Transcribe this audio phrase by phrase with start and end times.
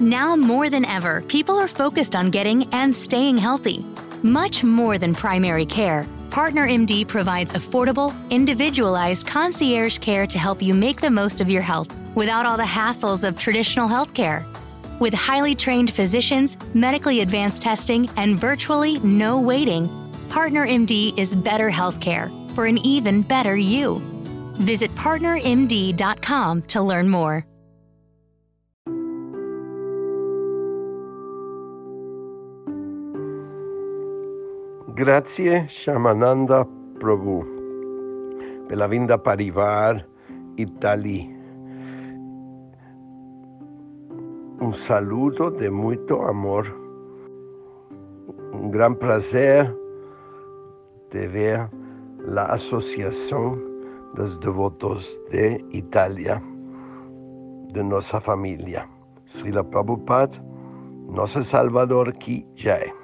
[0.00, 3.84] Now more than ever, people are focused on getting and staying healthy.
[4.22, 10.72] Much more than primary care, Partner MD provides affordable, individualized concierge care to help you
[10.74, 14.44] make the most of your health without all the hassles of traditional healthcare.
[14.98, 19.88] With highly trained physicians, medically advanced testing, and virtually no waiting,
[20.30, 24.00] Partner MD is better healthcare for an even better you.
[24.54, 27.51] Visit partnermd.com to learn more.
[34.94, 36.66] Grazie Shamananda
[37.00, 37.40] Prabhu
[38.68, 40.06] per la vinda Parivar
[40.56, 41.34] Italy.
[44.60, 46.66] Un saludo de muito amor.
[48.52, 49.74] Un gran placer
[51.10, 51.70] de ver
[52.26, 53.64] la Asociación
[54.14, 56.38] dos Devotos de Italia,
[57.72, 58.86] de nuestra familia.
[59.26, 60.36] Srila Prabhupada,
[61.08, 63.01] nosso Salvador Ki Jai.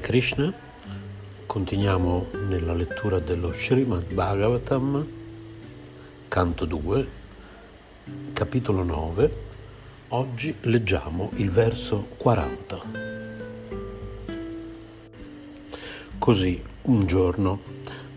[0.00, 0.52] Krishna,
[1.46, 5.06] continuiamo nella lettura dello Srimad Bhagavatam,
[6.26, 7.08] canto 2,
[8.32, 9.36] capitolo 9.
[10.08, 12.80] Oggi leggiamo il verso 40.
[16.18, 17.60] Così, un giorno,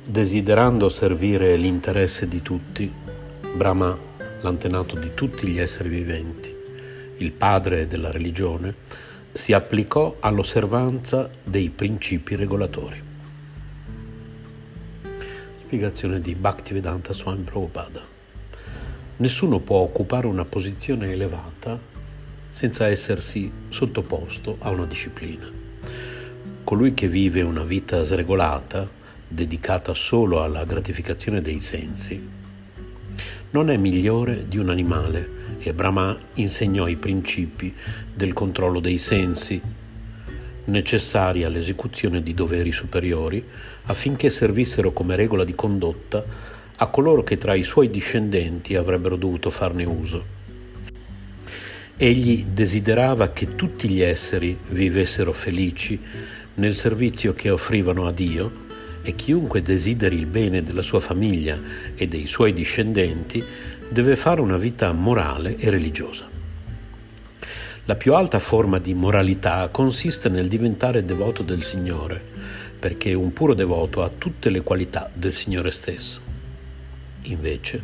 [0.03, 2.91] desiderando servire l'interesse di tutti,
[3.55, 3.95] Brahma,
[4.41, 6.51] l'antenato di tutti gli esseri viventi,
[7.17, 8.75] il padre della religione,
[9.33, 13.01] si applicò all'osservanza dei principi regolatori.
[15.65, 18.01] Spiegazione di Bhaktivedanta Swami Prabhupada.
[19.17, 21.79] Nessuno può occupare una posizione elevata
[22.51, 25.49] senza essersi sottoposto a una disciplina.
[26.63, 28.87] Colui che vive una vita sregolata,
[29.27, 32.29] dedicata solo alla gratificazione dei sensi,
[33.49, 37.73] non è migliore di un animale e Brahma insegnò i principi
[38.13, 39.61] del controllo dei sensi
[40.65, 43.43] necessari all'esecuzione di doveri superiori
[43.85, 46.23] affinché servissero come regola di condotta
[46.75, 50.41] a coloro che tra i suoi discendenti avrebbero dovuto farne uso.
[51.95, 55.99] Egli desiderava che tutti gli esseri vivessero felici
[56.55, 58.61] nel servizio che offrivano a Dio
[59.03, 61.59] e chiunque desideri il bene della sua famiglia
[61.93, 63.43] e dei suoi discendenti
[63.93, 66.27] deve fare una vita morale e religiosa.
[67.85, 72.19] La più alta forma di moralità consiste nel diventare devoto del Signore,
[72.79, 76.19] perché un puro devoto ha tutte le qualità del Signore stesso.
[77.23, 77.83] Invece,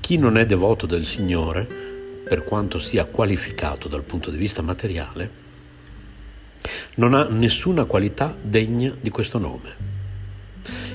[0.00, 1.64] chi non è devoto del Signore,
[2.24, 5.30] per quanto sia qualificato dal punto di vista materiale,
[6.96, 9.94] non ha nessuna qualità degna di questo nome.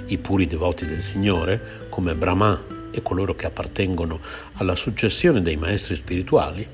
[0.07, 4.19] I puri devoti del Signore, come Brahma e coloro che appartengono
[4.53, 6.67] alla successione dei maestri spirituali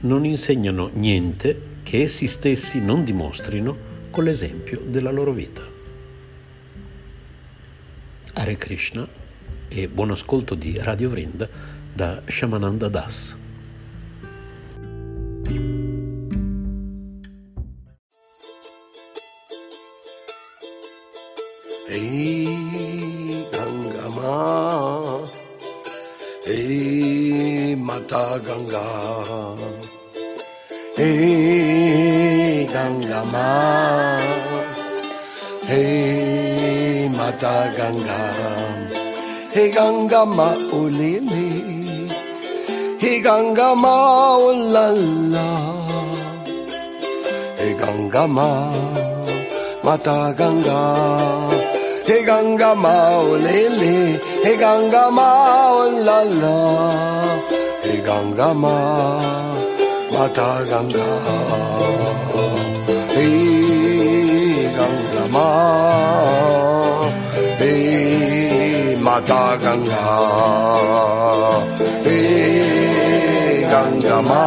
[0.00, 5.62] non insegnano niente che essi stessi non dimostrino con l'esempio della loro vita.
[8.34, 9.06] Hare Krishna
[9.68, 11.48] e buon ascolto di Radio Vrinda
[11.92, 13.36] da Shamananda Das.
[28.52, 28.84] Ganga,
[30.98, 33.48] hey Ganga Ma,
[35.68, 38.20] hey Mata Ganga,
[39.54, 40.48] hey Ganga Ma
[40.80, 41.48] Ulili,
[43.00, 45.48] hey Ganga Ma Ulala,
[47.56, 48.50] hey Ganga Ma,
[49.82, 50.80] Mata Ganga,
[52.04, 52.96] hey Ganga Ma
[53.32, 53.96] Ulili,
[54.44, 55.30] hey Ganga Ma
[55.86, 57.61] Ulala.
[58.06, 58.76] Ganga ma
[59.54, 61.08] oh la la
[63.14, 63.36] hey
[63.72, 64.06] ganga ma mata ganga.
[64.44, 65.58] Hey ganga ma
[67.60, 70.04] hey mata ganga.
[72.06, 74.44] Hey ganga ma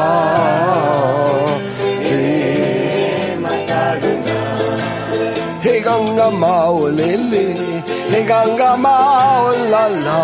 [2.07, 4.41] hey mata ganga.
[5.63, 7.45] Hey ganga ma oh lele
[8.11, 8.95] hey ganga ma
[9.47, 10.21] oh la la.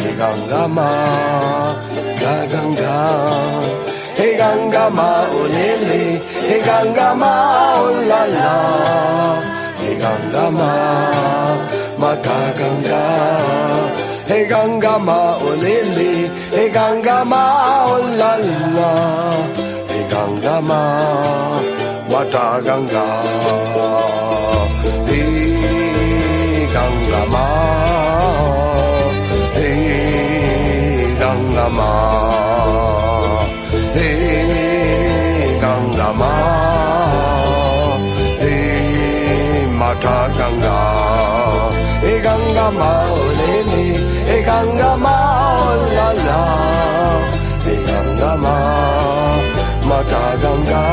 [0.00, 0.12] Hey
[2.22, 2.96] ganga ma ga ganga
[4.18, 6.02] hey ganga ma oh lele
[6.68, 7.32] ganga ma
[7.82, 8.20] oh la
[10.02, 10.72] ganga ma
[12.02, 13.04] mata ganga
[14.52, 16.12] ganga ma oh lele
[16.76, 17.42] ganga ma
[17.94, 18.32] oh la
[20.12, 20.82] ganga ma
[22.12, 23.06] mata ganga
[25.08, 27.89] hey ganga ma
[31.50, 31.90] hey ganga ma
[33.94, 36.32] hey ganga ma
[38.42, 40.78] hey mata ganga.
[42.02, 43.82] Hey ganga ma oh lele
[44.28, 45.16] hey ganga ma
[45.66, 46.40] oh la la.
[47.66, 48.56] Hey ganga ma
[49.88, 50.84] mata ganga.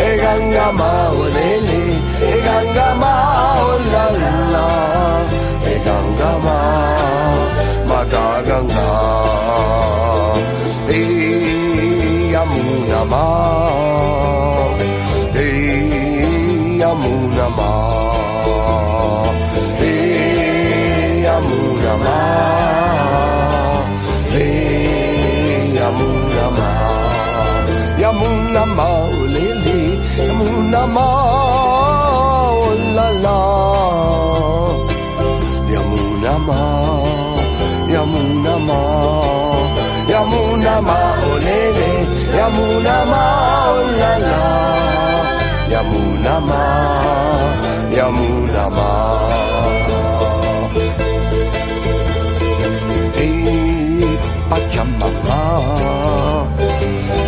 [0.00, 1.80] Hey ganga ma oh lele
[2.24, 3.14] hey ganga ma
[3.68, 4.04] oh la
[4.54, 4.66] la.
[5.64, 6.58] Hey ganga ma
[7.90, 8.88] mata ganga
[16.80, 17.95] yamuna ma
[40.10, 40.98] yamuna ma
[41.28, 41.90] oh lele
[42.38, 43.22] yamuna ma
[43.74, 44.42] oh la la
[45.72, 46.62] yamuna ma
[47.96, 48.88] yamuna ma.
[53.16, 54.18] Hey
[54.50, 55.40] pachamama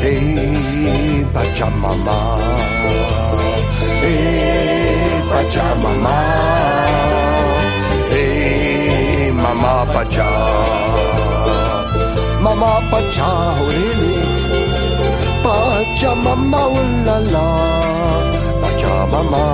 [0.04, 2.18] hey pachamama
[4.02, 6.16] hey pachamama
[8.12, 10.28] hey mama pacha
[12.44, 14.14] mama pacha horele
[15.44, 17.46] pacha mama ulala
[18.62, 19.44] pacha mama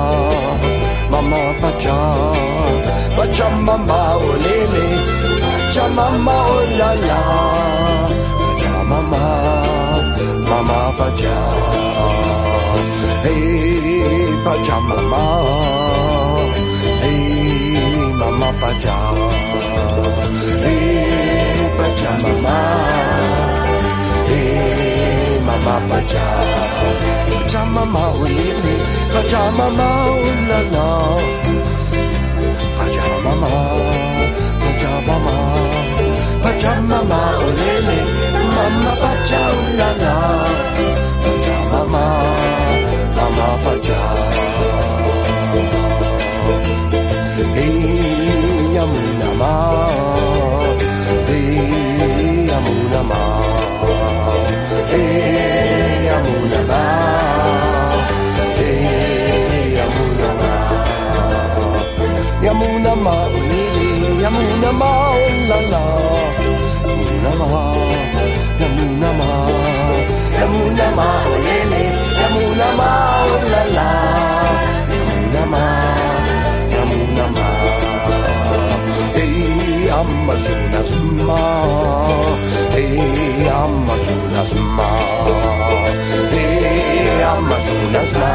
[1.12, 1.98] mama pacha
[3.16, 4.86] pacha mama olele
[5.50, 7.20] pacha mama ulala
[8.40, 9.22] pacha mama
[10.50, 11.36] mama pacha
[13.24, 15.24] hey pacha mama
[17.02, 18.96] hey mama pacha
[21.94, 22.58] pacha mama.
[24.28, 26.26] Hey mama pacha.
[27.30, 28.76] Pacha mama ulili
[29.14, 29.88] Pacha mama
[30.26, 30.88] ulala.
[32.78, 33.52] Pacha mama.
[34.60, 35.36] Pacha mama.
[36.42, 37.98] Pacha mama ulili
[38.56, 40.14] Mama pacha ulala.
[41.24, 42.04] Pacha mama.
[43.16, 44.00] Mama pacha.
[47.54, 50.03] Hey yamuna mama.
[65.54, 65.82] La la
[66.90, 67.62] yamuna ma
[68.60, 69.30] yamuna ma
[70.38, 71.84] yamuna ma oh lili
[72.20, 72.90] yamuna ma
[73.34, 73.88] oh la la
[74.92, 75.64] yamuna ma
[76.74, 77.48] yamuna ma
[79.16, 80.92] hey amazonas
[81.28, 81.40] ma
[82.74, 82.96] hey
[83.62, 84.88] amazonas ma
[86.34, 88.32] hey amazonas ma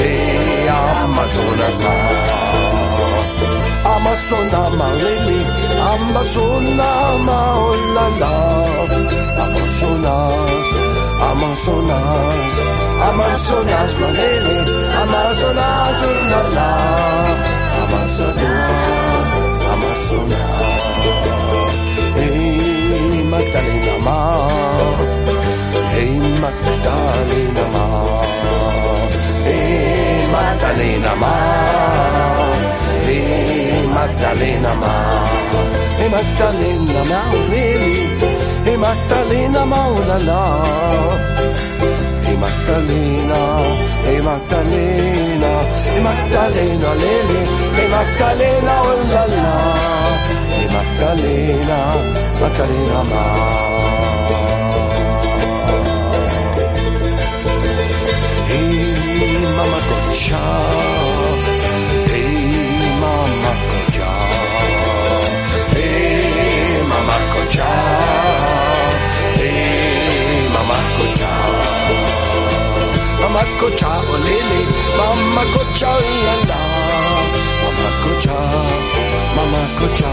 [0.00, 1.94] hey amazonas ma
[3.96, 5.40] Amazona Malili,
[5.92, 6.90] Amazona
[7.26, 8.34] Maolala,
[9.44, 10.68] Amazonas,
[11.30, 12.56] Amazonas,
[13.08, 14.58] Amazonas Malili,
[15.02, 16.70] Amazonas Ulala,
[17.82, 19.28] Amazonas,
[19.72, 20.66] Amazonas,
[22.16, 24.18] Hey Magdalena Ma,
[25.94, 26.12] Hey
[26.42, 27.86] Magdalena Ma,
[29.46, 29.66] Hey
[30.32, 31.16] Magdalena Ma.
[31.16, 31.34] Hey Magdalena ma,
[33.06, 33.55] hey
[34.06, 34.94] Magdalena ma,
[37.50, 38.08] Lily,
[38.62, 40.62] e Magdalena maulala
[42.24, 43.40] e Magdalena
[44.06, 45.50] e Magdalena
[45.96, 47.48] e Magdalena lele
[47.82, 49.58] e Magdalena oh la la
[50.54, 51.78] e Magdalena
[52.38, 53.24] Magdalena ma
[59.56, 60.44] Mama Gotcha,
[61.16, 61.25] hey
[73.36, 74.60] Mama kocha olele,
[74.98, 75.92] mama kocha
[76.26, 76.60] lala,
[77.62, 78.36] mama kocha,
[79.36, 80.12] mama kocha,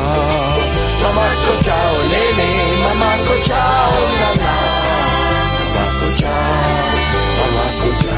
[1.04, 2.50] mama kocha olele,
[2.84, 3.62] mama kocha
[4.20, 4.54] lala,
[5.74, 6.36] mama kocha,
[7.40, 8.18] mama kocha,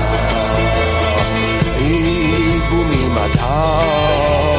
[1.92, 4.55] ibumi mata.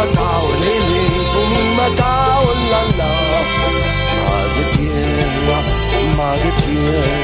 [0.00, 0.30] Bumi mata
[0.62, 1.02] lele
[1.32, 2.12] bumi mata
[2.70, 3.10] la la
[4.24, 5.58] madre tierra
[6.16, 7.19] madre tierra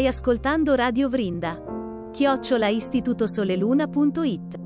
[0.00, 1.62] Stai ascoltando Radio Vrinda.
[2.10, 4.58] Chiocciola istitutosoleluna.it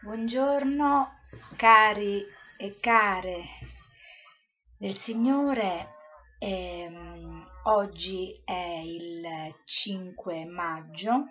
[0.00, 1.10] Buongiorno
[1.54, 2.24] cari
[2.56, 3.42] e care
[4.78, 5.97] del Signore,
[6.38, 9.26] ehm, oggi è il
[9.64, 11.24] 5 maggio,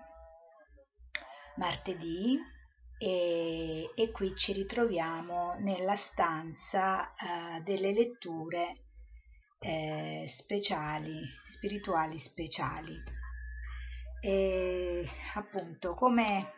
[1.56, 2.38] martedì,
[3.00, 8.82] e, e qui ci ritroviamo nella stanza eh, delle letture
[9.60, 12.96] eh, speciali, spirituali speciali.
[14.20, 16.54] E appunto come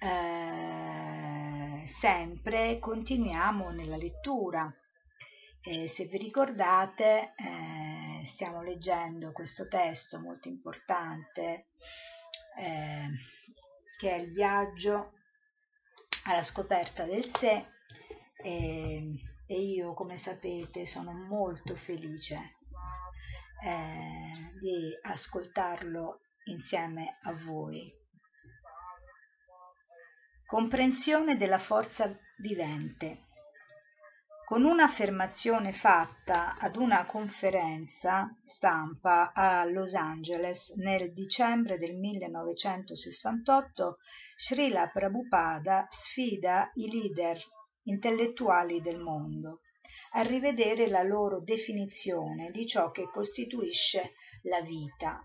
[0.00, 4.72] eh, sempre continuiamo nella lettura.
[5.72, 11.68] Eh, se vi ricordate, eh, stiamo leggendo questo testo molto importante
[12.58, 13.08] eh,
[13.96, 15.12] che è il viaggio
[16.24, 17.68] alla scoperta del sé
[18.42, 19.14] e
[19.46, 22.56] io, come sapete, sono molto felice
[23.62, 27.88] eh, di ascoltarlo insieme a voi.
[30.46, 33.28] Comprensione della forza vivente.
[34.50, 43.98] Con un'affermazione fatta ad una conferenza stampa a Los Angeles nel dicembre del 1968,
[44.36, 47.40] Srila Prabhupada sfida i leader
[47.84, 49.60] intellettuali del mondo
[50.14, 55.24] a rivedere la loro definizione di ciò che costituisce la vita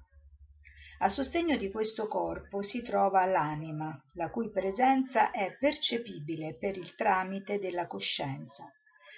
[1.00, 6.94] a sostegno di questo corpo si trova l'anima, la cui presenza è percepibile per il
[6.94, 8.72] tramite della coscienza.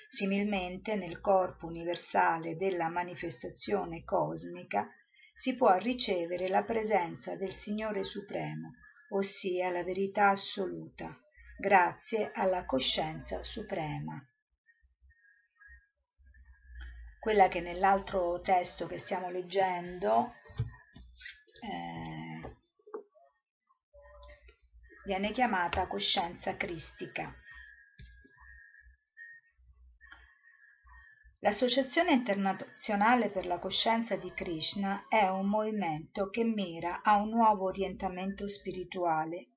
[0.09, 4.89] Similmente nel corpo universale della manifestazione cosmica
[5.33, 8.73] si può ricevere la presenza del Signore Supremo,
[9.09, 11.15] ossia la verità assoluta,
[11.57, 14.19] grazie alla coscienza suprema.
[17.19, 20.33] Quella che nell'altro testo che stiamo leggendo
[21.61, 22.55] eh,
[25.05, 27.35] viene chiamata coscienza cristica.
[31.41, 37.65] L'Associazione internazionale per la coscienza di Krishna è un movimento che mira a un nuovo
[37.65, 39.49] orientamento spirituale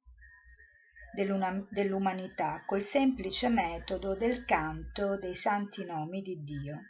[1.14, 6.80] dell'umanità col semplice metodo del canto dei santi nomi di Dio.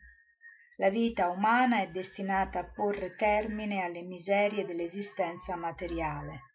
[0.78, 6.50] La vita umana è destinata a porre termine alle miserie dell'esistenza materiale.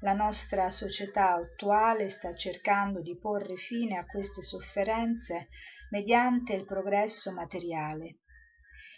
[0.00, 5.48] La nostra società attuale sta cercando di porre fine a queste sofferenze
[5.90, 8.18] mediante il progresso materiale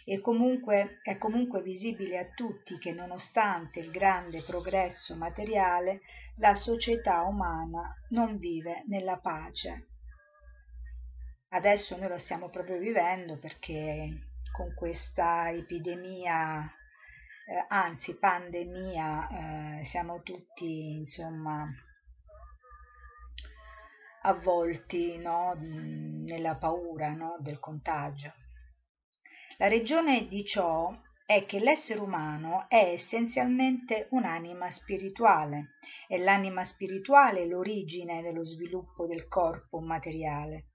[0.04, 6.00] e comunque è comunque visibile a tutti che nonostante il grande progresso materiale
[6.37, 9.88] la società umana non vive nella pace.
[11.50, 16.71] Adesso noi lo stiamo proprio vivendo perché con questa epidemia,
[17.47, 21.67] eh, anzi pandemia, eh, siamo tutti insomma
[24.23, 28.33] avvolti no, nella paura no, del contagio.
[29.59, 30.97] La ragione di ciò
[31.27, 39.07] è che l'essere umano è essenzialmente un'anima spirituale e l'anima spirituale è l'origine dello sviluppo
[39.07, 40.69] del corpo materiale.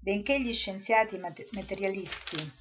[0.00, 2.52] Benché gli scienziati materialisti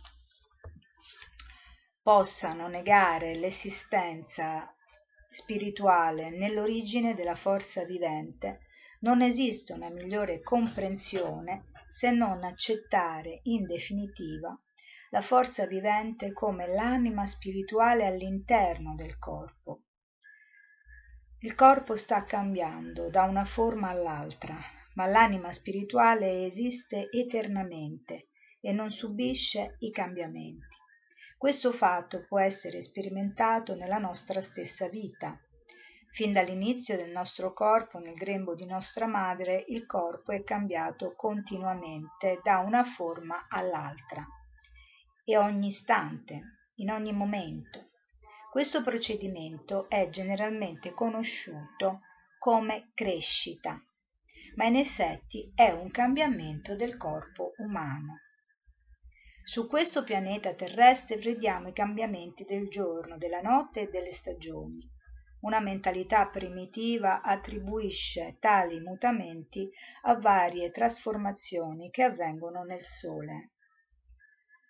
[2.01, 4.73] possano negare l'esistenza
[5.29, 8.61] spirituale nell'origine della forza vivente,
[9.01, 14.57] non esiste una migliore comprensione se non accettare in definitiva
[15.11, 19.83] la forza vivente come l'anima spirituale all'interno del corpo.
[21.39, 24.57] Il corpo sta cambiando da una forma all'altra,
[24.95, 28.29] ma l'anima spirituale esiste eternamente
[28.59, 30.78] e non subisce i cambiamenti.
[31.39, 35.39] Questo fatto può essere sperimentato nella nostra stessa vita.
[36.11, 42.41] Fin dall'inizio del nostro corpo nel grembo di nostra madre il corpo è cambiato continuamente
[42.43, 44.27] da una forma all'altra
[45.23, 47.91] e ogni istante, in ogni momento.
[48.51, 52.01] Questo procedimento è generalmente conosciuto
[52.37, 53.81] come crescita,
[54.55, 58.23] ma in effetti è un cambiamento del corpo umano.
[59.49, 64.87] Su questo pianeta terrestre vediamo i cambiamenti del giorno, della notte e delle stagioni.
[65.39, 69.67] Una mentalità primitiva attribuisce tali mutamenti
[70.03, 73.53] a varie trasformazioni che avvengono nel Sole.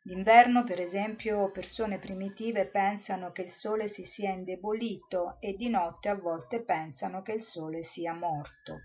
[0.02, 6.08] D'inverno, per esempio, persone primitive pensano che il sole si sia indebolito e di notte
[6.08, 8.78] a volte pensano che il sole sia morto.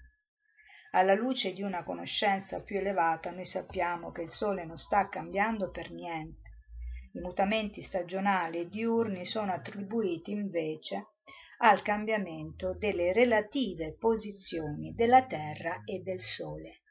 [0.96, 5.72] Alla luce di una conoscenza più elevata noi sappiamo che il sole non sta cambiando
[5.72, 6.50] per niente.
[7.14, 11.14] I mutamenti stagionali e diurni sono attribuiti invece
[11.58, 16.82] al cambiamento delle relative posizioni della Terra e del Sole.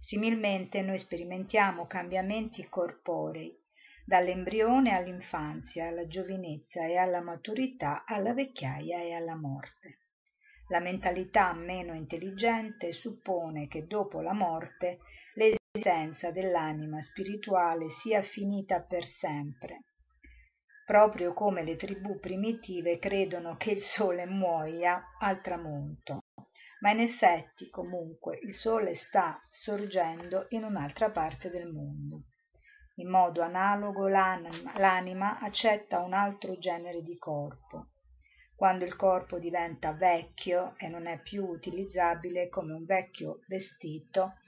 [0.00, 3.56] Similmente noi sperimentiamo cambiamenti corporei,
[4.04, 10.05] dall'embrione all'infanzia, alla giovinezza e alla maturità, alla vecchiaia e alla morte.
[10.68, 14.98] La mentalità meno intelligente suppone che dopo la morte
[15.34, 19.84] l'esistenza dell'anima spirituale sia finita per sempre,
[20.84, 26.24] proprio come le tribù primitive credono che il sole muoia al tramonto.
[26.80, 32.24] Ma in effetti comunque il sole sta sorgendo in un'altra parte del mondo.
[32.96, 37.90] In modo analogo l'anima accetta un altro genere di corpo
[38.56, 44.38] quando il corpo diventa vecchio e non è più utilizzabile come un vecchio vestito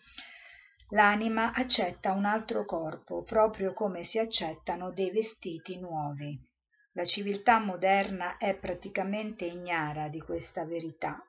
[0.90, 6.36] l'anima accetta un altro corpo proprio come si accettano dei vestiti nuovi
[6.92, 11.22] la civiltà moderna è praticamente ignara di questa verità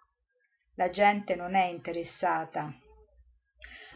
[0.75, 2.73] la gente non è interessata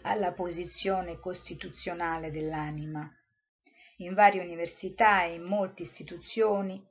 [0.03, 3.09] alla posizione costituzionale dell'anima.
[3.97, 6.85] In varie università e in molte istituzioni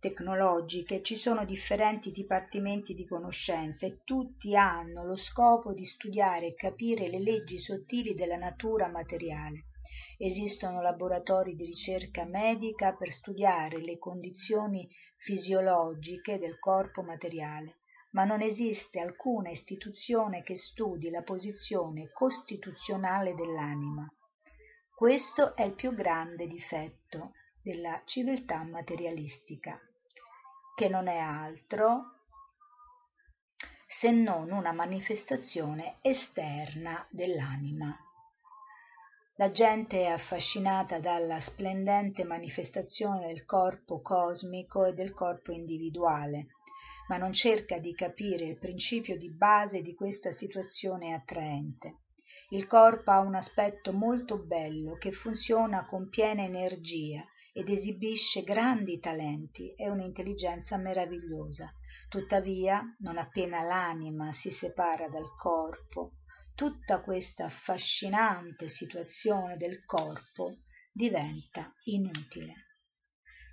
[0.00, 6.54] tecnologiche ci sono differenti dipartimenti di conoscenza e tutti hanno lo scopo di studiare e
[6.54, 9.66] capire le leggi sottili della natura materiale.
[10.16, 17.78] Esistono laboratori di ricerca medica per studiare le condizioni fisiologiche del corpo materiale
[18.10, 24.10] ma non esiste alcuna istituzione che studi la posizione costituzionale dell'anima.
[24.94, 27.32] Questo è il più grande difetto
[27.62, 29.78] della civiltà materialistica,
[30.78, 32.20] che non è altro
[33.84, 37.98] se non una manifestazione esterna dell'anima.
[39.38, 46.46] La gente è affascinata dalla splendente manifestazione del corpo cosmico e del corpo individuale,
[47.08, 52.02] ma non cerca di capire il principio di base di questa situazione attraente.
[52.50, 58.98] Il corpo ha un aspetto molto bello che funziona con piena energia ed esibisce grandi
[58.98, 61.72] talenti e un'intelligenza meravigliosa.
[62.08, 66.12] Tuttavia, non appena l'anima si separa dal corpo,
[66.54, 70.58] tutta questa affascinante situazione del corpo
[70.92, 72.66] diventa inutile.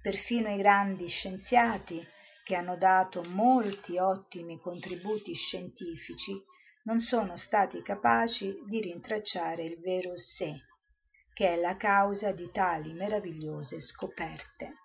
[0.02, 2.04] Perfino i grandi scienziati
[2.44, 6.40] che hanno dato molti ottimi contributi scientifici,
[6.84, 10.54] non sono stati capaci di rintracciare il vero sé,
[11.36, 14.76] che è la causa di tali meravigliose scoperte.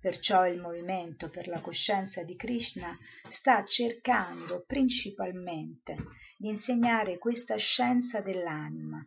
[0.00, 2.96] Perciò il movimento per la coscienza di Krishna
[3.28, 5.94] sta cercando principalmente
[6.38, 9.06] di insegnare questa scienza dell'anima,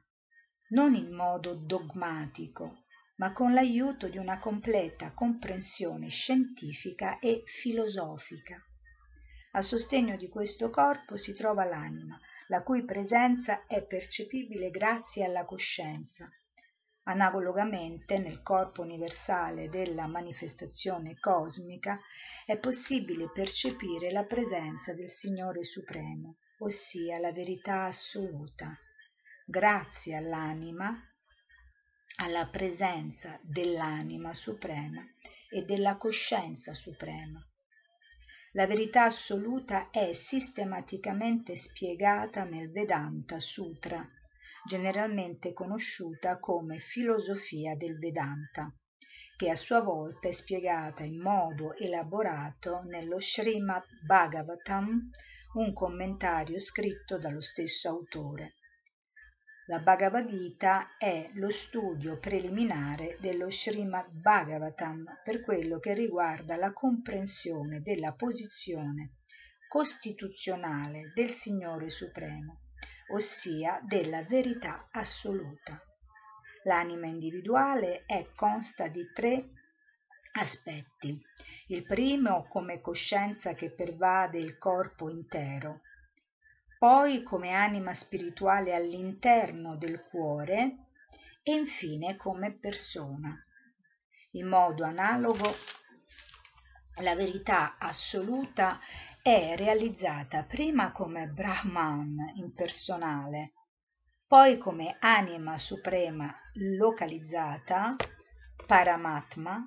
[0.69, 2.84] non in modo dogmatico,
[3.15, 8.63] ma con l'aiuto di una completa comprensione scientifica e filosofica.
[9.54, 12.19] A sostegno di questo corpo si trova l'anima,
[12.50, 16.30] la cui presenza è percepibile grazie alla coscienza,
[17.04, 22.00] Analogamente nel corpo universale della manifestazione cosmica
[22.46, 28.78] è possibile percepire la presenza del Signore Supremo, ossia la verità assoluta,
[29.44, 30.96] grazie all'anima,
[32.18, 35.04] alla presenza dell'anima suprema
[35.50, 37.44] e della coscienza suprema.
[38.52, 44.08] La verità assoluta è sistematicamente spiegata nel Vedanta Sutra
[44.65, 48.74] generalmente conosciuta come filosofia del Vedanta,
[49.36, 55.10] che a sua volta è spiegata in modo elaborato nello Srimad Bhagavatam,
[55.54, 58.56] un commentario scritto dallo stesso autore.
[59.65, 66.71] La Bhagavad Gita è lo studio preliminare dello Srimad Bhagavatam per quello che riguarda la
[66.74, 69.17] comprensione della posizione
[69.67, 72.62] costituzionale del Signore Supremo
[73.12, 75.82] ossia della verità assoluta.
[76.63, 79.50] L'anima individuale è consta di tre
[80.34, 81.19] aspetti.
[81.67, 85.82] Il primo come coscienza che pervade il corpo intero,
[86.78, 90.88] poi come anima spirituale all'interno del cuore
[91.43, 93.36] e infine come persona.
[94.32, 95.54] In modo analogo
[97.02, 98.80] la verità assoluta
[99.24, 103.54] è realizzata prima come Brahman impersonale,
[104.26, 107.96] poi come anima suprema localizzata,
[108.66, 109.64] Paramatma,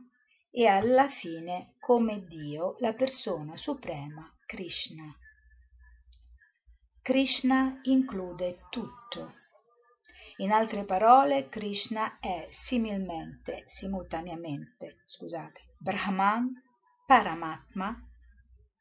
[0.51, 5.05] e alla fine come Dio, la persona suprema, Krishna.
[7.01, 9.35] Krishna include tutto.
[10.39, 16.61] In altre parole, Krishna è similmente, simultaneamente, scusate, Brahman,
[17.07, 18.09] Paramatma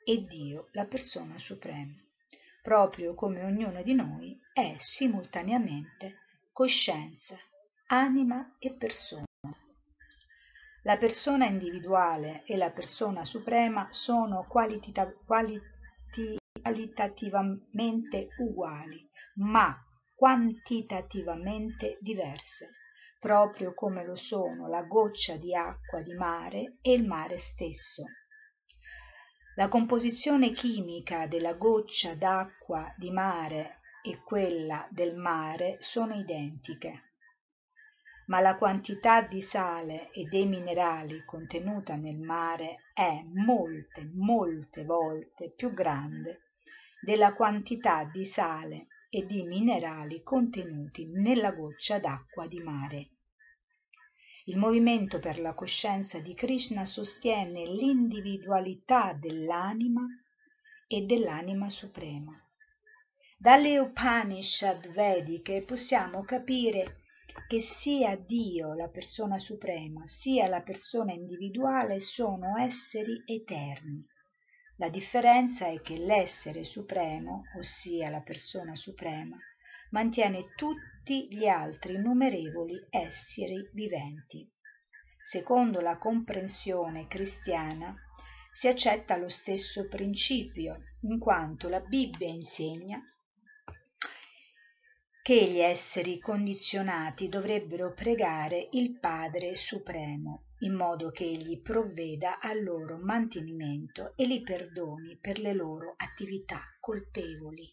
[0.06, 1.96] e Dio, la persona suprema,
[2.62, 6.20] proprio come ognuno di noi è simultaneamente
[6.52, 7.38] coscienza,
[7.88, 9.26] anima e persona.
[10.84, 19.74] La persona individuale e la persona suprema sono qualitita- qualiti- qualitativamente uguali, ma
[20.14, 22.76] quantitativamente diverse,
[23.20, 28.04] proprio come lo sono la goccia di acqua di mare e il mare stesso.
[29.56, 37.12] La composizione chimica della goccia d'acqua di mare e quella del mare sono identiche,
[38.26, 45.52] ma la quantità di sale e dei minerali contenuta nel mare è molte, molte volte
[45.56, 46.46] più grande
[47.00, 53.13] della quantità di sale e di minerali contenuti nella goccia d'acqua di mare.
[54.46, 60.06] Il movimento per la coscienza di Krishna sostiene l'individualità dell'anima
[60.86, 62.38] e dell'anima suprema.
[63.38, 67.04] Dalle Upanishad vediche possiamo capire
[67.48, 74.06] che sia Dio, la persona suprema, sia la persona individuale sono esseri eterni.
[74.76, 79.38] La differenza è che l'essere supremo, ossia la persona suprema,
[79.92, 84.50] mantiene tutti gli altri innumerevoli esseri viventi.
[85.20, 87.96] Secondo la comprensione cristiana
[88.54, 93.02] si accetta lo stesso principio, in quanto la Bibbia insegna
[95.24, 102.62] che gli esseri condizionati dovrebbero pregare il Padre Supremo, in modo che egli provveda al
[102.62, 107.72] loro mantenimento e li perdoni per le loro attività colpevoli.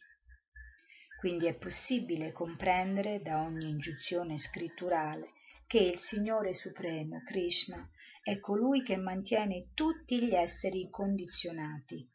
[1.20, 5.32] Quindi è possibile comprendere da ogni ingiunzione scritturale
[5.66, 7.86] che il Signore Supremo, Krishna,
[8.22, 12.10] è colui che mantiene tutti gli esseri condizionati.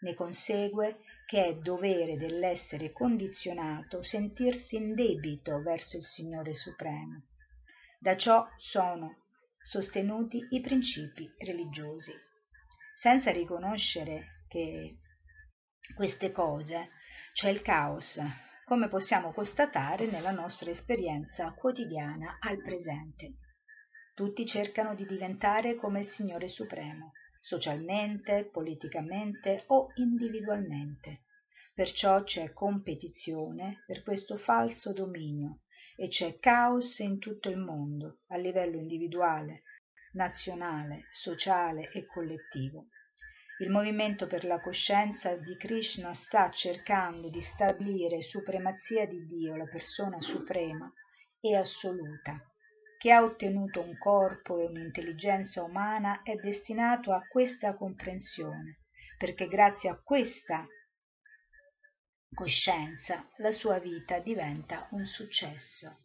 [0.00, 7.26] Ne consegue che è dovere dell'essere condizionato sentirsi in debito verso il Signore Supremo.
[8.00, 9.26] Da ciò sono
[9.60, 12.12] sostenuti i principi religiosi.
[12.92, 14.98] Senza riconoscere che
[15.94, 16.88] queste cose,
[17.34, 18.20] cioè il caos,
[18.68, 23.36] come possiamo constatare nella nostra esperienza quotidiana al presente.
[24.12, 31.22] Tutti cercano di diventare come il Signore Supremo, socialmente, politicamente o individualmente.
[31.72, 35.60] Perciò c'è competizione per questo falso dominio
[35.96, 39.62] e c'è caos in tutto il mondo, a livello individuale,
[40.12, 42.88] nazionale, sociale e collettivo.
[43.60, 49.66] Il movimento per la coscienza di Krishna sta cercando di stabilire supremazia di Dio, la
[49.66, 50.88] persona suprema
[51.40, 52.40] e assoluta,
[52.98, 58.82] che ha ottenuto un corpo e un'intelligenza umana è destinato a questa comprensione,
[59.16, 60.64] perché grazie a questa
[62.32, 66.04] coscienza la sua vita diventa un successo.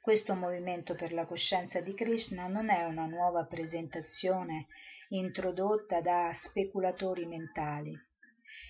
[0.00, 4.68] Questo movimento per la coscienza di Krishna non è una nuova presentazione
[5.10, 7.96] introdotta da speculatori mentali,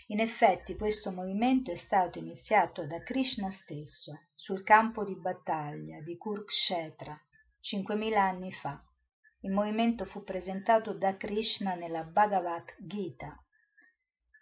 [0.09, 6.17] in effetti questo movimento è stato iniziato da Krishna stesso sul campo di battaglia di
[6.17, 7.19] Kurukshetra
[7.61, 8.83] cinquemila anni fa.
[9.41, 13.43] Il movimento fu presentato da Krishna nella Bhagavad Gita.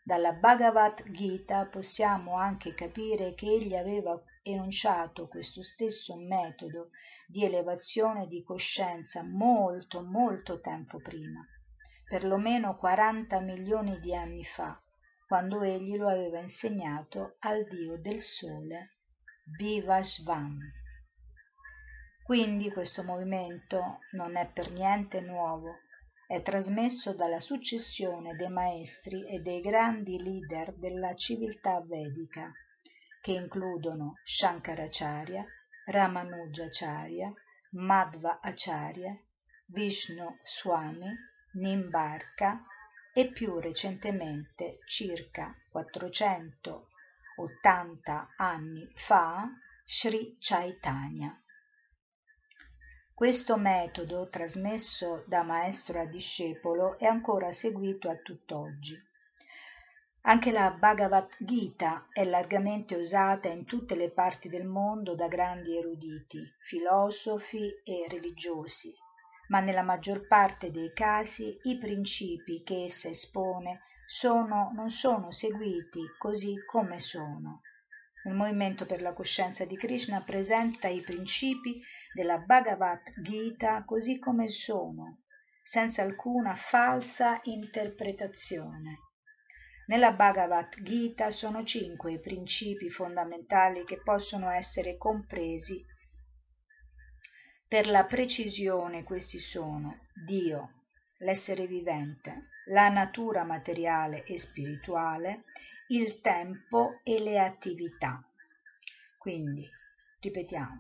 [0.03, 6.91] Dalla Bhagavad Gita possiamo anche capire che egli aveva enunciato questo stesso metodo
[7.27, 11.45] di elevazione di coscienza molto molto tempo prima,
[12.09, 14.81] perlomeno 40 milioni di anni fa,
[15.27, 18.97] quando egli lo aveva insegnato al dio del sole
[19.59, 20.59] Vivasvan.
[22.25, 25.81] Quindi questo movimento non è per niente nuovo,
[26.27, 32.53] è trasmesso dalla successione dei maestri e dei grandi leader della civiltà vedica,
[33.23, 35.45] che includono Shankaracharya,
[35.87, 37.33] Ramanujacharya,
[37.73, 39.19] Madhva Acharya,
[39.67, 41.15] Vishnu Swami,
[41.53, 42.63] Nimbarka
[43.15, 49.49] e più recentemente circa 480 anni fa
[49.85, 51.43] Sri Chaitanya.
[53.15, 59.07] Questo metodo, trasmesso da maestro a discepolo, è ancora seguito a tutt'oggi.
[60.21, 65.77] Anche la Bhagavad Gita è largamente usata in tutte le parti del mondo da grandi
[65.77, 68.95] eruditi, filosofi e religiosi,
[69.49, 76.01] ma nella maggior parte dei casi i principi che essa espone sono, non sono seguiti
[76.19, 77.63] così come sono.
[78.25, 81.81] Il movimento per la coscienza di Krishna presenta i principi
[82.13, 85.23] della Bhagavad Gita così come sono,
[85.63, 88.99] senza alcuna falsa interpretazione.
[89.87, 95.83] Nella Bhagavad Gita sono cinque i principi fondamentali che possono essere compresi
[97.69, 100.87] per la precisione questi sono Dio,
[101.19, 105.45] l'essere vivente, la natura materiale e spirituale,
[105.89, 108.27] il tempo e le attività.
[109.19, 109.69] Quindi,
[110.21, 110.79] ripetiamo,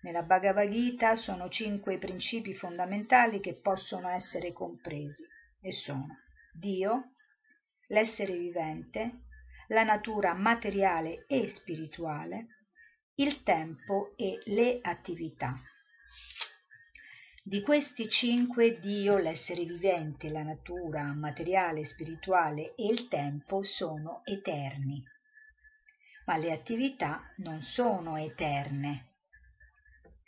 [0.00, 5.22] nella Bhagavad Gita sono cinque principi fondamentali che possono essere compresi
[5.60, 6.18] e sono
[6.50, 7.12] Dio,
[7.88, 9.24] l'essere vivente,
[9.68, 12.61] la natura materiale e spirituale,
[13.16, 15.54] il tempo e le attività.
[17.42, 25.02] Di questi cinque Dio, l'essere vivente, la natura materiale, spirituale e il tempo sono eterni,
[26.24, 29.10] ma le attività non sono eterne.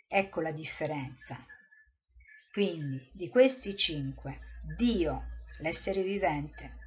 [0.07, 1.43] Ecco la differenza.
[2.51, 5.23] Quindi di questi cinque Dio,
[5.61, 6.77] l'essere vivente,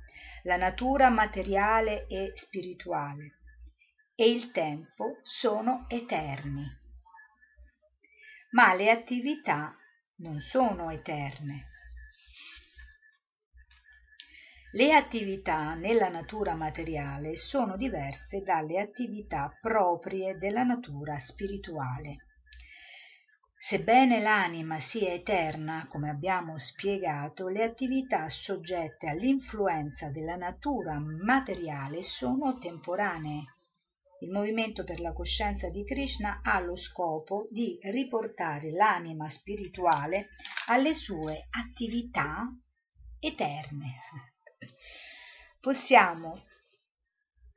[0.44, 3.38] la natura materiale e spirituale,
[4.20, 6.66] e il tempo sono eterni.
[8.50, 9.76] Ma le attività
[10.16, 11.68] non sono eterne.
[14.72, 22.16] Le attività nella natura materiale sono diverse dalle attività proprie della natura spirituale.
[23.57, 32.59] Sebbene l'anima sia eterna, come abbiamo spiegato, le attività soggette all'influenza della natura materiale sono
[32.59, 33.52] temporanee
[34.20, 40.31] il movimento per la coscienza di Krishna ha lo scopo di riportare l'anima spirituale
[40.66, 42.48] alle sue attività
[43.20, 43.94] eterne.
[45.61, 46.44] Possiamo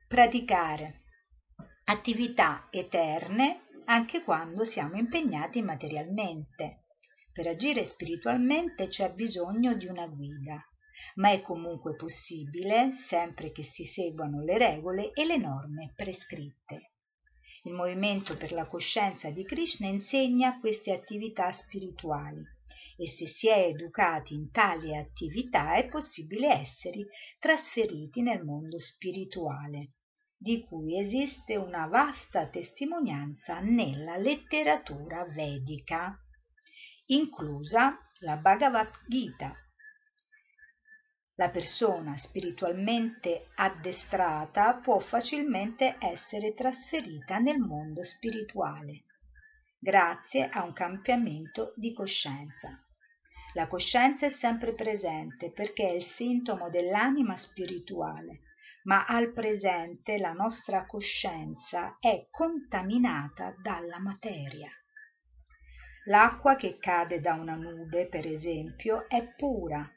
[0.06, 1.02] praticare
[1.84, 6.84] attività eterne anche quando siamo impegnati materialmente.
[7.32, 10.64] Per agire spiritualmente c'è bisogno di una guida
[11.16, 16.92] ma è comunque possibile sempre che si seguano le regole e le norme prescritte.
[17.64, 22.42] Il movimento per la coscienza di Krishna insegna queste attività spirituali
[22.96, 27.06] e se si è educati in tali attività è possibile essere
[27.38, 29.92] trasferiti nel mondo spirituale,
[30.36, 36.16] di cui esiste una vasta testimonianza nella letteratura vedica,
[37.06, 39.54] inclusa la Bhagavad Gita,
[41.42, 49.06] La persona spiritualmente addestrata può facilmente essere trasferita nel mondo spirituale
[49.76, 52.80] grazie a un cambiamento di coscienza.
[53.54, 58.42] La coscienza è sempre presente perché è il sintomo dell'anima spirituale,
[58.84, 64.70] ma al presente la nostra coscienza è contaminata dalla materia.
[66.04, 69.92] L'acqua che cade da una nube, per esempio, è pura,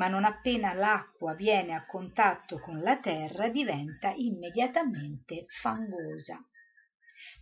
[0.00, 6.42] ma non appena l'acqua viene a contatto con la terra diventa immediatamente fangosa.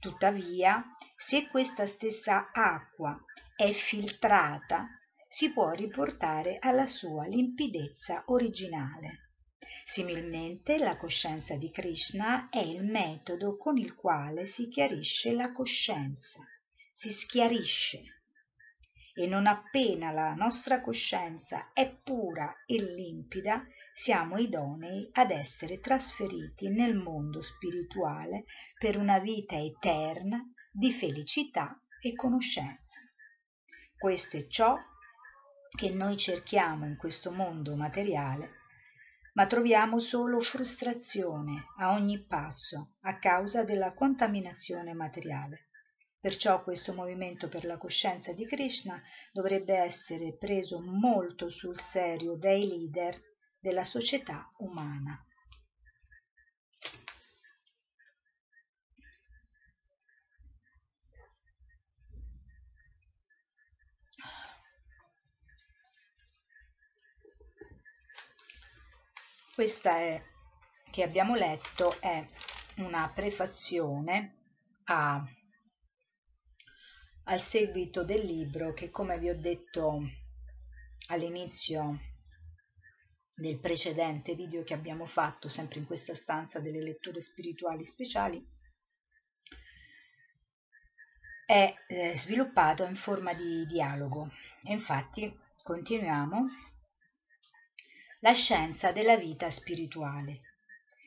[0.01, 0.85] Tuttavia,
[1.17, 3.17] se questa stessa acqua
[3.55, 4.89] è filtrata,
[5.29, 9.31] si può riportare alla sua limpidezza originale.
[9.85, 16.41] Similmente la coscienza di Krishna è il metodo con il quale si chiarisce la coscienza,
[16.91, 18.18] si schiarisce.
[19.21, 26.69] E non appena la nostra coscienza è pura e limpida, siamo idonei ad essere trasferiti
[26.69, 28.45] nel mondo spirituale
[28.79, 33.01] per una vita eterna di felicità e conoscenza.
[33.99, 34.77] Questo è ciò
[35.77, 38.53] che noi cerchiamo in questo mondo materiale,
[39.33, 45.68] ma troviamo solo frustrazione a ogni passo a causa della contaminazione materiale.
[46.21, 49.01] Perciò questo movimento per la coscienza di Krishna
[49.33, 53.21] dovrebbe essere preso molto sul serio dai leader
[53.61, 55.23] della società umana.
[69.55, 70.23] Questa è,
[70.91, 72.25] che abbiamo letto è
[72.77, 74.37] una prefazione
[74.85, 75.21] a,
[77.29, 80.01] al seguito del libro che come vi ho detto
[81.09, 82.01] all'inizio
[83.35, 88.45] del precedente video che abbiamo fatto sempre in questa stanza delle letture spirituali speciali
[91.45, 94.31] è eh, sviluppato in forma di dialogo.
[94.63, 96.47] E infatti continuiamo.
[98.21, 100.41] La scienza della vita spirituale.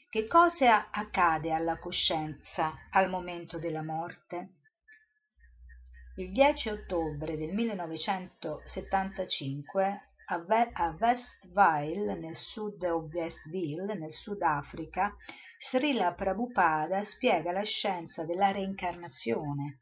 [0.10, 4.61] Che cosa accade alla coscienza al momento della morte
[6.22, 10.46] il 10 ottobre del 1975 a
[11.00, 15.18] Westville, nel sud Westville, nel Sudafrica,
[15.58, 19.80] Srila Prabhupada spiega la scienza della reincarnazione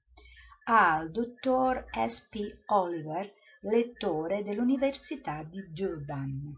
[0.63, 2.29] al dottor S.
[2.29, 2.61] P.
[2.67, 6.57] Oliver, lettore dell'Università di Durban.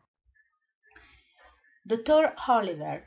[1.91, 3.03] Dottor Oliver,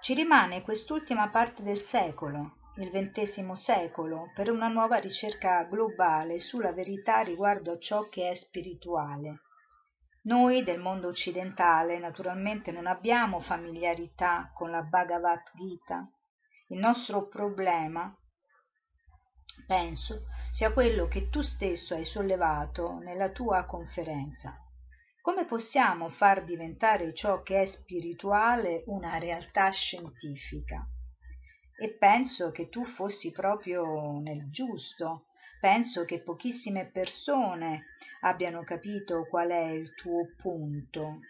[0.00, 6.72] ci rimane quest'ultima parte del secolo, il XX secolo, per una nuova ricerca globale sulla
[6.72, 9.42] verità riguardo a ciò che è spirituale.
[10.22, 16.10] Noi del mondo occidentale naturalmente non abbiamo familiarità con la Bhagavad Gita.
[16.66, 18.12] Il nostro problema,
[19.68, 24.64] penso, sia quello che tu stesso hai sollevato nella tua conferenza
[25.22, 30.86] come possiamo far diventare ciò che è spirituale una realtà scientifica?
[31.82, 35.26] E penso che tu fossi proprio nel giusto.
[35.60, 41.20] Penso che pochissime persone abbiano capito qual è il tuo punto.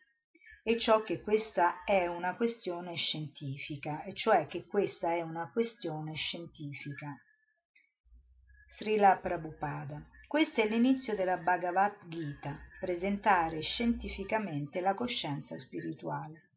[0.63, 6.15] E ciò che questa è una questione scientifica e cioè che questa è una questione
[6.15, 7.17] scientifica.
[8.67, 10.01] Srila Prabhupada.
[10.29, 16.49] Questo è l'inizio della Bhagavad Gita, presentare scientificamente la coscienza spirituale.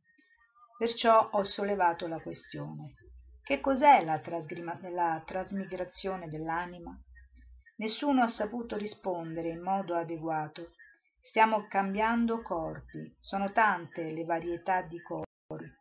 [0.78, 2.96] Perciò ho sollevato la questione.
[3.44, 4.22] Che cos'è la,
[4.90, 6.98] la trasmigrazione dell'anima?
[7.76, 10.72] Nessuno ha saputo rispondere in modo adeguato.
[11.20, 15.72] Stiamo cambiando corpi, sono tante le varietà di corpi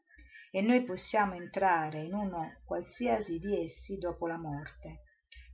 [0.51, 5.05] e noi possiamo entrare in uno qualsiasi di essi dopo la morte.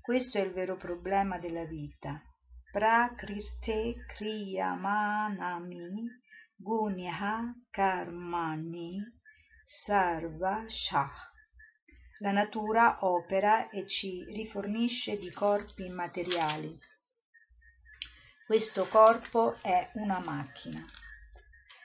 [0.01, 2.23] Questo è il vero problema della vita.
[2.71, 5.87] Prakrite kriyamanami
[6.59, 9.01] gunya karmani
[9.65, 11.15] sarva shah.
[12.21, 16.79] La natura opera e ci rifornisce di corpi immateriali.
[18.47, 20.85] Questo corpo è una macchina.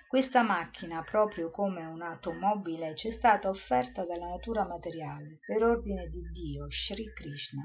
[0.06, 6.30] Questa macchina, proprio come un'automobile, ci è stata offerta dalla natura materiale per ordine di
[6.32, 7.64] Dio, Sri Krishna.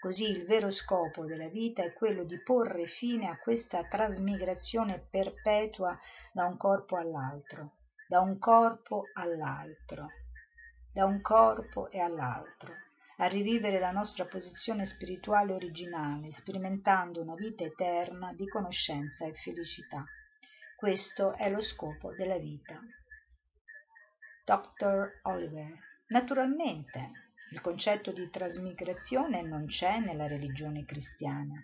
[0.00, 5.98] Così il vero scopo della vita è quello di porre fine a questa trasmigrazione perpetua
[6.32, 7.72] da un corpo all'altro,
[8.06, 10.06] da un corpo all'altro,
[10.92, 12.72] da un corpo e all'altro,
[13.16, 20.04] a rivivere la nostra posizione spirituale originale, sperimentando una vita eterna di conoscenza e felicità.
[20.76, 22.78] Questo è lo scopo della vita.
[24.44, 25.18] Dr.
[25.22, 25.76] Oliver.
[26.06, 31.54] Naturalmente, il concetto di trasmigrazione non c'è nella religione cristiana.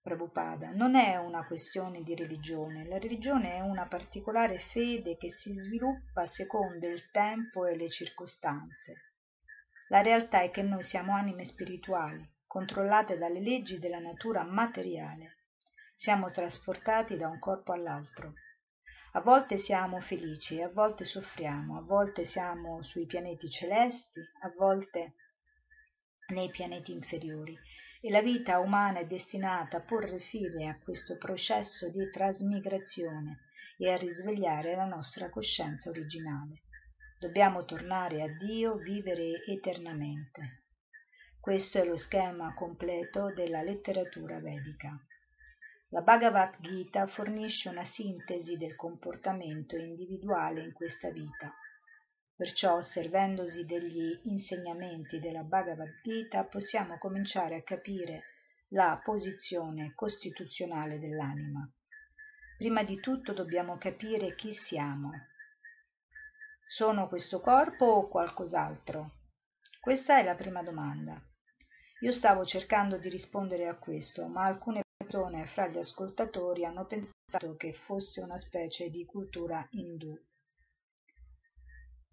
[0.00, 5.54] Prabhupada, non è una questione di religione, la religione è una particolare fede che si
[5.54, 9.12] sviluppa secondo il tempo e le circostanze.
[9.88, 15.36] La realtà è che noi siamo anime spirituali, controllate dalle leggi della natura materiale
[15.96, 18.34] siamo trasportati da un corpo all'altro.
[19.16, 25.14] A volte siamo felici, a volte soffriamo, a volte siamo sui pianeti celesti, a volte
[26.32, 27.56] nei pianeti inferiori
[28.00, 33.42] e la vita umana è destinata a porre fine a questo processo di trasmigrazione
[33.78, 36.62] e a risvegliare la nostra coscienza originale.
[37.16, 40.64] Dobbiamo tornare a Dio, vivere eternamente.
[41.38, 44.98] Questo è lo schema completo della letteratura vedica.
[45.94, 51.54] La Bhagavad Gita fornisce una sintesi del comportamento individuale in questa vita.
[52.34, 58.24] Perciò, servendosi degli insegnamenti della Bhagavad Gita, possiamo cominciare a capire
[58.70, 61.64] la posizione costituzionale dell'anima.
[62.58, 65.12] Prima di tutto dobbiamo capire chi siamo.
[66.66, 69.12] Sono questo corpo o qualcos'altro?
[69.80, 71.22] Questa è la prima domanda.
[72.00, 74.82] Io stavo cercando di rispondere a questo, ma alcune
[75.14, 80.12] persone fra gli ascoltatori hanno pensato che fosse una specie di cultura indù.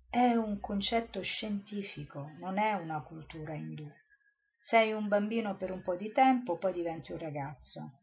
[0.08, 3.90] È un concetto scientifico, non è una cultura indù.
[4.60, 8.02] Sei un bambino per un po' di tempo, poi diventi un ragazzo,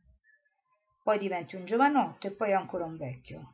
[1.05, 3.53] poi diventi un giovanotto e poi ancora un vecchio.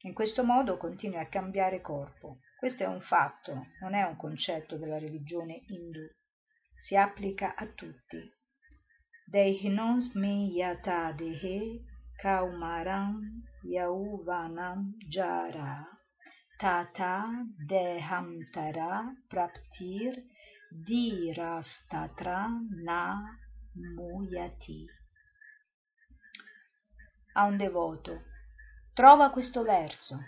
[0.00, 2.40] In questo modo continui a cambiare corpo.
[2.58, 6.06] Questo è un fatto, non è un concetto della religione indù.
[6.76, 8.30] Si applica a tutti,
[9.30, 11.84] Dehinosmi yatadehe
[12.22, 15.86] kaumaram yauvanam jara
[16.58, 17.14] tata
[17.68, 20.14] dehamtara praptir
[20.86, 22.48] dirastatra
[22.84, 23.02] na
[23.74, 24.86] muyati.
[27.34, 28.22] A un devoto.
[28.92, 30.18] Trova questo verso.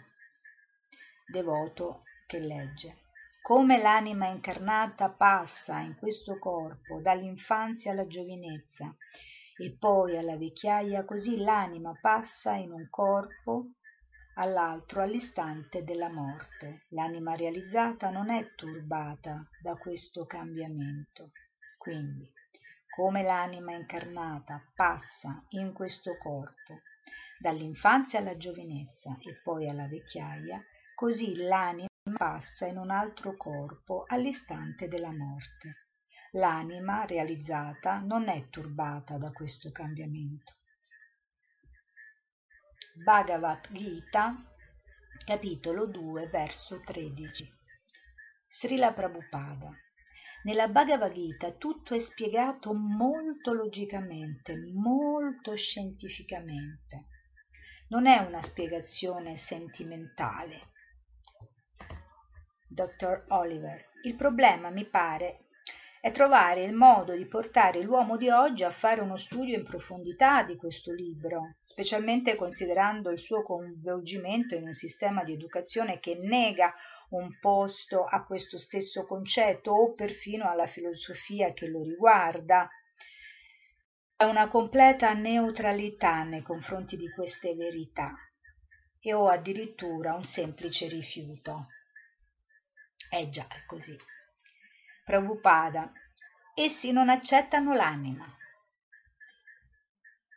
[1.31, 3.04] Devoto che legge
[3.45, 8.97] come l'anima incarnata passa in questo corpo dall'infanzia alla giovinezza
[9.59, 13.73] e poi alla vecchiaia, così l'anima passa in un corpo
[14.37, 16.87] all'altro all'istante della morte.
[16.93, 21.33] L'anima realizzata non è turbata da questo cambiamento.
[21.77, 22.27] Quindi,
[22.89, 26.81] come l'anima incarnata passa in questo corpo
[27.39, 30.65] dall'infanzia alla giovinezza e poi alla vecchiaia,
[30.95, 35.87] così l'anima passa in un altro corpo all'istante della morte.
[36.33, 40.53] L'anima realizzata non è turbata da questo cambiamento.
[43.03, 44.37] Bhagavad Gita,
[45.25, 47.51] capitolo 2, verso 13.
[48.49, 49.73] Srila Prabhupada.
[50.43, 57.07] Nella Bhagavad Gita tutto è spiegato molto logicamente, molto scientificamente.
[57.89, 60.73] Non è una spiegazione sentimentale,
[62.75, 63.93] dottor Oliver.
[64.03, 65.45] Il problema, mi pare,
[66.01, 70.43] è trovare il modo di portare l'uomo di oggi a fare uno studio in profondità
[70.43, 76.75] di questo libro, specialmente considerando il suo coinvolgimento in un sistema di educazione che nega
[77.11, 82.69] un posto a questo stesso concetto o perfino alla filosofia che lo riguarda.
[84.17, 88.13] È una completa neutralità nei confronti di queste verità
[89.01, 91.69] e ho addirittura un semplice rifiuto.
[93.17, 93.97] Eh già, è così.
[95.05, 95.93] Prabhupada,
[96.53, 98.27] essi non accettano l'anima.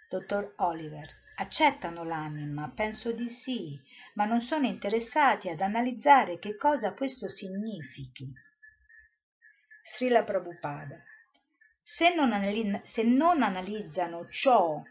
[0.08, 2.70] Dottor Oliver, accettano l'anima?
[2.70, 3.82] Penso di sì
[4.14, 8.32] ma non sono interessati ad analizzare che cosa questo significhi.
[9.82, 11.02] Srila Prabhupada
[11.82, 14.84] se non, se non analizzano ciò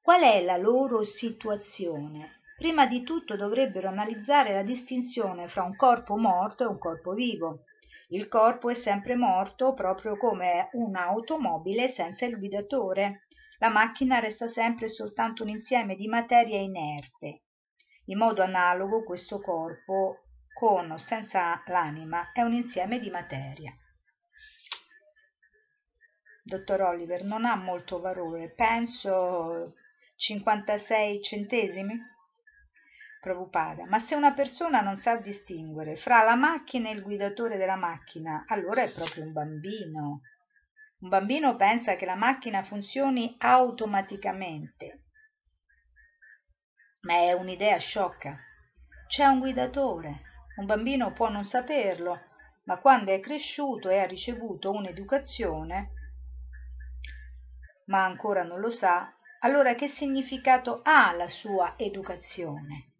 [0.00, 6.16] qual è la loro situazione prima di tutto dovrebbero analizzare la distinzione fra un corpo
[6.16, 7.64] morto e un corpo vivo.
[8.08, 13.26] Il corpo è sempre morto proprio come un'automobile senza il guidatore.
[13.58, 17.42] La macchina resta sempre soltanto un insieme di materia inerte.
[18.06, 23.76] In modo analogo questo corpo con o senza l'anima è un insieme di materia.
[26.42, 28.50] Dottor Oliver non ha molto valore.
[28.50, 29.72] Penso
[30.16, 32.12] 56 centesimi
[33.24, 37.74] Prabhupada, ma se una persona non sa distinguere fra la macchina e il guidatore della
[37.74, 40.20] macchina, allora è proprio un bambino.
[40.98, 45.04] Un bambino pensa che la macchina funzioni automaticamente,
[47.04, 48.38] ma è un'idea sciocca.
[49.06, 50.20] C'è un guidatore.
[50.56, 52.20] Un bambino può non saperlo,
[52.64, 55.92] ma quando è cresciuto e ha ricevuto un'educazione,
[57.86, 62.92] ma ancora non lo sa, allora che significato ha la sua educazione?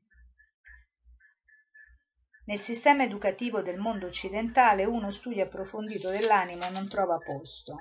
[2.46, 7.76] Nel sistema educativo del mondo occidentale uno studio approfondito dell'anima non trova posto.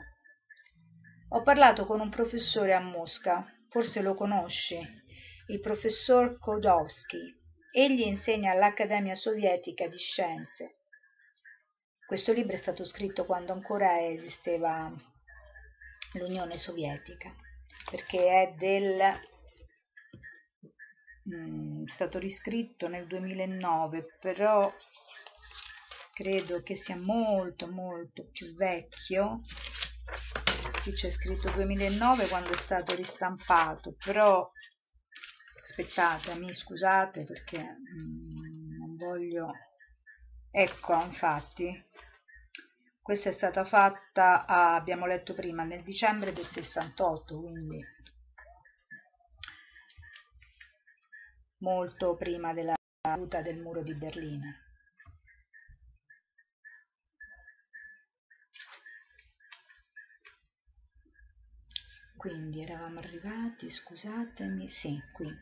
[1.32, 4.80] Ho parlato con un professore a Mosca, forse lo conosci,
[5.48, 7.42] il professor Kodowski.
[7.74, 10.78] Egli insegna all'Accademia Sovietica di Scienze.
[12.06, 14.90] Questo libro è stato scritto quando ancora esisteva
[16.14, 17.36] l'Unione Sovietica,
[17.90, 19.02] perché è del
[21.30, 24.74] mm, stato riscritto nel 2009, però
[26.14, 29.42] credo che sia molto molto più vecchio
[30.84, 34.50] qui c'è scritto 2009 quando è stato ristampato però
[35.60, 39.52] aspettate mi scusate perché mm, non voglio
[40.52, 41.84] ecco infatti
[43.02, 47.84] questa è stata fatta a, abbiamo letto prima nel dicembre del 68 quindi
[51.64, 54.54] molto prima della caduta del muro di Berlino.
[62.18, 65.34] Quindi eravamo arrivati scusatemi sì qui.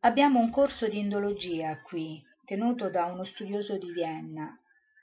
[0.00, 4.54] Abbiamo un corso di indologia qui tenuto da uno studioso di vienna.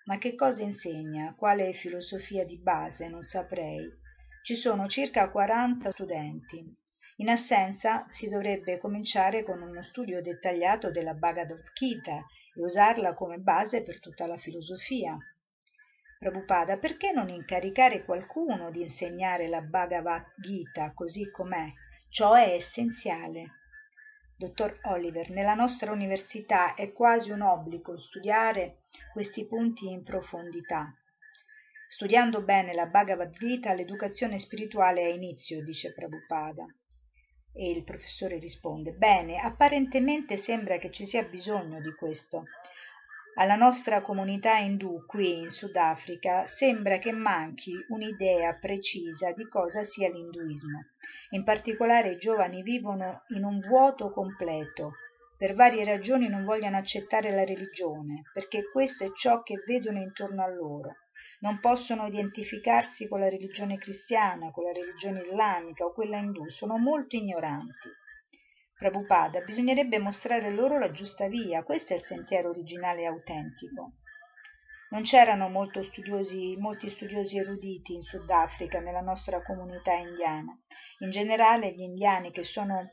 [0.05, 1.33] Ma che cosa insegna?
[1.35, 3.09] Quale filosofia di base?
[3.09, 3.91] Non saprei.
[4.43, 6.77] Ci sono circa quaranta studenti
[7.19, 13.37] in assenza si dovrebbe cominciare con uno studio dettagliato della bhagavad gita e usarla come
[13.37, 15.17] base per tutta la filosofia
[16.19, 21.71] Prabhupada, perché non incaricare qualcuno di insegnare la Bhagavad Gita così com'è?
[22.09, 23.59] Ciò è essenziale.
[24.35, 28.79] Dottor Oliver, nella nostra università è quasi un obbligo studiare
[29.13, 30.93] questi punti in profondità.
[31.87, 36.65] Studiando bene la Bhagavad Gita, l'educazione spirituale ha inizio, dice Prabhupada.
[37.61, 42.45] E il professore risponde, bene, apparentemente sembra che ci sia bisogno di questo
[43.39, 50.09] alla nostra comunità indù qui in Sudafrica sembra che manchi un'idea precisa di cosa sia
[50.09, 50.87] l'induismo.
[51.29, 54.95] In particolare i giovani vivono in un vuoto completo.
[55.37, 60.43] Per varie ragioni non vogliono accettare la religione, perché questo è ciò che vedono intorno
[60.43, 60.95] a loro.
[61.41, 66.77] Non possono identificarsi con la religione cristiana, con la religione islamica o quella indù, sono
[66.77, 67.89] molto ignoranti.
[68.77, 73.91] Prabhupada, bisognerebbe mostrare loro la giusta via, questo è il sentiero originale e autentico.
[74.91, 75.49] Non c'erano
[75.83, 80.57] studiosi, molti studiosi eruditi in Sudafrica, nella nostra comunità indiana.
[80.99, 82.89] In generale gli indiani che sono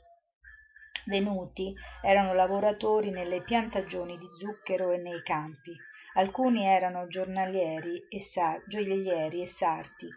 [1.07, 5.75] venuti erano lavoratori nelle piantagioni di zucchero e nei campi.
[6.19, 8.19] Alcuni erano giornalieri e
[8.67, 10.09] gioiellieri e sarti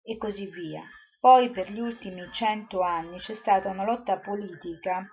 [0.00, 0.84] e così via.
[1.18, 5.04] Poi per gli ultimi cento anni c'è stata una lotta politica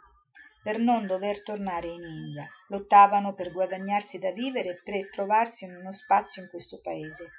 [0.61, 2.47] per non dover tornare in India.
[2.67, 7.31] Lottavano per guadagnarsi da vivere e per trovarsi uno spazio in questo paese.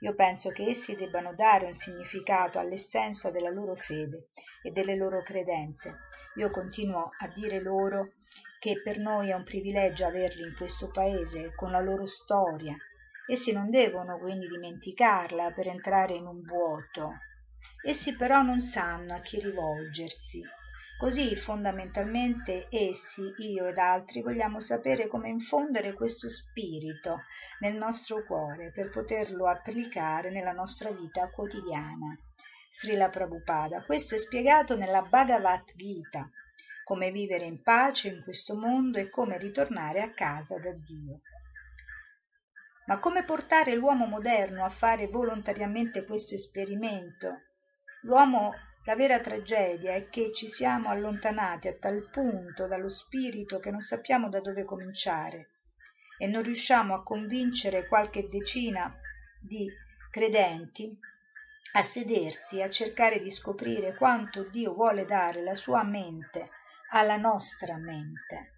[0.00, 4.30] Io penso che essi debbano dare un significato all'essenza della loro fede
[4.64, 5.98] e delle loro credenze.
[6.34, 8.14] Io continuo a dire loro
[8.58, 12.76] che per noi è un privilegio averli in questo paese con la loro storia.
[13.26, 17.12] Essi non devono quindi dimenticarla per entrare in un vuoto
[17.82, 20.42] essi però non sanno a chi rivolgersi
[20.98, 27.22] così fondamentalmente essi io ed altri vogliamo sapere come infondere questo spirito
[27.60, 32.18] nel nostro cuore per poterlo applicare nella nostra vita quotidiana
[32.70, 33.84] Srila Prabhupada.
[33.84, 36.28] Questo è spiegato nella Bhagavad Gita,
[36.86, 41.22] come vivere in pace in questo mondo e come ritornare a casa da Dio.
[42.84, 47.46] Ma come portare l'uomo moderno a fare volontariamente questo esperimento?
[48.02, 53.72] L'uomo, la vera tragedia è che ci siamo allontanati a tal punto dallo spirito che
[53.72, 55.48] non sappiamo da dove cominciare
[56.16, 58.96] e non riusciamo a convincere qualche decina
[59.40, 59.76] di
[60.08, 60.96] credenti
[61.72, 66.52] a sedersi e a cercare di scoprire quanto Dio vuole dare la sua mente
[66.90, 68.52] alla nostra mente.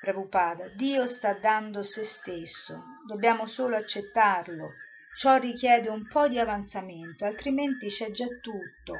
[0.00, 4.70] Prabhupada, Dio sta dando se stesso, dobbiamo solo accettarlo.
[5.14, 8.98] Ciò richiede un po' di avanzamento, altrimenti c'è già tutto.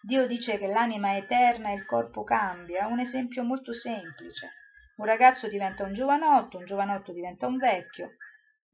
[0.00, 4.52] Dio dice che l'anima è eterna e il corpo cambia, un esempio molto semplice.
[4.96, 8.16] Un ragazzo diventa un giovanotto, un giovanotto diventa un vecchio,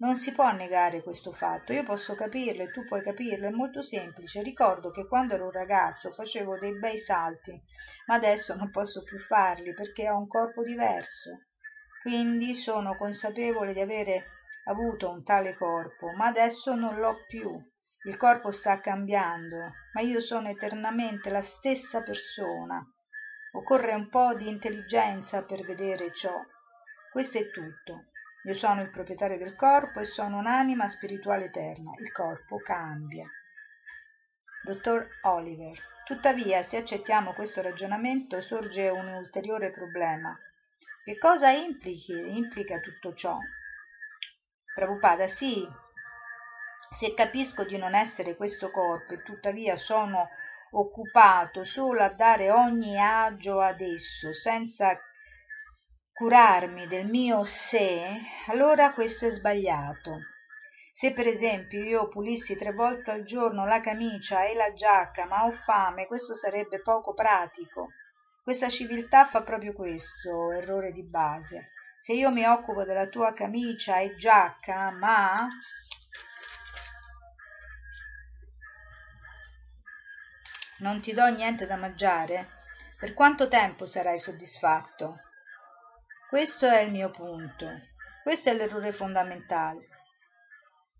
[0.00, 3.82] non si può negare questo fatto, io posso capirlo e tu puoi capirlo, è molto
[3.82, 4.42] semplice.
[4.42, 7.60] Ricordo che quando ero un ragazzo facevo dei bei salti,
[8.06, 11.46] ma adesso non posso più farli perché ho un corpo diverso.
[12.00, 14.26] Quindi sono consapevole di avere
[14.66, 17.60] avuto un tale corpo, ma adesso non l'ho più.
[18.04, 22.80] Il corpo sta cambiando, ma io sono eternamente la stessa persona.
[23.52, 26.40] Occorre un po' di intelligenza per vedere ciò.
[27.10, 28.04] Questo è tutto.
[28.48, 31.94] Io sono il proprietario del corpo e sono un'anima spirituale eterna.
[31.98, 33.30] Il corpo cambia.
[34.62, 35.78] Dottor Oliver.
[36.02, 40.34] Tuttavia, se accettiamo questo ragionamento, sorge un ulteriore problema.
[41.04, 43.38] Che cosa implichi, implica tutto ciò?
[44.74, 45.68] Prabhupada, sì,
[46.90, 50.30] se capisco di non essere questo corpo e tuttavia sono
[50.70, 54.98] occupato solo a dare ogni agio ad esso, senza
[56.18, 58.04] curarmi del mio sé,
[58.48, 60.18] allora questo è sbagliato.
[60.92, 65.44] Se per esempio io pulissi tre volte al giorno la camicia e la giacca, ma
[65.44, 67.92] ho fame, questo sarebbe poco pratico.
[68.42, 71.70] Questa civiltà fa proprio questo errore di base.
[72.00, 75.46] Se io mi occupo della tua camicia e giacca, ma
[80.78, 82.48] non ti do niente da mangiare,
[82.98, 85.20] per quanto tempo sarai soddisfatto?
[86.28, 87.66] Questo è il mio punto.
[88.22, 89.88] Questo è l'errore fondamentale.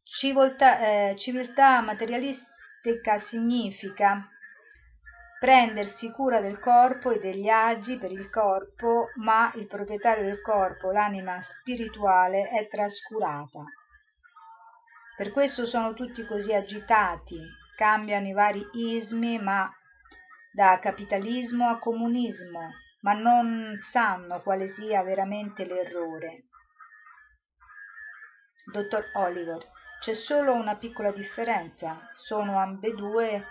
[0.03, 0.79] Civiltà,
[1.11, 4.27] eh, civiltà materialistica significa
[5.39, 10.93] prendersi cura del corpo e degli agi per il corpo, ma il proprietario del corpo,
[10.93, 13.65] l'anima spirituale, è trascurata.
[15.15, 17.39] Per questo sono tutti così agitati,
[17.77, 19.71] cambiano i vari ismi, ma
[20.51, 22.71] da capitalismo a comunismo,
[23.01, 26.47] ma non sanno quale sia veramente l'errore.
[28.71, 29.59] Dottor Oliver,
[30.01, 33.45] c'è solo una piccola differenza, sono ambedue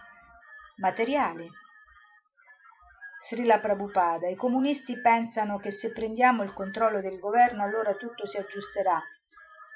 [0.77, 1.49] materiali.
[3.19, 8.37] Srila Prabhupada, i comunisti pensano che se prendiamo il controllo del governo allora tutto si
[8.37, 9.01] aggiusterà,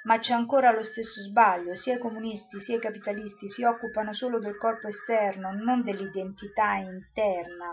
[0.03, 4.39] ma c'è ancora lo stesso sbaglio, sia i comunisti sia i capitalisti si occupano solo
[4.39, 7.71] del corpo esterno, non dell'identità interna.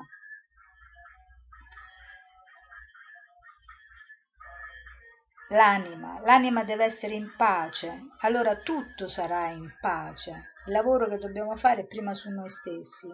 [5.48, 10.52] L'anima, l'anima deve essere in pace, allora tutto sarà in pace.
[10.66, 13.08] Il lavoro che dobbiamo fare è prima su noi stessi.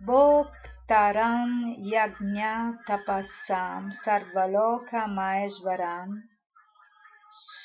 [0.00, 6.10] Bhoktaram yagna tapassam sarvaloka maesvaram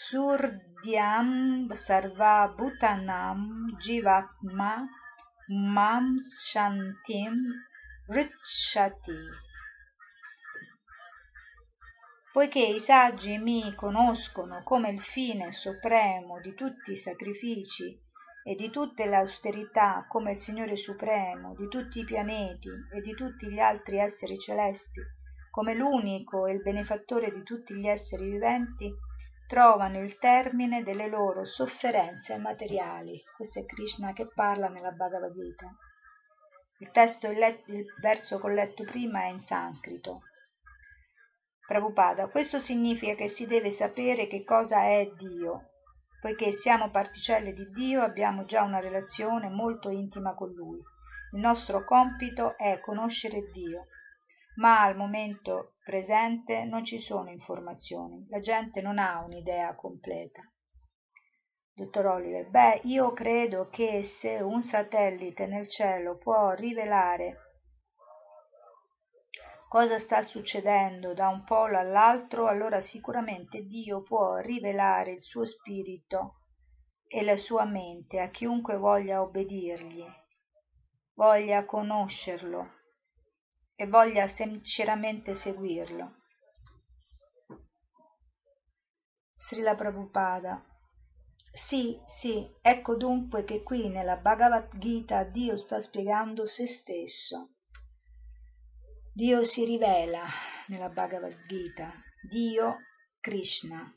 [0.08, 1.30] surdyam
[1.74, 3.40] sarva bhutanam
[3.84, 4.72] jivatma
[5.76, 7.36] mam shantim
[8.16, 9.20] richati
[12.36, 17.98] poiché i saggi mi conoscono come il fine supremo di tutti i sacrifici
[18.44, 23.14] e di tutte le austerità come il Signore supremo di tutti i pianeti e di
[23.14, 25.00] tutti gli altri esseri celesti,
[25.50, 28.94] come l'unico e il benefattore di tutti gli esseri viventi,
[29.48, 33.18] trovano il termine delle loro sofferenze materiali.
[33.34, 35.74] Questo è Krishna che parla nella Bhagavad Gita.
[36.80, 40.24] Il testo, il, let- il verso che ho letto prima è in sanscrito.
[41.68, 45.72] Prabhupada, questo significa che si deve sapere che cosa è Dio.
[46.22, 50.80] Poiché siamo particelle di Dio, abbiamo già una relazione molto intima con Lui.
[51.34, 53.88] Il nostro compito è conoscere Dio,
[54.56, 60.42] ma al momento presente non ci sono informazioni, la gente non ha un'idea completa.
[61.74, 67.45] Dottor Oliver, beh, io credo che se un satellite nel cielo può rivelare
[69.76, 76.36] cosa sta succedendo da un polo all'altro allora sicuramente dio può rivelare il suo spirito
[77.06, 80.06] e la sua mente a chiunque voglia obbedirgli,
[81.16, 82.70] voglia conoscerlo
[83.76, 86.22] e voglia sinceramente seguirlo.
[89.36, 90.64] Srila Prabhupada.
[91.52, 97.55] Sì, sì, ecco dunque che qui nella Bhagavad Gita Dio sta spiegando se stesso.
[99.18, 100.26] Dio si rivela
[100.68, 101.90] nella Bhagavad Gita,
[102.22, 102.80] Dio
[103.22, 103.90] Krishna.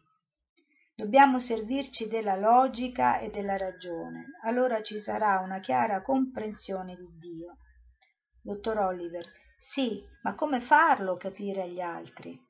[0.95, 7.57] Dobbiamo servirci della logica e della ragione, allora ci sarà una chiara comprensione di Dio.
[8.41, 9.25] Dottor Oliver,
[9.57, 12.41] sì, ma come farlo capire agli altri?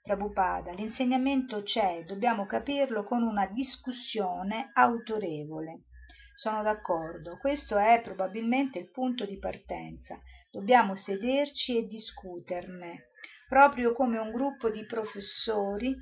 [0.00, 5.86] Prabhupada, l'insegnamento c'è, dobbiamo capirlo con una discussione autorevole.
[6.32, 13.10] Sono d'accordo, questo è probabilmente il punto di partenza dobbiamo sederci e discuterne
[13.48, 15.96] proprio come un gruppo di professori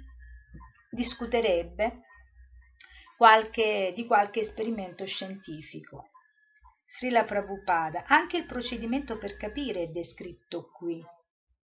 [0.91, 2.01] discuterebbe
[3.17, 6.11] qualche, di qualche esperimento scientifico.
[6.85, 11.05] Srila Prabhupada, anche il procedimento per capire è descritto qui.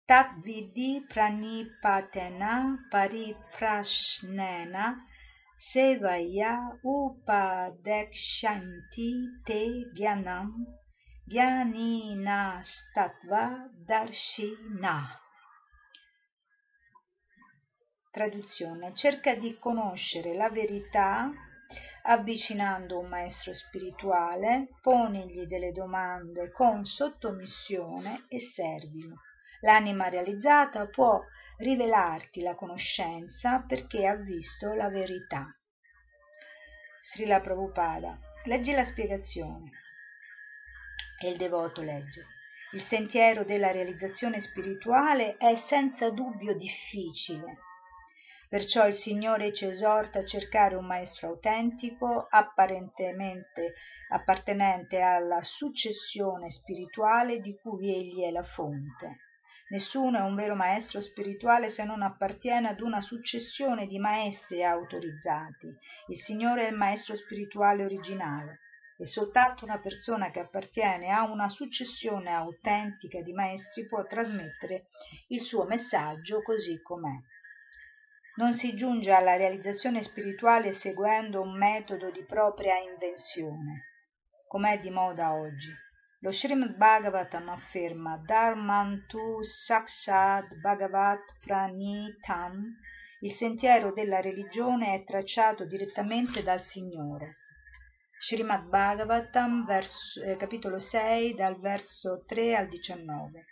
[0.05, 4.95] Tat vidi pranipatena pariprashnena
[5.55, 10.65] sevaya upadekshanti te gyanam
[11.29, 15.05] Jnanastatva Darshina.
[18.09, 18.95] Traduzione.
[18.95, 21.29] Cerca di conoscere la verità
[22.03, 29.17] avvicinando un maestro spirituale, ponigli delle domande con sottomissione e servilo.
[29.63, 31.19] L'anima realizzata può
[31.57, 35.53] rivelarti la conoscenza perché ha visto la verità.
[37.01, 38.17] Srila Prabhupada.
[38.45, 39.86] Leggi la spiegazione.
[41.19, 42.25] E il devoto legge.
[42.73, 47.57] Il sentiero della realizzazione spirituale è senza dubbio difficile.
[48.47, 53.73] Perciò il Signore ci esorta a cercare un maestro autentico, apparentemente
[54.09, 59.21] appartenente alla successione spirituale di cui egli è la fonte.
[59.69, 65.75] Nessuno è un vero maestro spirituale se non appartiene ad una successione di maestri autorizzati.
[66.09, 68.59] Il Signore è il maestro spirituale originale
[68.97, 74.87] e soltanto una persona che appartiene a una successione autentica di maestri può trasmettere
[75.27, 77.15] il suo messaggio così com'è.
[78.37, 83.83] Non si giunge alla realizzazione spirituale seguendo un metodo di propria invenzione,
[84.47, 85.73] com'è di moda oggi
[86.21, 92.75] lo Srimad Bhagavatam afferma Dharmantu Sakshat Bhagavat Pranitam
[93.21, 97.37] il sentiero della religione è tracciato direttamente dal Signore.
[98.19, 103.45] Srimad Bhagavatam, verso, eh, capitolo 6, dal verso 3 al 19.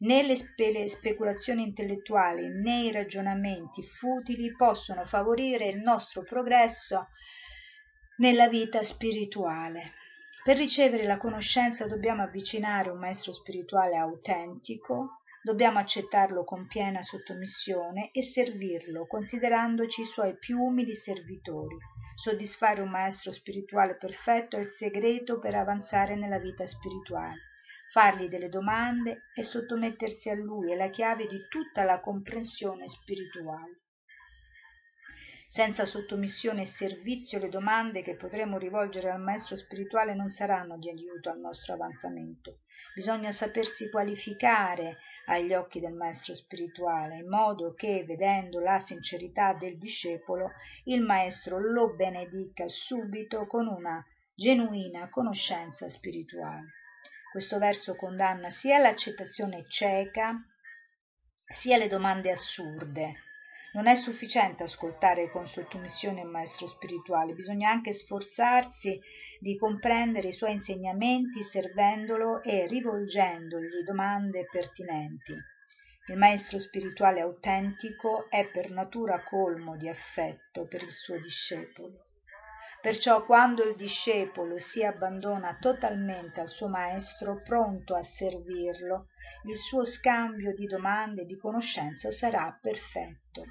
[0.00, 7.08] Né le, spe- speculazioni intellettuali né i ragionamenti futili possono favorire il nostro progresso
[8.16, 9.94] nella vita spirituale.
[10.42, 18.10] Per ricevere la conoscenza dobbiamo avvicinare un maestro spirituale autentico, dobbiamo accettarlo con piena sottomissione
[18.12, 21.76] e servirlo considerandoci i suoi più umili servitori.
[22.14, 27.36] Soddisfare un maestro spirituale perfetto è il segreto per avanzare nella vita spirituale.
[27.90, 33.82] Fargli delle domande e sottomettersi a lui è la chiave di tutta la comprensione spirituale.
[35.50, 40.90] Senza sottomissione e servizio le domande che potremo rivolgere al maestro spirituale non saranno di
[40.90, 42.58] aiuto al nostro avanzamento.
[42.94, 49.78] Bisogna sapersi qualificare agli occhi del maestro spirituale, in modo che, vedendo la sincerità del
[49.78, 50.50] discepolo,
[50.84, 56.74] il maestro lo benedica subito con una genuina conoscenza spirituale.
[57.32, 60.34] Questo verso condanna sia l'accettazione cieca
[61.50, 63.22] sia le domande assurde
[63.72, 68.98] non è sufficiente ascoltare con sottomissione il maestro spirituale, bisogna anche sforzarsi
[69.38, 75.36] di comprendere i suoi insegnamenti servendolo e rivolgendogli domande pertinenti.
[76.06, 82.07] Il maestro spirituale autentico è per natura colmo di affetto per il suo discepolo.
[82.80, 89.08] Perciò quando il discepolo si abbandona totalmente al suo maestro, pronto a servirlo,
[89.46, 93.44] il suo scambio di domande e di conoscenza sarà perfetto.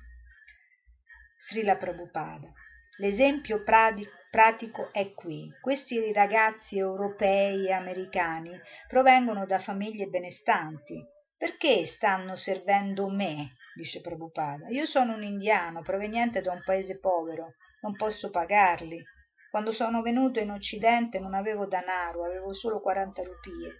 [1.37, 2.51] Srila Prabhupada.
[2.99, 5.53] L'esempio pratico è qui.
[5.61, 8.57] Questi ragazzi europei e americani
[8.87, 11.05] provengono da famiglie benestanti.
[11.37, 13.55] Perché stanno servendo me?
[13.75, 14.69] dice Prabhupada.
[14.69, 19.03] Io sono un indiano proveniente da un paese povero, non posso pagarli.
[19.49, 23.75] Quando sono venuto in Occidente non avevo danaro, avevo solo 40 rupie,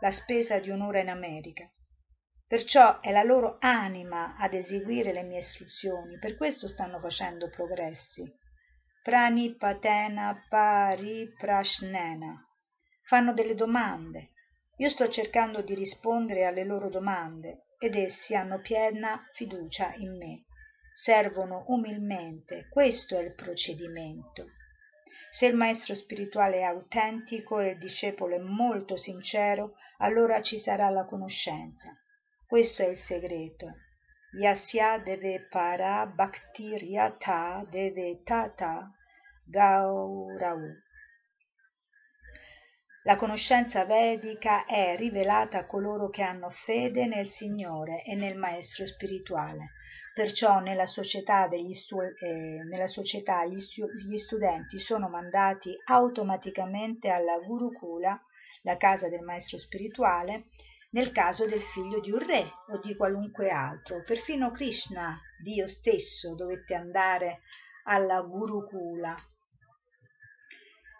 [0.00, 1.68] la spesa di un'ora in America
[2.46, 8.22] perciò è la loro anima ad eseguire le mie istruzioni per questo stanno facendo progressi
[9.04, 12.42] pranipatena pariprashnena.
[13.02, 14.30] Fanno delle domande.
[14.78, 20.44] Io sto cercando di rispondere alle loro domande ed essi hanno piena fiducia in me.
[20.94, 22.66] Servono umilmente.
[22.70, 24.46] Questo è il procedimento.
[25.34, 30.90] Se il maestro spirituale è autentico e il discepolo è molto sincero, allora ci sarà
[30.90, 31.92] la conoscenza.
[32.46, 33.66] Questo è il segreto.
[34.38, 38.92] Yasya deve para bhaktiryata deve tata
[39.44, 40.60] gaurau.
[43.02, 48.86] La conoscenza vedica è rivelata a coloro che hanno fede nel Signore e nel Maestro
[48.86, 49.72] spirituale.
[50.14, 57.36] Perciò nella società, stu- eh, nella società gli, stu- gli studenti sono mandati automaticamente alla
[57.40, 58.16] Gurukula,
[58.62, 60.44] la casa del Maestro spirituale,
[60.90, 64.04] nel caso del figlio di un re o di qualunque altro.
[64.04, 67.40] Perfino Krishna, Dio stesso, dovette andare
[67.82, 69.16] alla Gurukula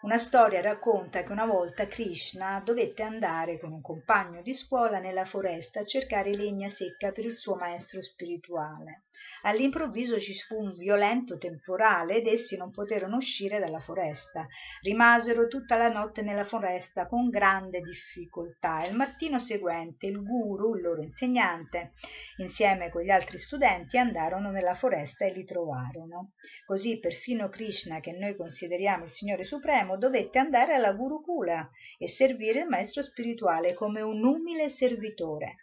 [0.05, 5.25] una storia racconta che una volta Krishna dovette andare con un compagno di scuola nella
[5.25, 9.05] foresta a cercare legna secca per il suo maestro spirituale.
[9.43, 14.45] All'improvviso ci fu un violento temporale ed essi non poterono uscire dalla foresta.
[14.81, 18.85] Rimasero tutta la notte nella foresta con grande difficoltà.
[18.85, 21.93] Il mattino seguente il guru, il loro insegnante,
[22.37, 26.33] insieme con gli altri studenti andarono nella foresta e li trovarono.
[26.63, 32.59] Così perfino Krishna, che noi consideriamo il Signore Supremo, dovette andare alla Gurukula e servire
[32.59, 35.55] il maestro spirituale come un umile servitore.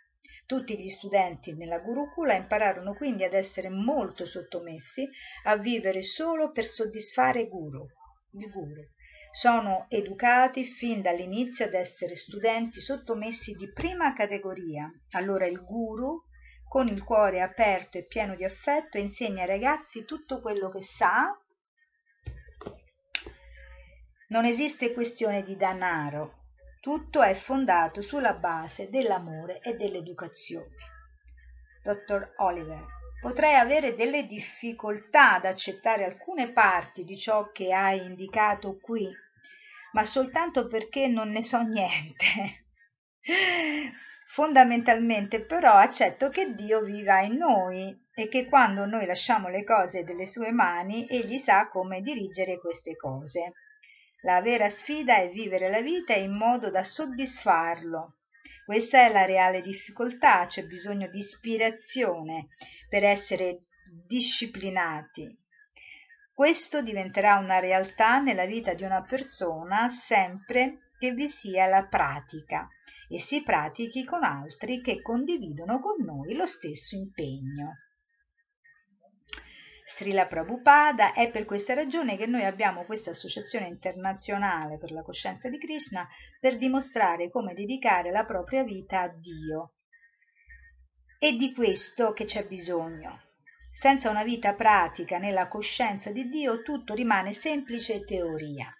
[0.47, 5.09] Tutti gli studenti nella Gurukula impararono quindi ad essere molto sottomessi,
[5.45, 7.87] a vivere solo per soddisfare Guru,
[8.33, 8.83] il Guru.
[9.31, 14.91] Sono educati fin dall'inizio ad essere studenti sottomessi di prima categoria.
[15.13, 16.23] Allora il Guru,
[16.69, 21.35] con il cuore aperto e pieno di affetto, insegna ai ragazzi tutto quello che sa
[24.33, 26.45] non esiste questione di danaro,
[26.81, 30.75] tutto è fondato sulla base dell'amore e dell'educazione.
[31.83, 32.83] Dottor Oliver,
[33.21, 39.07] potrei avere delle difficoltà ad accettare alcune parti di ciò che hai indicato qui,
[39.93, 42.25] ma soltanto perché non ne so niente.
[44.29, 50.05] Fondamentalmente però accetto che Dio viva in noi e che quando noi lasciamo le cose
[50.05, 53.53] delle sue mani, egli sa come dirigere queste cose.
[54.25, 58.19] La vera sfida è vivere la vita in modo da soddisfarlo.
[58.65, 62.47] Questa è la reale difficoltà, c'è bisogno di ispirazione
[62.89, 63.65] per essere
[64.07, 65.29] disciplinati.
[66.33, 72.69] Questo diventerà una realtà nella vita di una persona sempre che vi sia la pratica
[73.09, 77.82] e si pratichi con altri che condividono con noi lo stesso impegno.
[79.95, 85.51] Srila Prabhupada, è per questa ragione che noi abbiamo questa associazione internazionale per la coscienza
[85.51, 86.09] di Krishna
[86.41, 89.75] per dimostrare come dedicare la propria vita a Dio.
[91.19, 93.21] È di questo che c'è bisogno.
[93.71, 98.75] Senza una vita pratica nella coscienza di Dio tutto rimane semplice teoria.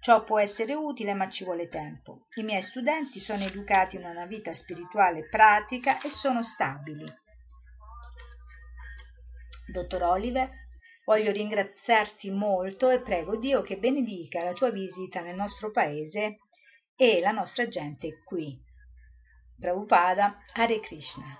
[0.00, 2.26] Ciò può essere utile ma ci vuole tempo.
[2.36, 7.04] I miei studenti sono educati in una vita spirituale pratica e sono stabili.
[9.70, 10.50] Dottor Oliver,
[11.04, 16.38] voglio ringraziarti molto e prego Dio che benedica la tua visita nel nostro paese
[16.96, 18.60] e la nostra gente qui.
[19.58, 21.38] Prabhupada Hare Krishna.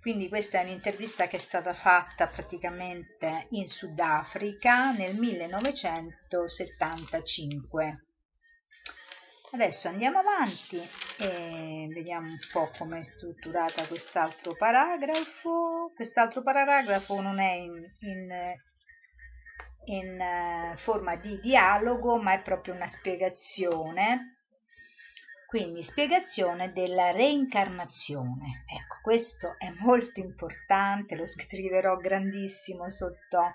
[0.00, 8.05] Quindi questa è un'intervista che è stata fatta praticamente in Sudafrica nel 1975.
[9.56, 10.78] Adesso andiamo avanti
[11.16, 15.92] e vediamo un po' come è strutturata quest'altro paragrafo.
[15.94, 18.28] Quest'altro paragrafo non è in, in,
[19.86, 24.42] in eh, forma di dialogo, ma è proprio una spiegazione.
[25.46, 28.64] Quindi spiegazione della reincarnazione.
[28.66, 33.54] Ecco, questo è molto importante, lo scriverò grandissimo sotto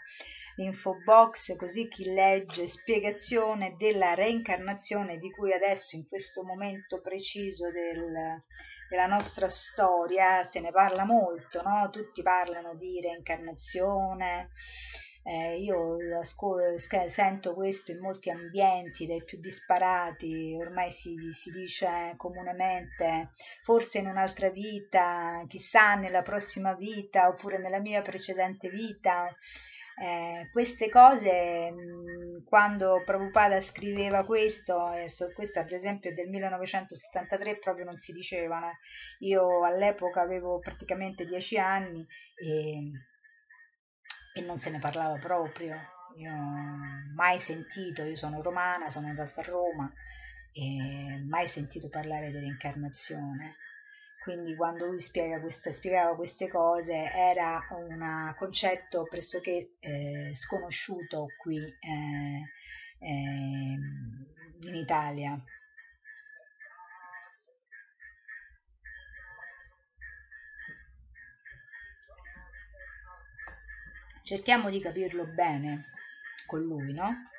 [0.56, 7.72] info box così chi legge spiegazione della reincarnazione di cui adesso in questo momento preciso
[7.72, 8.41] del,
[8.89, 11.89] della nostra storia se ne parla molto, no?
[11.89, 14.49] tutti parlano di reincarnazione.
[15.24, 15.97] Eh, io
[17.08, 23.30] sento questo in molti ambienti, dai più disparati, ormai si, si, dice comunemente,
[23.64, 29.34] forse in un'altra vita, chissà nella prossima vita oppure nella mia precedente vita.
[29.98, 31.74] Eh, queste cose
[32.46, 38.78] quando Prabhupada scriveva questo, eh, so, questa per esempio del 1973 proprio non si dicevano,
[39.20, 42.92] io all'epoca avevo praticamente dieci anni e
[44.34, 45.76] e non se ne parlava proprio.
[46.18, 46.32] Io
[47.16, 49.92] mai sentito, io sono romana, sono andata a Roma
[50.54, 53.56] e mai sentito parlare dell'incarnazione.
[54.22, 61.76] Quindi quando lui spiega questa, spiegava queste cose era un concetto pressoché eh, sconosciuto qui
[61.80, 62.47] eh,
[62.99, 63.80] eh,
[64.67, 65.43] in Italia.
[74.32, 75.89] cerchiamo di capirlo bene
[76.45, 77.31] con lui, no?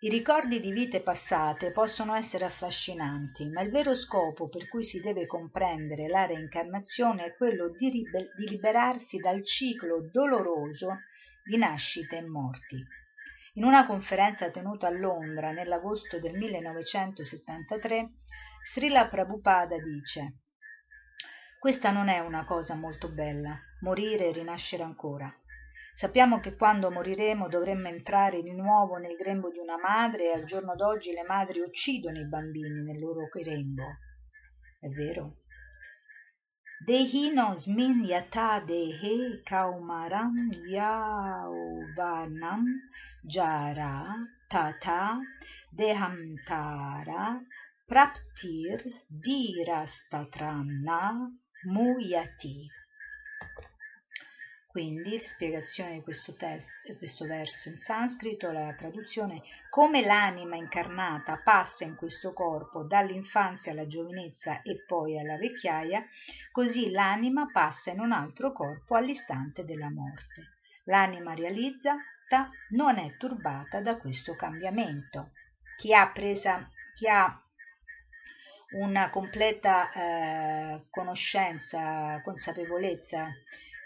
[0.00, 5.00] I ricordi di vite passate possono essere affascinanti, ma il vero scopo per cui si
[5.00, 11.02] deve comprendere la reincarnazione è quello di, ribe- di liberarsi dal ciclo doloroso
[11.42, 12.86] di nascite e morti.
[13.54, 18.12] In una conferenza tenuta a Londra nell'agosto del 1973,
[18.62, 20.42] Srila Prabhupada dice
[21.58, 25.28] questa non è una cosa molto bella, morire e rinascere ancora.
[25.98, 30.44] Sappiamo che quando moriremo dovremmo entrare di nuovo nel grembo di una madre e al
[30.44, 33.82] giorno d'oggi le madri uccidono i bambini nel loro grembo.
[34.78, 35.38] È vero?
[36.84, 42.62] Dehino smin yata dehe kaumaram yauvanam
[43.24, 45.18] jara tata
[45.68, 47.44] dehamtara
[47.84, 51.28] praptir dirastatranna
[51.64, 52.77] Muyati.
[54.70, 61.84] Quindi, spiegazione di questo, testo, questo verso in sanscrito, la traduzione, come l'anima incarnata passa
[61.84, 66.06] in questo corpo dall'infanzia alla giovinezza e poi alla vecchiaia,
[66.52, 70.52] così l'anima passa in un altro corpo all'istante della morte.
[70.84, 75.30] L'anima realizzata non è turbata da questo cambiamento.
[75.78, 77.42] Chi ha, presa, chi ha
[78.72, 83.32] una completa eh, conoscenza, consapevolezza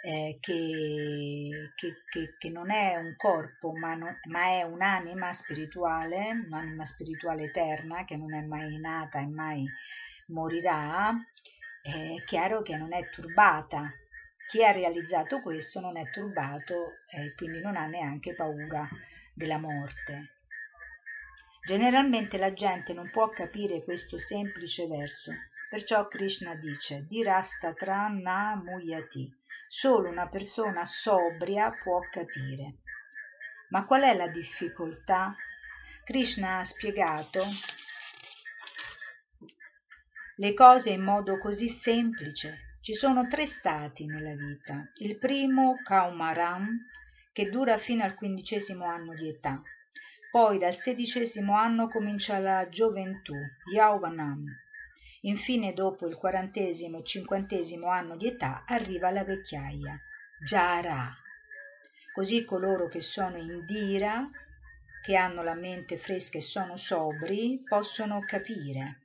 [0.04, 6.42] eh, che, che, che, che, non è un corpo ma, no, ma è un'anima spirituale,
[6.44, 9.64] un'anima spirituale eterna che non è mai nata e mai
[10.26, 11.14] morirà,
[11.80, 13.92] è chiaro che non è turbata.
[14.44, 18.88] Chi ha realizzato questo non è turbato e quindi non ha neanche paura
[19.32, 20.32] della morte.
[21.64, 25.32] Generalmente la gente non può capire questo semplice verso,
[25.70, 29.41] perciò Krishna dice Dirastatra na muyati.
[29.68, 32.78] Solo una persona sobria può capire.
[33.70, 35.34] Ma qual è la difficoltà?
[36.04, 37.42] Krishna ha spiegato
[40.36, 42.78] le cose in modo così semplice.
[42.80, 44.90] Ci sono tre stati nella vita.
[44.96, 46.68] Il primo, Kaumaram,
[47.32, 49.62] che dura fino al quindicesimo anno di età.
[50.30, 53.34] Poi dal sedicesimo anno comincia la gioventù,
[53.72, 54.44] Yauvanam.
[55.24, 60.00] Infine dopo il quarantesimo e cinquantesimo anno di età arriva la vecchiaia,
[60.36, 61.12] Jara.
[62.10, 64.30] Così coloro che sono in dira,
[65.00, 69.02] che hanno la mente fresca e sono sobri, possono capire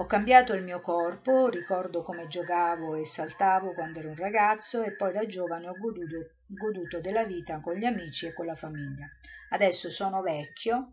[0.00, 4.92] Ho cambiato il mio corpo, ricordo come giocavo e saltavo quando ero un ragazzo e
[4.92, 9.10] poi da giovane ho goduto, goduto della vita con gli amici e con la famiglia.
[9.48, 10.92] Adesso sono vecchio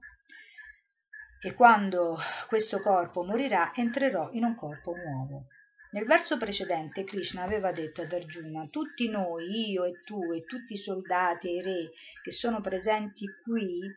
[1.41, 2.17] e quando
[2.47, 5.47] questo corpo morirà entrerò in un corpo nuovo.
[5.91, 10.73] Nel verso precedente Krishna aveva detto ad Arjuna tutti noi, io e tu e tutti
[10.73, 13.89] i soldati e i re che sono presenti qui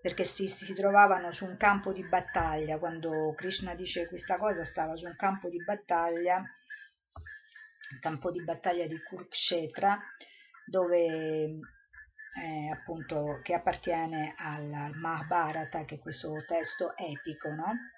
[0.00, 4.96] perché si, si, trovavano su un campo di battaglia, quando Krishna dice questa cosa stava
[4.96, 6.42] su un campo di battaglia,
[7.92, 10.00] il campo di battaglia di Kurukshetra,
[10.66, 11.58] dove
[12.72, 17.90] appunto che appartiene al, Mahabharata, che è questo testo epico, no?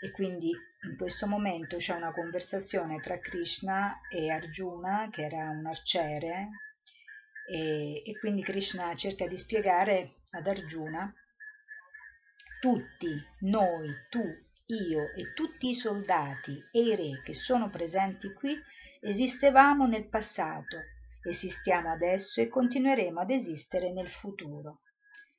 [0.00, 5.66] E quindi in questo momento c'è una conversazione tra Krishna e Arjuna, che era un
[5.66, 6.50] arciere,
[7.46, 11.12] e, e quindi Krishna cerca di spiegare ad Arjuna
[12.60, 14.22] tutti noi, tu,
[14.66, 18.60] io e tutti i soldati e i re che sono presenti qui
[19.00, 20.76] esistevamo nel passato,
[21.22, 24.80] esistiamo adesso e continueremo ad esistere nel futuro.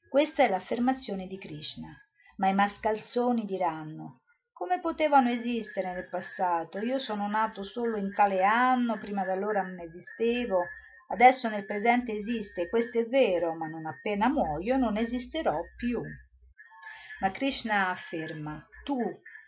[0.10, 1.96] Questa è l'affermazione di Krishna.
[2.38, 4.22] Ma i mascalzoni diranno
[4.54, 6.80] come potevano esistere nel passato?
[6.80, 10.66] Io sono nato solo in tale anno, prima d'allora non esistevo,
[11.12, 16.04] Adesso nel presente esiste, questo è vero, ma non appena muoio non esisterò più.
[17.20, 19.00] Ma Krishna afferma, tu,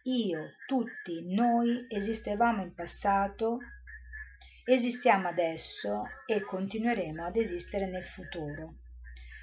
[0.04, 3.60] io, tutti, noi esistevamo in passato,
[4.66, 8.76] esistiamo adesso e continueremo ad esistere nel futuro.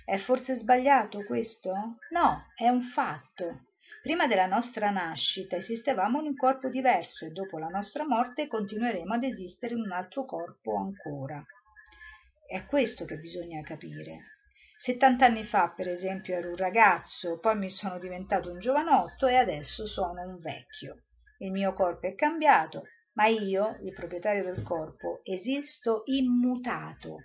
[0.05, 1.99] È forse sbagliato questo?
[2.11, 3.67] No, è un fatto.
[4.03, 9.15] Prima della nostra nascita esistevamo in un corpo diverso e dopo la nostra morte continueremo
[9.15, 11.45] ad esistere in un altro corpo ancora.
[12.47, 14.37] È questo che bisogna capire.
[14.77, 19.87] Settant'anni fa, per esempio, ero un ragazzo, poi mi sono diventato un giovanotto e adesso
[19.87, 21.03] sono un vecchio.
[21.39, 22.85] Il mio corpo è cambiato,
[23.19, 27.25] ma io, il proprietario del corpo, esisto immutato.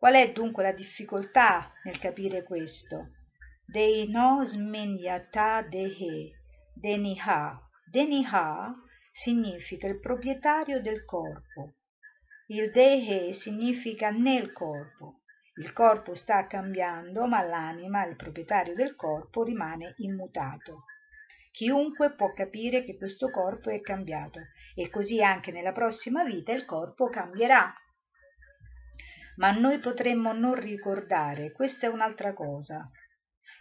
[0.00, 3.10] Qual è dunque la difficoltà nel capire questo?
[3.62, 6.40] Dei no smenyata dehe,
[6.72, 7.60] deniha.
[7.84, 8.74] Deniha
[9.12, 11.74] significa il proprietario del corpo.
[12.46, 15.20] Il dehe significa nel corpo.
[15.56, 20.84] Il corpo sta cambiando, ma l'anima, il proprietario del corpo, rimane immutato.
[21.50, 24.40] Chiunque può capire che questo corpo è cambiato
[24.74, 27.70] e così anche nella prossima vita il corpo cambierà
[29.40, 32.90] ma noi potremmo non ricordare questa è un'altra cosa.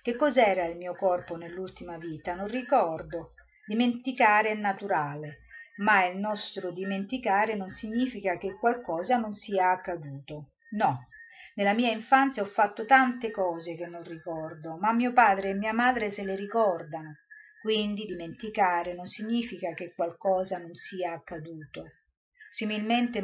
[0.01, 2.35] Che cos'era il mio corpo nell'ultima vita?
[2.35, 3.33] Non ricordo.
[3.65, 5.39] Dimenticare è naturale
[5.79, 10.51] ma il nostro dimenticare non significa che qualcosa non sia accaduto.
[10.71, 11.07] No.
[11.55, 15.71] Nella mia infanzia ho fatto tante cose che non ricordo ma mio padre e mia
[15.71, 17.19] madre se le ricordano.
[17.61, 21.91] Quindi dimenticare non significa che qualcosa non sia accaduto.
[22.49, 23.21] Similmente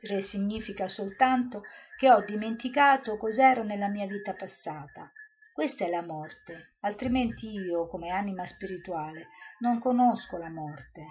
[0.00, 1.64] morire significa soltanto
[1.96, 5.12] che ho dimenticato cos'ero nella mia vita passata.
[5.50, 9.26] Questa è la morte altrimenti io come anima spirituale
[9.58, 11.04] non conosco la morte.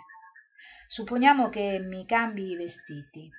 [0.87, 3.35] Supponiamo che mi cambi i vestiti.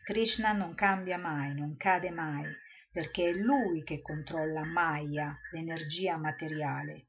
[0.08, 2.50] Krishna non cambia mai, non cade mai,
[2.90, 7.08] perché è lui che controlla Maya, l'energia materiale.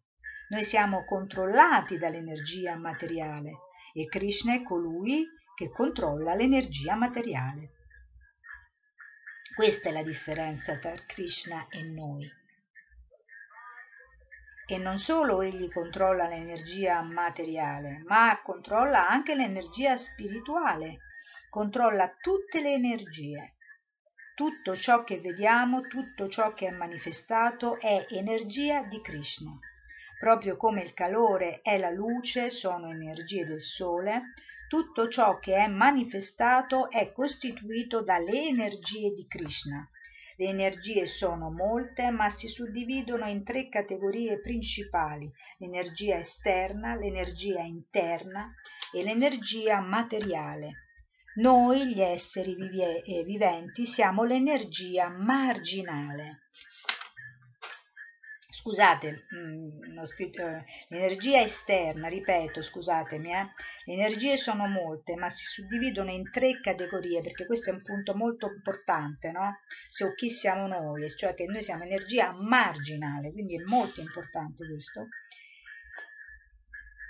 [0.48, 3.52] Noi siamo controllati dall'energia materiale
[3.94, 7.70] e Krishna è colui che controlla l'energia materiale.
[9.54, 12.28] Questa è la differenza tra Krishna e noi.
[14.66, 21.02] E non solo egli controlla l'energia materiale, ma controlla anche l'energia spirituale
[21.50, 23.54] controlla tutte le energie.
[24.34, 29.58] Tutto ciò che vediamo, tutto ciò che è manifestato è energia di Krishna.
[30.18, 34.34] Proprio come il calore e la luce sono energie del sole,
[34.68, 39.88] tutto ciò che è manifestato è costituito dalle energie di Krishna.
[40.36, 48.52] Le energie sono molte, ma si suddividono in tre categorie principali: l'energia esterna, l'energia interna
[48.92, 50.87] e l'energia materiale.
[51.38, 52.56] Noi, gli esseri
[53.02, 56.42] eh, viventi, siamo l'energia marginale
[58.68, 63.48] scusate, mh, mm, scritto, eh, l'energia esterna, ripeto, scusatemi, eh,
[63.84, 68.14] le energie sono molte, ma si suddividono in tre categorie, perché questo è un punto
[68.14, 69.60] molto importante, no?
[69.88, 75.08] Su chi siamo noi, cioè che noi siamo energia marginale, quindi è molto importante questo.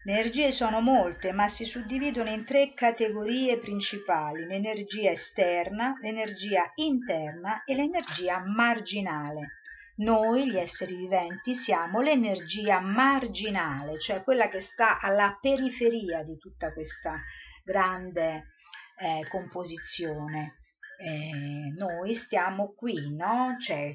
[0.04, 7.64] Le energie sono molte, ma si suddividono in tre categorie principali: l'energia esterna, l'energia interna
[7.64, 9.54] e l'energia marginale.
[9.96, 16.72] Noi, gli esseri viventi, siamo l'energia marginale, cioè quella che sta alla periferia di tutta
[16.72, 17.20] questa
[17.64, 18.52] grande
[18.96, 20.58] eh, composizione.
[21.00, 23.56] Eh, noi stiamo qui, no?
[23.58, 23.92] Cioè,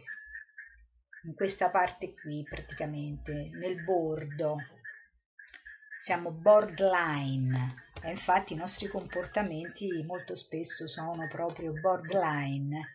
[1.24, 4.58] in questa parte qui praticamente, nel bordo.
[6.04, 12.92] Siamo borderline e infatti i nostri comportamenti molto spesso sono proprio borderline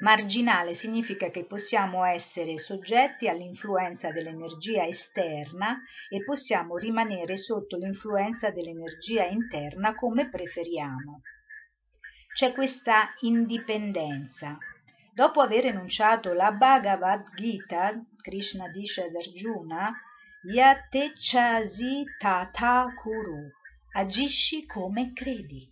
[0.00, 5.80] Marginale significa che possiamo essere soggetti all'influenza dell'energia esterna
[6.10, 11.22] e possiamo rimanere sotto l'influenza dell'energia interna come preferiamo.
[12.32, 14.67] C'è questa indipendenza.
[15.18, 17.92] Dopo aver enunciato la Bhagavad Gita,
[18.22, 19.92] Krishna dice ad Arjuna,
[20.44, 23.50] Yatechasi tata kuru,
[23.94, 25.68] agisci come credi.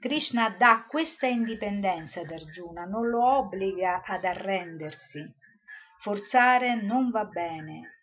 [0.00, 5.24] Krishna dà questa indipendenza ad Arjuna, non lo obbliga ad arrendersi.
[6.00, 8.00] Forzare non va bene.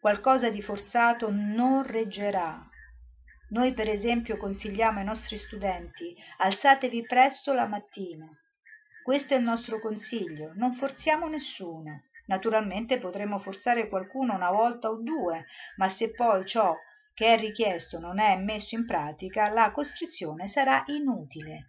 [0.00, 2.66] Qualcosa di forzato non reggerà.
[3.50, 8.26] Noi per esempio consigliamo ai nostri studenti alzatevi presto la mattina.
[9.02, 12.02] Questo è il nostro consiglio, non forziamo nessuno.
[12.26, 15.46] Naturalmente potremo forzare qualcuno una volta o due,
[15.76, 16.76] ma se poi ciò
[17.14, 21.66] che è richiesto non è messo in pratica, la costrizione sarà inutile.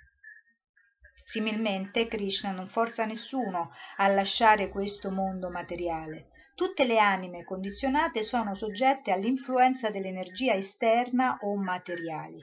[1.24, 6.28] Similmente Krishna non forza nessuno a lasciare questo mondo materiale.
[6.53, 12.40] Tutte le anime condizionate sono soggette all'influenza dell'energia esterna o materiali.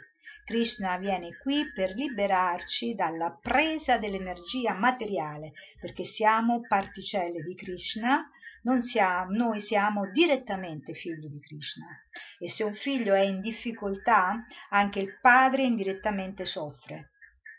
[0.49, 8.27] Krishna viene qui per liberarci dalla presa dell'energia materiale, perché siamo particelle di Krishna
[8.79, 11.87] siamo, noi siamo direttamente figli di Krishna
[12.39, 17.11] e se un figlio è in difficoltà anche il padre indirettamente soffre.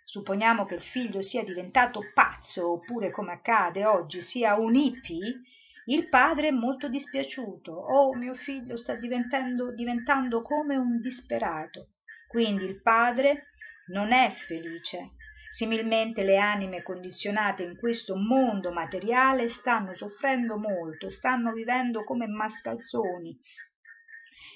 [0.04, 5.42] Supponiamo che il figlio sia diventato pazzo oppure come accade oggi sia un hippie,
[5.86, 7.72] il padre è molto dispiaciuto.
[7.72, 11.90] Oh, mio figlio sta diventando, diventando come un disperato.
[12.30, 13.48] Quindi il padre
[13.88, 15.18] non è felice
[15.52, 23.36] Similmente le anime condizionate in questo mondo materiale stanno soffrendo molto, stanno vivendo come mascalzoni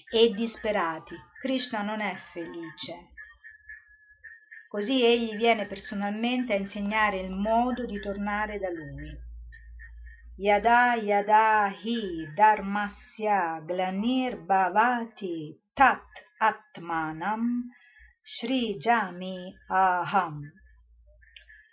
[0.08, 1.16] e disperati.
[1.40, 3.10] Krishna non è felice.
[4.68, 9.20] Così egli viene personalmente a insegnare il modo di tornare da lui.
[10.36, 16.10] Yada yada hi dharmasya glanir bhavati tat
[16.40, 17.70] atmanam
[18.24, 20.42] srijami aham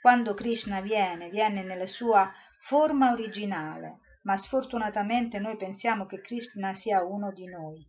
[0.00, 7.04] quando Krishna viene, viene nella sua forma originale, ma sfortunatamente noi pensiamo che Krishna sia
[7.04, 7.86] uno di noi.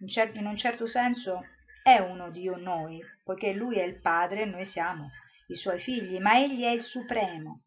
[0.00, 1.44] In, cer- in un certo senso
[1.82, 5.10] è uno di noi, poiché lui è il padre e noi siamo
[5.48, 7.64] i suoi figli, ma egli è il supremo.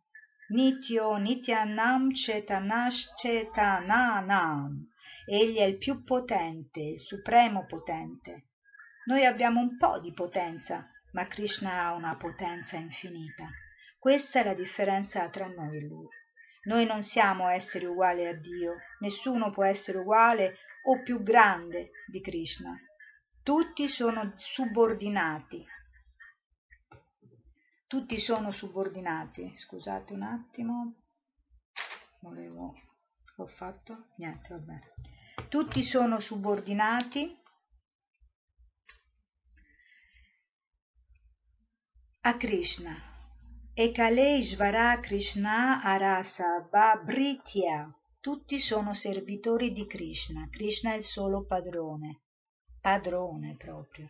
[0.50, 4.91] Nityo Nityanam Cetanash Cetananam.
[5.34, 8.50] Egli è il più potente, il supremo potente.
[9.06, 13.50] Noi abbiamo un po' di potenza, ma Krishna ha una potenza infinita.
[13.98, 16.10] Questa è la differenza tra noi e lui.
[16.64, 22.20] Noi non siamo esseri uguali a Dio, nessuno può essere uguale o più grande di
[22.20, 22.78] Krishna.
[23.42, 25.66] Tutti sono subordinati.
[27.88, 29.56] Tutti sono subordinati.
[29.56, 30.96] Scusate un attimo.
[32.20, 32.74] Volevo...
[33.38, 34.10] Ho fatto?
[34.18, 34.80] Niente, vabbè.
[35.50, 37.38] Tutti sono subordinati
[42.22, 42.96] a Krishna.
[43.74, 47.92] E Kaleshvara Krishna Arasa Babritya.
[48.20, 50.48] Tutti sono servitori di Krishna.
[50.50, 52.22] Krishna è il solo padrone.
[52.80, 54.10] Padrone proprio.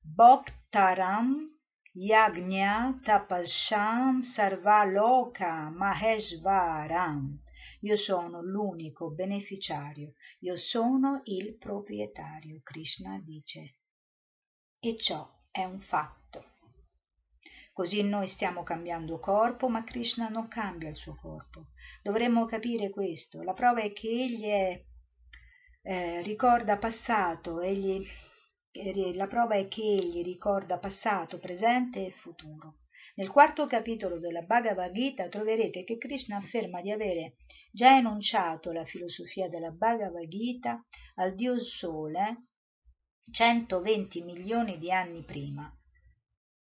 [0.00, 1.56] Bhaktaram
[1.94, 7.40] Yagnya Tapasham Sarvaloka Maheshvaram.
[7.80, 13.76] Io sono l'unico beneficiario, io sono il proprietario, Krishna dice.
[14.80, 16.56] E ciò è un fatto.
[17.72, 21.68] Così noi stiamo cambiando corpo, ma Krishna non cambia il suo corpo.
[22.02, 23.42] Dovremmo capire questo.
[23.42, 24.84] La prova è che egli è,
[25.82, 28.04] eh, ricorda passato, egli,
[28.72, 32.78] eh, la prova è che egli ricorda passato, presente e futuro.
[33.14, 37.36] Nel quarto capitolo della Bhagavad Gita troverete che Krishna afferma di avere
[37.70, 40.84] già enunciato la filosofia della Bhagavad Gita
[41.16, 42.48] al Dio Sole
[43.30, 45.72] 120 milioni di anni prima.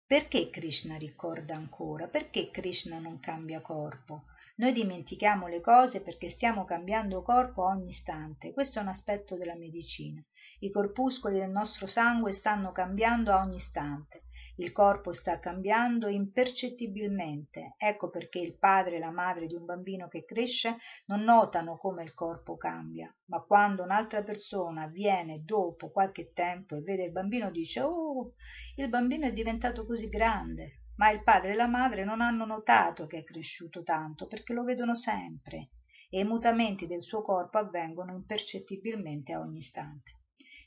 [0.05, 2.07] Perché Krishna ricorda ancora?
[2.07, 4.25] Perché Krishna non cambia corpo?
[4.57, 8.51] Noi dimentichiamo le cose perché stiamo cambiando corpo ogni istante.
[8.51, 10.21] Questo è un aspetto della medicina.
[10.59, 14.25] I corpuscoli del nostro sangue stanno cambiando a ogni istante
[14.61, 17.73] il corpo sta cambiando impercettibilmente.
[17.77, 20.77] Ecco perché il padre e la madre di un bambino che cresce
[21.07, 23.11] non notano come il corpo cambia.
[23.25, 28.33] Ma quando un'altra persona viene dopo qualche tempo e vede il bambino dice oh
[28.75, 30.83] il bambino è diventato così grande.
[30.97, 34.63] Ma il padre e la madre non hanno notato che è cresciuto tanto perché lo
[34.63, 35.69] vedono sempre
[36.07, 40.19] e i mutamenti del suo corpo avvengono impercettibilmente a ogni istante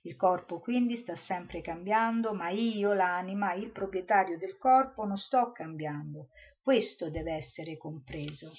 [0.06, 5.51] il corpo quindi sta sempre cambiando ma io l'anima il proprietario del corpo non sto
[5.52, 6.28] cambiando.
[6.60, 8.52] Questo deve essere compreso.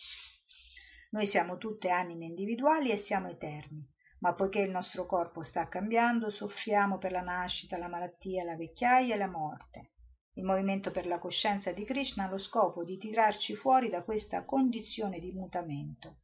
[1.12, 3.88] Noi siamo tutte anime individuali e siamo eterni
[4.20, 9.14] ma poiché il nostro corpo sta cambiando soffriamo per la nascita la malattia la vecchiaia
[9.14, 9.92] e la morte.
[10.34, 14.46] Il movimento per la coscienza di krishna ha lo scopo di tirarci fuori da questa
[14.46, 16.22] condizione di mutamento.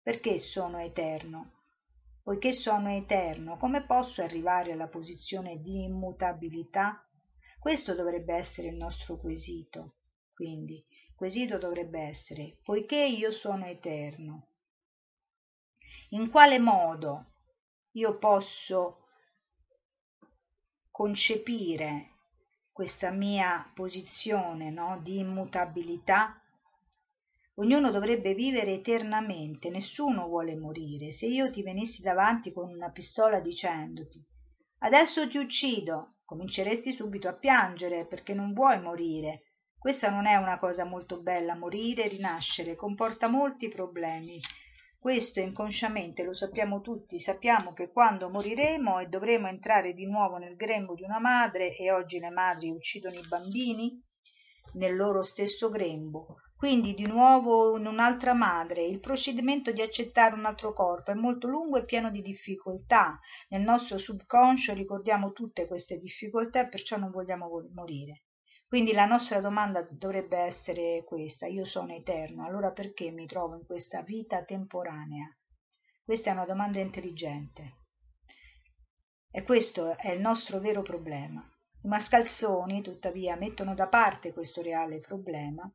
[0.00, 1.61] Perché sono eterno
[2.22, 7.06] poiché sono eterno come posso arrivare alla posizione di immutabilità?
[7.58, 9.96] Questo dovrebbe essere il nostro quesito.
[10.34, 10.84] Quindi
[11.14, 14.48] quesito dovrebbe essere poiché io sono eterno
[16.10, 17.34] in quale modo
[17.92, 19.06] io posso
[20.90, 22.10] concepire
[22.72, 26.41] questa mia posizione no, di immutabilità
[27.62, 31.12] ognuno dovrebbe vivere eternamente nessuno vuole morire.
[31.12, 34.20] Se io ti venissi davanti con una pistola dicendoti
[34.78, 39.42] adesso ti uccido cominceresti subito a piangere perché non vuoi morire.
[39.78, 44.40] Questa non è una cosa molto bella morire e rinascere comporta molti problemi.
[44.98, 47.20] Questo inconsciamente lo sappiamo tutti.
[47.20, 51.92] Sappiamo che quando moriremo e dovremo entrare di nuovo nel grembo di una madre e
[51.92, 54.02] oggi le madri uccidono i bambini
[54.74, 58.84] nel loro stesso grembo quindi di nuovo in un'altra madre.
[58.84, 63.18] Il procedimento di accettare un altro corpo è molto lungo e pieno di difficoltà.
[63.48, 68.26] Nel nostro subconscio ricordiamo tutte queste difficoltà e perciò non vogliamo morire.
[68.68, 71.48] Quindi la nostra domanda dovrebbe essere questa.
[71.48, 75.36] Io sono eterno allora perché mi trovo in questa vita temporanea?
[76.04, 77.78] Questa è una domanda intelligente.
[79.32, 81.44] E questo è il nostro vero problema.
[81.82, 85.68] I mascalzoni tuttavia mettono da parte questo reale problema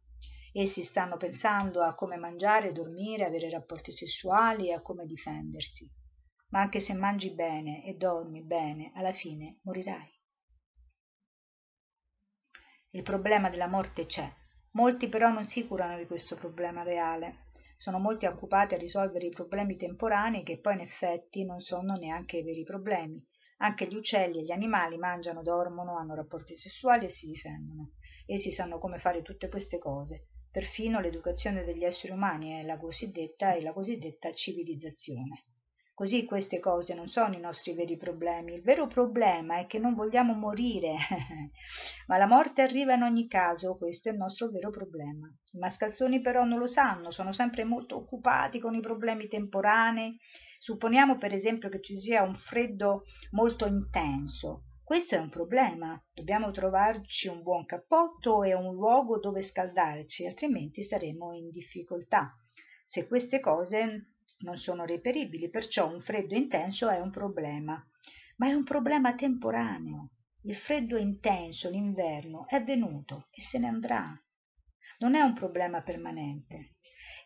[0.60, 5.88] essi stanno pensando a come mangiare dormire avere rapporti sessuali e a come difendersi.
[6.50, 10.20] Ma anche se mangi bene e dormi bene alla fine morirai.
[12.90, 14.28] Il problema della morte c'è.
[14.72, 17.50] Molti però non si curano di questo problema reale.
[17.76, 22.38] Sono molti occupati a risolvere i problemi temporanei che poi in effetti non sono neanche
[22.38, 23.24] i veri problemi.
[23.58, 27.92] Anche gli uccelli e gli animali mangiano dormono hanno rapporti sessuali e si difendono.
[28.26, 33.54] Essi sanno come fare tutte queste cose perfino l'educazione degli esseri umani è la cosiddetta
[33.54, 35.44] e la cosiddetta civilizzazione.
[35.94, 38.56] Così queste cose non sono i nostri veri problemi.
[38.56, 40.96] Il vero problema è che non vogliamo morire
[42.08, 45.32] ma la morte arriva in ogni caso questo è il nostro vero problema.
[45.52, 50.18] I mascalzoni però non lo sanno sono sempre molto occupati con i problemi temporanei.
[50.58, 56.02] Supponiamo per esempio che ci sia un freddo molto intenso questo è un problema.
[56.14, 62.34] Dobbiamo trovarci un buon cappotto e un luogo dove scaldarci altrimenti saremo in difficoltà.
[62.86, 64.14] Se queste cose
[64.46, 67.86] non sono reperibili perciò un freddo intenso è un problema.
[68.38, 70.12] Ma è un problema temporaneo.
[70.44, 74.18] Il freddo intenso l'inverno è venuto e se ne andrà.
[75.00, 76.77] Non è un problema permanente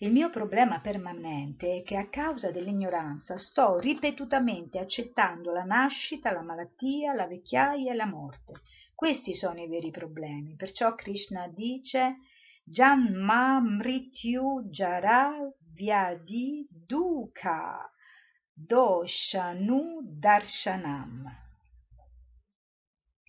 [0.01, 6.41] il mio problema permanente è che a causa dell'ignoranza sto ripetutamente accettando la nascita la
[6.41, 8.53] malattia la vecchiaia e la morte.
[8.95, 10.55] Questi sono i veri problemi.
[10.55, 12.17] Perciò krishna dice
[12.63, 15.35] janma mrityu jara
[15.71, 17.87] vyadi dukkha
[18.51, 21.29] doshanu darshanam.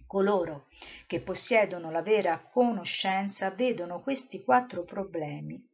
[0.06, 0.68] Coloro
[1.06, 5.68] che possiedono la vera conoscenza vedono questi quattro problemi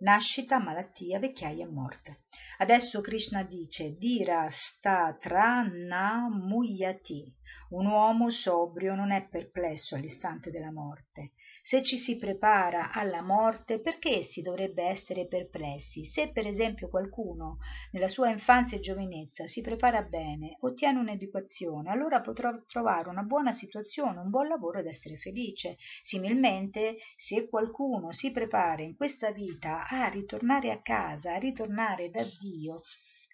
[0.00, 2.24] nascita, malattia, vecchiaia e morte.
[2.58, 7.32] Adesso Krishna dice Dira statra na muyati.
[7.70, 11.32] Un uomo sobrio non è perplesso all'istante della morte.
[11.68, 16.02] Se ci si prepara alla morte, perché si dovrebbe essere perplessi?
[16.02, 17.58] Se per esempio qualcuno
[17.90, 23.52] nella sua infanzia e giovinezza si prepara bene, ottiene un'educazione, allora potrà trovare una buona
[23.52, 25.76] situazione, un buon lavoro ed essere felice.
[26.02, 32.24] Similmente, se qualcuno si prepara in questa vita a ritornare a casa, a ritornare da
[32.40, 32.80] Dio,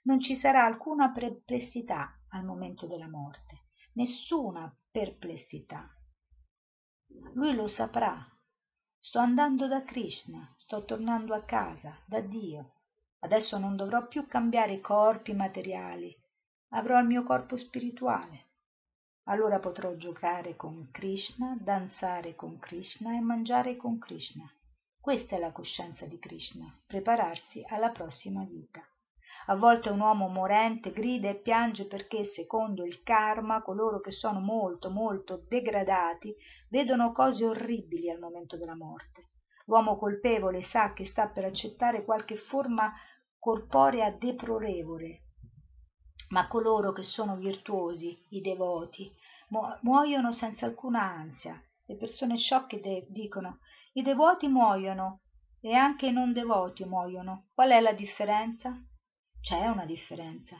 [0.06, 5.88] non ci sarà alcuna perplessità al momento della morte, nessuna perplessità
[7.34, 8.26] lui lo saprà.
[8.98, 12.72] Sto andando da krishna sto tornando a casa da dio.
[13.20, 16.16] Adesso non dovrò più cambiare corpi materiali.
[16.70, 18.52] Avrò il mio corpo spirituale.
[19.24, 24.50] Allora potrò giocare con krishna danzare con krishna e mangiare con krishna.
[25.00, 28.82] Questa è la coscienza di krishna prepararsi alla prossima vita
[29.46, 34.40] a volte un uomo morente grida e piange perché secondo il karma coloro che sono
[34.40, 36.34] molto molto degradati
[36.68, 39.30] vedono cose orribili al momento della morte.
[39.66, 42.92] L'uomo colpevole sa che sta per accettare qualche forma
[43.38, 45.24] corporea deplorevole
[46.30, 49.12] ma coloro che sono virtuosi i devoti
[49.82, 51.62] muojono senza alcuna ansia.
[51.84, 53.58] Le persone sciocche dicono
[53.92, 55.20] i devoti muojono
[55.60, 58.76] e anche i non devoti muojono qual è la differenza
[59.44, 60.56] c'è una differenza.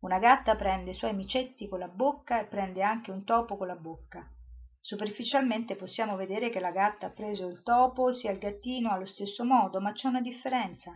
[0.00, 3.66] Una gatta prende i suoi micetti con la bocca e prende anche un topo con
[3.66, 4.30] la bocca.
[4.78, 9.46] Superficialmente possiamo vedere che la gatta ha preso il topo sia il gattino allo stesso
[9.46, 10.92] modo ma c'è una differenza.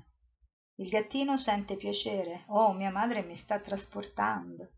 [0.74, 2.45] Il gattino sente piacere.
[2.49, 4.73] Oh mia madre mi sta trasportando.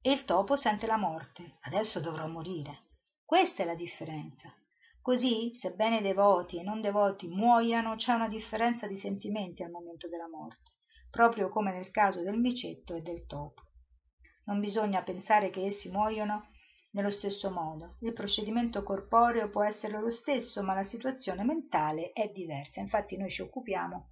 [0.00, 1.56] E il topo sente la morte.
[1.62, 2.84] Adesso dovrò morire.
[3.24, 4.48] Questa è la differenza.
[5.02, 10.28] Così sebbene devoti e non devoti muoiano c'è una differenza di sentimenti al momento della
[10.28, 10.70] morte
[11.10, 13.62] proprio come nel caso del micetto e del topo.
[14.44, 16.48] Non bisogna pensare che essi muojono
[16.92, 17.96] nello stesso modo.
[18.00, 22.80] Il procedimento corporeo può essere lo stesso ma la situazione mentale è diversa.
[22.80, 24.10] Infatti noi ci occupiamo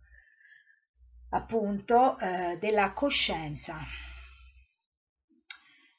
[1.31, 3.77] appunto eh, della coscienza.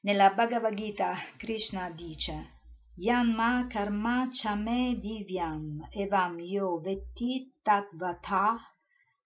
[0.01, 2.57] Nella Bhagavad Gita Krishna dice
[2.95, 8.57] Yanma karma chame divyam evam yo vetti tatvata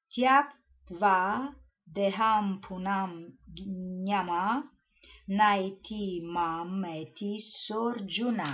[0.08, 4.64] tyatva deham punam gnama
[5.28, 8.50] naiti mam eti sorjuna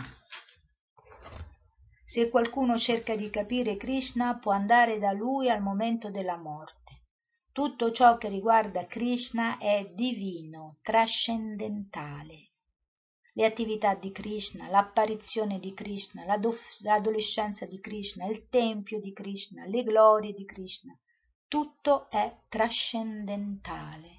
[2.11, 7.03] se qualcuno cerca di capire krishna può andare da lui al momento della morte.
[7.51, 12.53] Tutto ciò che riguarda krishna è divino trascendentale.
[13.34, 19.84] Le attività di krishna l'apparizione di krishna l'adolescenza di krishna il tempio di krishna le
[19.84, 20.97] glorie di krishna
[21.49, 24.17] tutto è trascendentale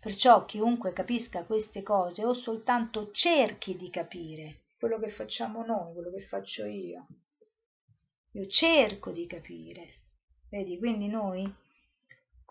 [0.00, 6.10] perciò chiunque capisca queste cose o soltanto cerchi di capire quello che facciamo noi quello
[6.10, 7.06] che faccio io
[8.32, 10.04] io cerco di capire
[10.48, 11.54] vedi quindi noi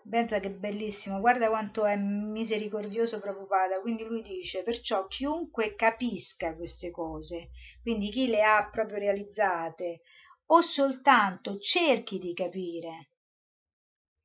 [0.08, 6.92] pensa che bellissimo guarda quanto è misericordioso Prabhupada quindi lui dice perciò chiunque capisca queste
[6.92, 7.50] cose
[7.82, 10.02] quindi chi le ha proprio realizzate
[10.50, 13.07] o soltanto cerchi di capire.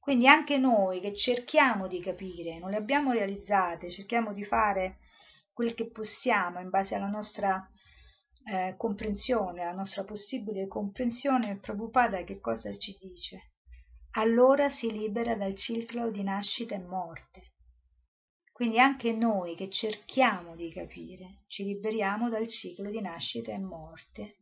[0.03, 4.97] Quindi anche noi che cerchiamo di capire, non le abbiamo realizzate, cerchiamo di fare
[5.53, 7.65] quel che possiamo in base alla nostra
[8.51, 13.53] eh, comprensione, alla nostra possibile comprensione, Prabhupada che cosa ci dice?
[14.15, 17.53] Allora si libera dal ciclo di nascita e morte.
[18.51, 24.39] Quindi anche noi che cerchiamo di capire, ci liberiamo dal ciclo di nascita e morte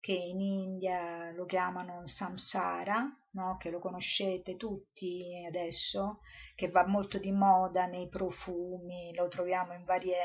[0.00, 3.56] che in India lo chiamano samsara, no?
[3.58, 6.20] che lo conoscete tutti adesso,
[6.54, 10.16] che va molto di moda nei profumi, lo troviamo in varie,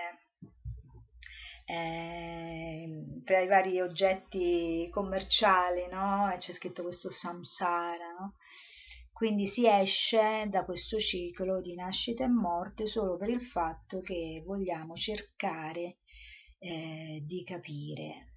[1.66, 6.34] eh, tra i vari oggetti commerciali, no?
[6.38, 8.12] c'è scritto questo samsara.
[8.20, 8.36] No?
[9.12, 14.42] Quindi si esce da questo ciclo di nascita e morte solo per il fatto che
[14.46, 15.98] vogliamo cercare
[16.58, 18.29] eh, di capire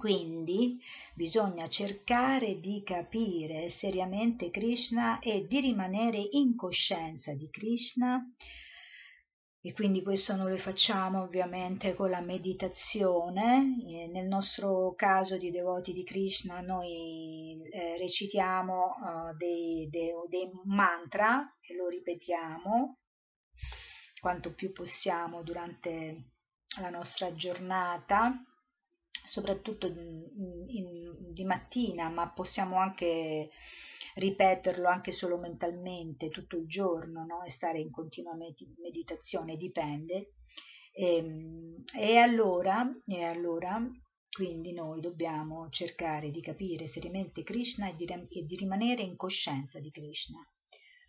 [0.00, 0.80] quindi
[1.14, 8.18] bisogna cercare di capire seriamente Krishna e di rimanere in coscienza di Krishna
[9.60, 13.76] e quindi questo noi lo facciamo ovviamente con la meditazione.
[14.10, 21.58] Nel nostro caso di devoti di Krishna noi eh, recitiamo uh, dei, dei, dei mantra
[21.60, 23.00] e lo ripetiamo
[24.18, 26.30] quanto più possiamo durante
[26.80, 28.44] la nostra giornata
[29.30, 33.50] soprattutto in, in, di mattina, ma possiamo anche
[34.16, 37.44] ripeterlo anche solo mentalmente tutto il giorno no?
[37.44, 40.32] e stare in continua meditazione, dipende.
[40.92, 43.80] E, ehm, e, allora, e allora
[44.32, 49.78] quindi noi dobbiamo cercare di capire seriamente Krishna e di, e di rimanere in coscienza
[49.78, 50.38] di Krishna.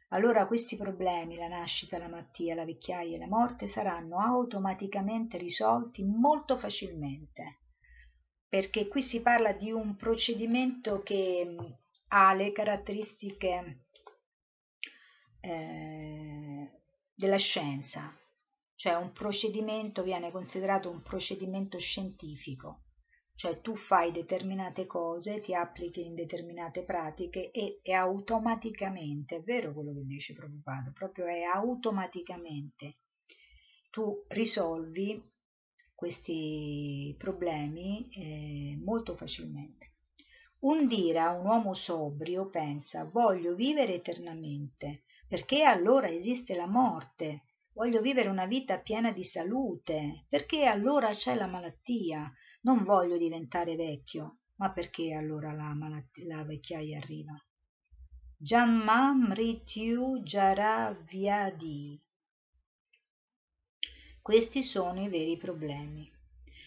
[0.10, 6.04] Allora questi problemi, la nascita, la malattia, la vecchiaia e la morte, saranno automaticamente risolti
[6.04, 7.61] molto facilmente,
[8.52, 11.56] perché qui si parla di un procedimento che
[12.10, 13.86] ha le caratteristiche
[15.40, 16.82] eh,
[17.14, 18.14] della scienza,
[18.76, 22.88] cioè un procedimento viene considerato un procedimento scientifico.
[23.36, 29.74] Cioè tu fai determinate cose, ti applichi in determinate pratiche e, e automaticamente, è vero
[29.74, 32.98] quello che dice Prabhupada, proprio è automaticamente
[33.92, 35.31] tu risolvi
[36.02, 39.92] questi problemi eh, molto facilmente.
[40.62, 48.02] Un dira, un uomo sobrio, pensa voglio vivere eternamente, perché allora esiste la morte, voglio
[48.02, 54.40] vivere una vita piena di salute, perché allora c'è la malattia, non voglio diventare vecchio,
[54.56, 57.40] ma perché allora la, malatt- la vecchiaia arriva?
[58.38, 62.02] Janma Mrityu Jara Vyadi.
[64.24, 66.08] Questi sono i veri problemi,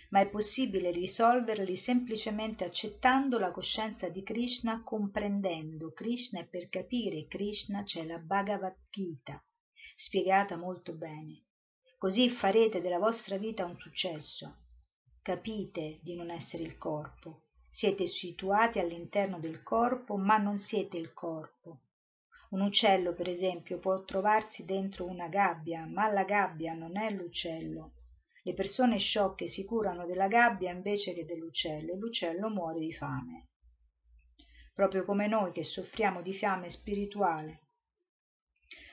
[0.09, 7.28] ma è possibile risolverli semplicemente accettando la coscienza di Krishna, comprendendo Krishna e per capire
[7.28, 9.40] Krishna c'è la Bhagavad Gita,
[9.94, 11.44] spiegata molto bene.
[11.97, 14.56] Così farete della vostra vita un successo.
[15.22, 17.44] Capite di non essere il corpo.
[17.68, 21.82] Siete situati all'interno del corpo ma non siete il corpo
[22.55, 27.94] un uccello per esempio può trovarsi dentro una gabbia ma la gabbia non è l'uccello.
[28.44, 33.48] Le persone sciocche si curano della gabbia invece che dell'uccello e l'uccello muore di fame.
[34.72, 37.70] Proprio come noi che soffriamo di fame spirituale.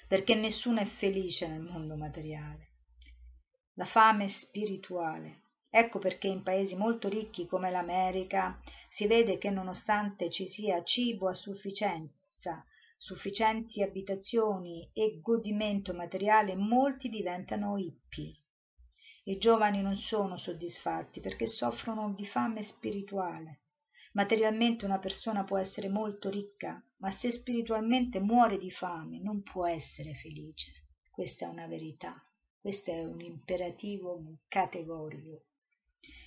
[0.08, 2.72] Perché nessuno è felice nel mondo materiale.
[3.74, 5.44] La fame spirituale.
[5.70, 8.60] Ecco perché in paesi molto ricchi come l'america
[8.90, 12.66] si vede che nonostante ci sia cibo a sufficienza
[13.04, 18.36] sufficienti abitazioni e godimento materiale molti diventano hippie.
[19.24, 23.62] I giovani non sono soddisfatti perché soffrono di fame spirituale.
[24.14, 29.66] Materialmente una persona può essere molto ricca ma se spiritualmente muore di fame non può
[29.66, 30.72] essere felice.
[31.10, 32.24] Questa è una verità.
[32.60, 35.46] Questo è un imperativo categorico.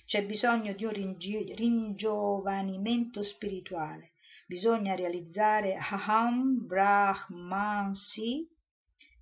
[0.03, 4.14] C'è bisogno di un ringiovanimento spirituale
[4.45, 8.49] bisogna realizzare aham brahmansi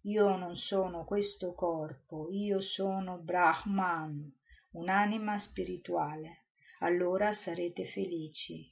[0.02, 4.42] io non sono questo corpo io sono brahman
[4.74, 6.46] un'anima spirituale.
[6.80, 8.72] Allora sarete felici.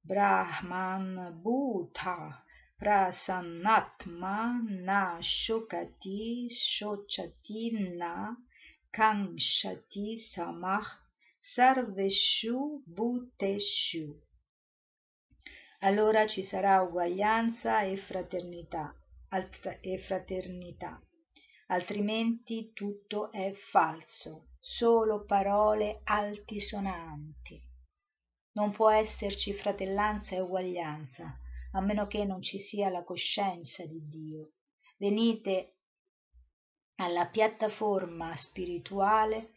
[0.00, 2.42] Brahman bhuta
[2.76, 8.34] prasannatma na shokati shochati na
[8.90, 10.88] kankshati samah
[11.38, 14.06] sarveshu bhuteshu
[15.84, 18.96] allora ci sarà uguaglianza e fraternità,
[19.80, 21.02] e fraternità.
[21.66, 24.50] Altrimenti tutto è falso.
[24.60, 27.60] Solo parole altisonanti.
[28.52, 31.36] Non può esserci fratellanza e uguaglianza
[31.72, 34.52] a meno che non ci sia la coscienza di dio.
[34.98, 35.78] Venite
[36.96, 39.54] alla piattaforma spirituale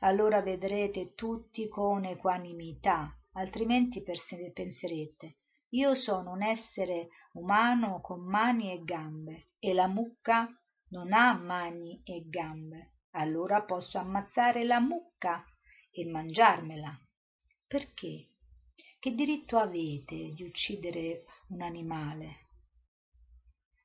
[0.00, 5.38] allora vedrete tutti con equanimità altrimenti penserete
[5.74, 10.48] io sono un essere umano con mani e gambe e la mucca
[10.90, 12.92] non ha mani e gambe.
[13.16, 15.44] Allora posso ammazzare la mucca
[15.90, 16.96] e mangiarmela.
[17.66, 18.28] Perché?
[19.00, 22.42] Che diritto avete di uccidere un animale?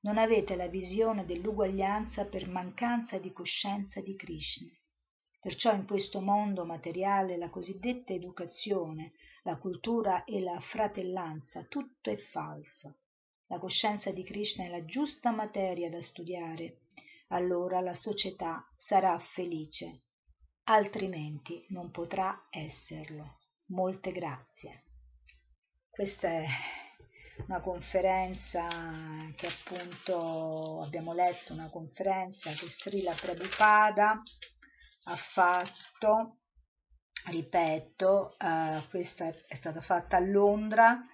[0.01, 4.69] Non avete la visione dell'uguaglianza per mancanza di coscienza di krishna.
[5.39, 9.13] Perciò in questo mondo materiale la cosiddetta educazione
[9.49, 12.99] la cultura e la fratellanza tutto è falso.
[13.47, 16.81] La coscienza di krishna è la giusta materia da studiare.
[17.29, 20.03] Allora la società sarà felice
[20.69, 23.39] altrimenti non potrà esserlo.
[23.69, 24.83] Molte grazie.
[25.89, 26.45] Questa è
[27.47, 28.67] una conferenza
[29.35, 34.21] che appunto abbiamo letto una conferenza che Srila Prabhupada
[35.05, 36.37] ha fatto
[37.25, 41.05] ripeto eh, questa è stata fatta a Londra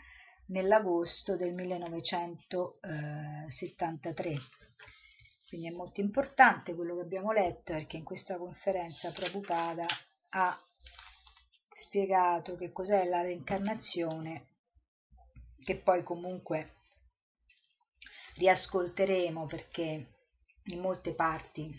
[0.48, 4.38] nell'agosto del 1973
[5.48, 9.86] quindi è molto importante quello che abbiamo letto perché in questa conferenza Prabhupada
[10.32, 10.60] ha
[11.72, 14.48] spiegato che cos'è la reincarnazione,
[15.64, 16.74] che poi comunque
[18.36, 20.14] riascolteremo perché
[20.64, 21.72] in molte parti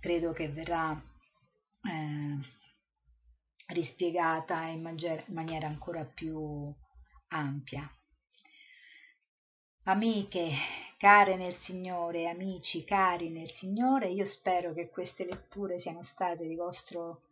[0.00, 2.57] credo che verrà eh,
[3.68, 4.82] rispiegata in,
[5.26, 6.72] maniera ancora più
[7.28, 7.90] ampia.
[9.84, 10.50] Amiche
[10.96, 16.54] care nel Signore, amici cari nel Signore, io spero che queste letture siano state di
[16.54, 17.22] vostro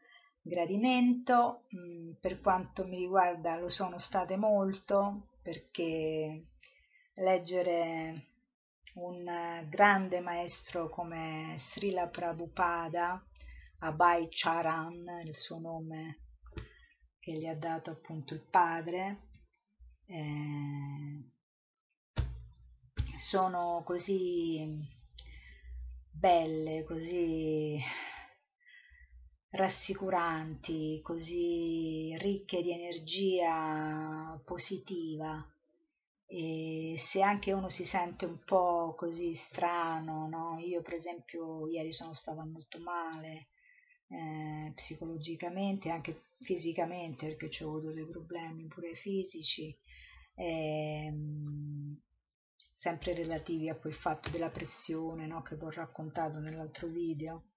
[0.41, 6.45] gradimento, mm, per quanto mi riguarda lo sono state molto perché
[7.15, 8.27] leggere
[8.95, 13.23] un grande maestro come Srila Prabhupada,
[13.81, 16.26] Abhay Charan, il suo nome
[17.27, 19.31] che gli ha dato appunto il padre,
[20.07, 21.25] eh,
[23.17, 24.65] sono così
[26.09, 27.83] belle, così
[29.49, 35.45] rassicuranti, così ricche di energia positiva.
[36.27, 40.59] E se anche uno si sente un po' così strano, no?
[40.61, 43.49] Io per esempio ieri sono stata molto male
[44.11, 49.77] eh, psicologicamente, anche fisicamente perché ho avuto dei problemi pure fisici,
[50.35, 51.13] eh,
[52.73, 55.43] sempre relativi a quel fatto della pressione no?
[55.43, 57.49] che vi ho raccontato nell'altro video.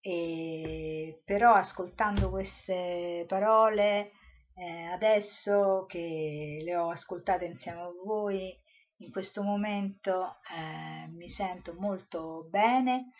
[0.00, 4.10] E, però ascoltando queste parole
[4.54, 8.54] eh, adesso che le ho ascoltate insieme a voi
[8.98, 13.10] in questo momento eh, mi sento molto bene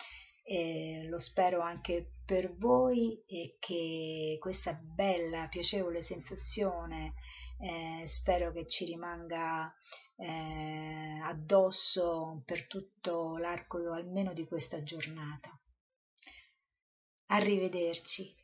[0.45, 7.15] e lo spero anche per voi e che questa bella, piacevole sensazione
[7.59, 9.73] eh, spero che ci rimanga
[10.17, 15.59] eh, addosso per tutto l'arco almeno di questa giornata.
[17.27, 18.44] Arrivederci.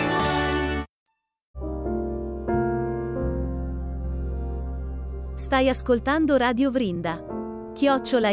[5.41, 7.19] Stai ascoltando Radio Vrinda.
[7.73, 8.29] Chiocciola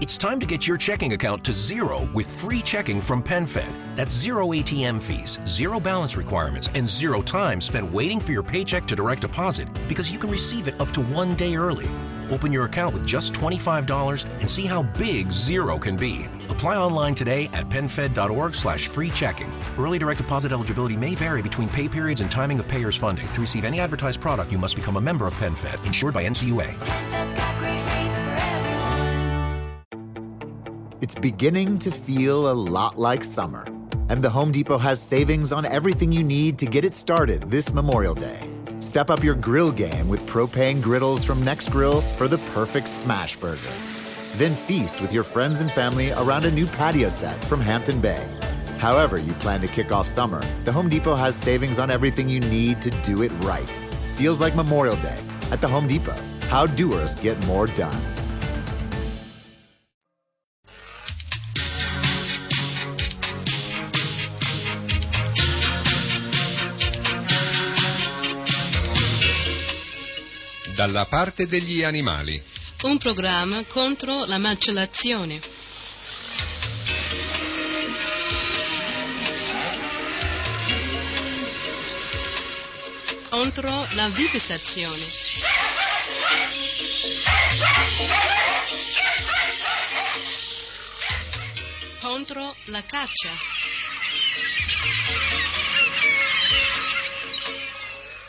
[0.00, 3.64] It's time to get your checking account to zero with free checking from PenFed.
[3.94, 8.84] That's zero ATM fees, zero balance requirements, and zero time spent waiting for your paycheck
[8.86, 11.86] to direct deposit because you can receive it up to one day early.
[12.30, 16.26] Open your account with just $25 and see how big zero can be.
[16.48, 19.52] Apply online today at penfed.org slash free checking.
[19.78, 23.26] Early direct deposit eligibility may vary between pay periods and timing of payer's funding.
[23.28, 26.74] To receive any advertised product, you must become a member of PenFed, insured by NCUA.
[26.74, 28.36] PenFed's got great rates for
[29.90, 30.98] everyone.
[31.02, 33.64] It's beginning to feel a lot like summer,
[34.08, 37.72] and the Home Depot has savings on everything you need to get it started this
[37.72, 38.55] Memorial Day.
[38.80, 43.72] Step up your grill game with propane griddles from NextGrill for the perfect smash burger.
[44.36, 48.22] Then feast with your friends and family around a new patio set from Hampton Bay.
[48.76, 52.40] However, you plan to kick off summer, the Home Depot has savings on everything you
[52.40, 53.68] need to do it right.
[54.16, 55.18] Feels like Memorial Day
[55.50, 56.16] at the Home Depot.
[56.48, 57.96] How doers get more done.
[70.76, 72.38] Dalla parte degli animali.
[72.82, 75.40] Un programma contro la macellazione.
[83.30, 85.06] Contro la vivisezione.
[92.00, 93.32] Contro la caccia.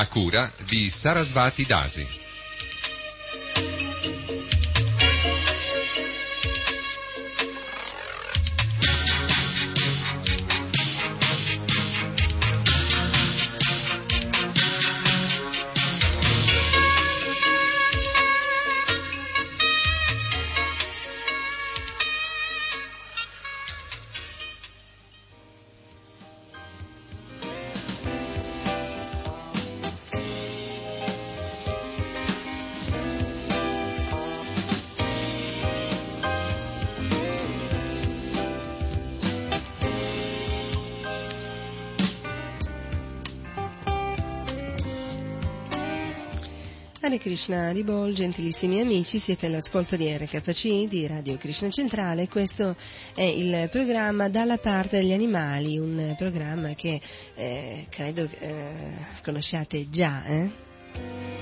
[0.00, 2.19] A cura di Sarasvati Dasi.
[47.10, 52.28] Hare Krishna Ribol, gentilissimi amici, siete all'ascolto di RKC di Radio Krishna Centrale.
[52.28, 52.76] Questo
[53.16, 57.00] è il programma Dalla parte degli animali, un programma che
[57.34, 60.24] eh, credo eh, conosciate già.
[60.24, 61.39] Eh?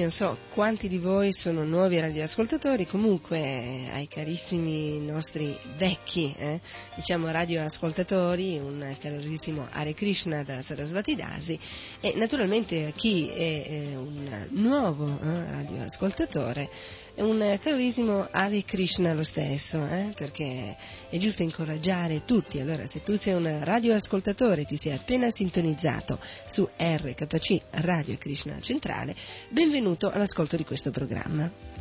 [0.00, 6.58] Io non so quanti di voi sono nuovi radioascoltatori, comunque ai carissimi nostri vecchi, eh,
[6.94, 11.60] diciamo radioascoltatori, un calorissimo Hare Krishna da Sarasvati Dasi
[12.00, 16.70] e naturalmente a chi è eh, un nuovo eh, radioascoltatore
[17.16, 20.76] un calorissimo Hare Krishna lo stesso, eh, perché
[21.08, 22.60] è giusto incoraggiare tutti.
[22.60, 29.14] Allora, se tu sei un radioascoltatore, ti sei appena sintonizzato su RKC Radio Krishna Centrale,
[29.48, 31.79] benvenuto all'ascolto di questo programma.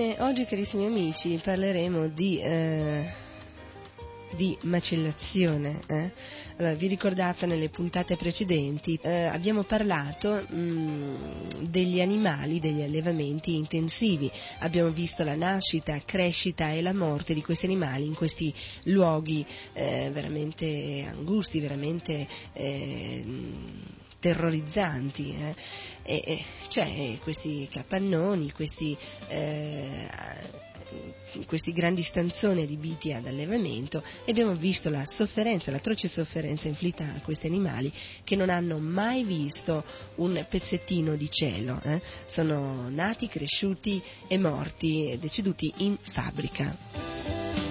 [0.00, 3.06] Bene, oggi carissimi amici parleremo di, eh,
[4.34, 5.82] di macellazione.
[5.86, 6.10] Eh?
[6.56, 14.32] Allora, vi ricordate nelle puntate precedenti eh, abbiamo parlato mh, degli animali, degli allevamenti intensivi,
[14.60, 18.54] abbiamo visto la nascita, crescita e la morte di questi animali in questi
[18.84, 19.44] luoghi
[19.74, 23.22] eh, veramente angusti, veramente eh,
[24.20, 25.34] terrorizzanti.
[25.34, 25.54] Eh?
[26.02, 28.96] E, e, cioè questi capannoni, questi,
[29.28, 30.08] eh,
[31.46, 37.20] questi grandi stanzoni adibiti ad allevamento e abbiamo visto la sofferenza, l'atroce sofferenza inflitta a
[37.22, 37.92] questi animali
[38.22, 39.84] che non hanno mai visto
[40.16, 41.80] un pezzettino di cielo.
[41.82, 42.00] Eh?
[42.26, 47.69] Sono nati, cresciuti e morti, deceduti in fabbrica.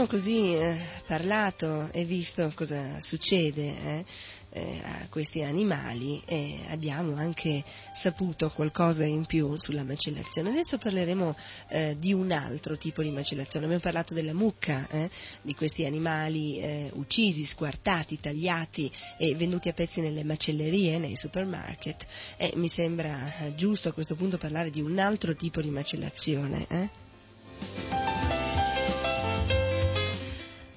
[0.00, 4.04] Abbiamo così eh, parlato e visto cosa succede eh,
[4.48, 7.62] eh, a questi animali e abbiamo anche
[7.92, 10.48] saputo qualcosa in più sulla macellazione.
[10.48, 11.36] Adesso parleremo
[11.68, 13.66] eh, di un altro tipo di macellazione.
[13.66, 15.10] Abbiamo parlato della mucca, eh,
[15.42, 22.06] di questi animali eh, uccisi, squartati, tagliati e venduti a pezzi nelle macellerie, nei supermarket.
[22.54, 28.39] Mi sembra giusto a questo punto parlare di un altro tipo di macellazione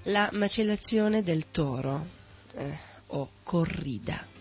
[0.03, 2.05] la macellazione del toro
[2.55, 2.77] eh,
[3.07, 4.32] o corrida.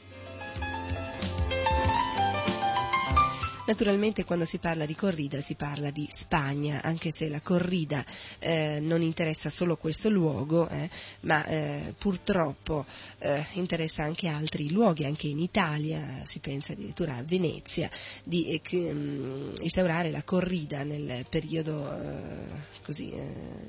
[3.65, 8.05] Naturalmente quando si parla di corrida si parla di Spagna, anche se la corrida
[8.41, 10.91] eh, non interessa solo questo luogo, eh,
[11.21, 12.85] ma eh, purtroppo
[13.19, 17.89] eh, interessa anche altri luoghi, anche in Italia, si pensa addirittura a Venezia,
[18.25, 23.15] di eh, mh, instaurare la corrida nel periodo eh, così,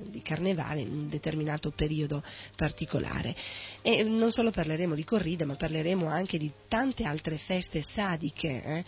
[0.08, 2.24] di carnevale, in un determinato periodo
[2.56, 3.36] particolare.
[3.84, 8.84] E non solo parleremo di corrida, ma parleremo anche di tante altre feste sadiche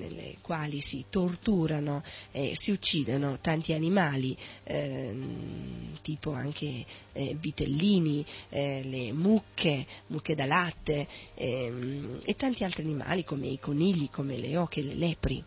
[0.00, 2.02] nelle quali si torturano
[2.32, 10.46] e si uccidono tanti animali, ehm, tipo anche eh, vitellini, eh, le mucche, mucche da
[10.46, 15.44] latte ehm, e tanti altri animali come i conigli, come le oche le lepri.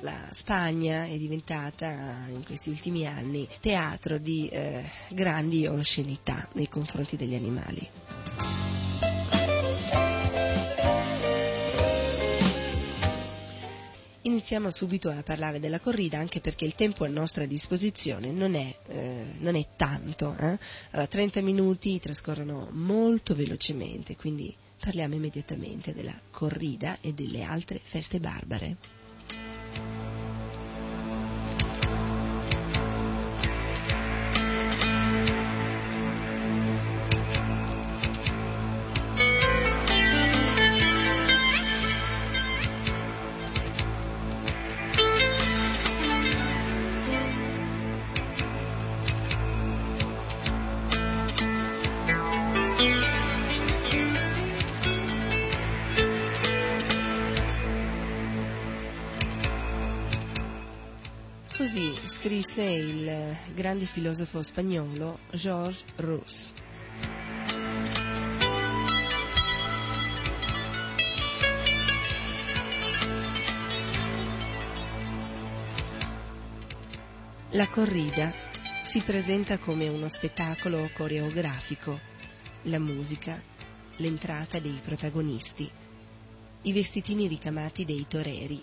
[0.00, 7.16] La Spagna è diventata in questi ultimi anni teatro di eh, grandi oscenità nei confronti
[7.16, 8.71] degli animali.
[14.42, 18.74] Iniziamo subito a parlare della corrida anche perché il tempo a nostra disposizione non è,
[18.88, 20.34] eh, non è tanto.
[20.36, 20.58] Eh?
[20.90, 28.18] Allora, 30 minuti trascorrono molto velocemente, quindi parliamo immediatamente della corrida e delle altre feste
[28.18, 29.01] barbare.
[62.52, 66.52] Scrisse il grande filosofo spagnolo Georges Rousse.
[77.52, 78.32] La corrida
[78.82, 81.98] si presenta come uno spettacolo coreografico,
[82.64, 83.40] la musica,
[83.96, 85.70] l'entrata dei protagonisti,
[86.62, 88.62] i vestitini ricamati dei toreri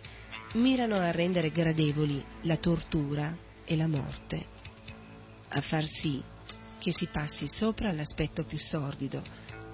[0.54, 4.46] mirano a rendere gradevoli la tortura e la morte,
[5.50, 6.20] a far sì
[6.80, 9.22] che si passi sopra l'aspetto più sordido,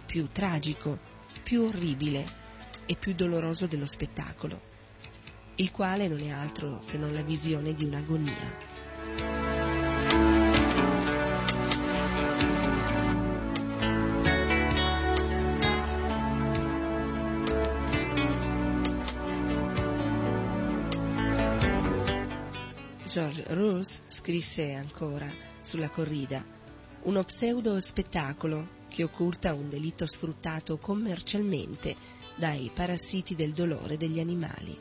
[0.06, 1.00] più tragico,
[1.42, 2.26] più orribile
[2.86, 4.60] e più doloroso dello spettacolo,
[5.56, 9.35] il quale non è altro se non la visione di un'agonia.
[23.48, 25.30] Rousse scrisse ancora
[25.62, 26.44] sulla corrida
[27.04, 31.96] uno pseudo spettacolo che occulta un delitto sfruttato commercialmente
[32.36, 34.76] dai parassiti del dolore degli animali.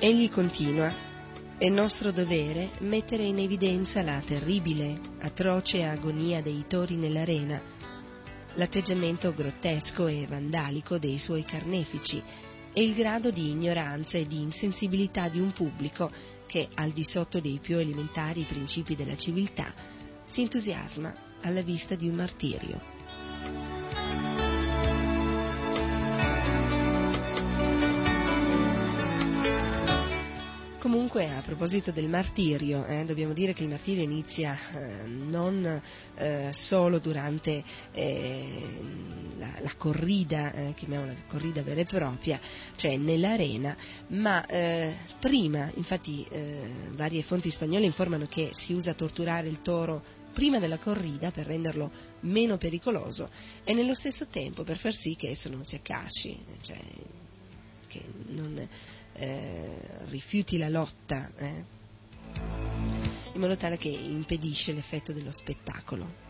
[0.00, 0.92] Egli continua,
[1.56, 7.60] è nostro dovere mettere in evidenza la terribile, atroce agonia dei tori nell'arena,
[8.54, 12.22] l'atteggiamento grottesco e vandalico dei suoi carnefici
[12.72, 16.10] e il grado di ignoranza e di insensibilità di un pubblico
[16.46, 19.72] che, al di sotto dei più elementari principi della civiltà,
[20.26, 22.97] si entusiasma alla vista di un martirio.
[31.08, 35.80] Comunque, a proposito del martirio, eh, dobbiamo dire che il martirio inizia eh, non
[36.16, 38.78] eh, solo durante eh,
[39.38, 42.38] la, la, corrida, eh, chiamiamola corrida vera e propria,
[42.76, 43.74] cioè nell'arena,
[44.08, 46.26] ma eh, prima, infatti
[46.90, 50.02] varie fonti spagnole informano che si usa torturare il toro
[50.34, 51.90] prima della corrida per renderlo
[52.20, 53.30] meno pericoloso
[53.64, 56.78] e nello stesso tempo per far sì che esso non si accasci, cioè
[57.86, 58.68] che non
[59.18, 59.78] eh,
[60.08, 61.64] rifiuti la lotta, eh,
[63.32, 66.26] in modo tale che impedisce l'effetto dello spettacolo.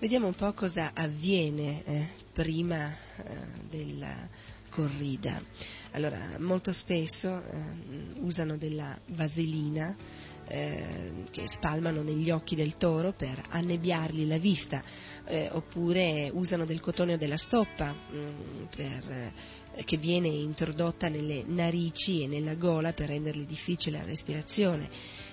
[0.00, 3.34] Vediamo un po' cosa avviene eh, prima eh,
[3.68, 4.28] della
[4.70, 5.42] corrida.
[5.92, 9.96] Allora, molto spesso eh, usano della vaselina
[10.46, 14.82] eh, che spalmano negli occhi del toro per annebbiargli la vista,
[15.26, 19.32] eh, oppure usano del cotone o della stoppa mh, per,
[19.74, 24.88] eh, che viene introdotta nelle narici e nella gola per rendergli difficile la respirazione.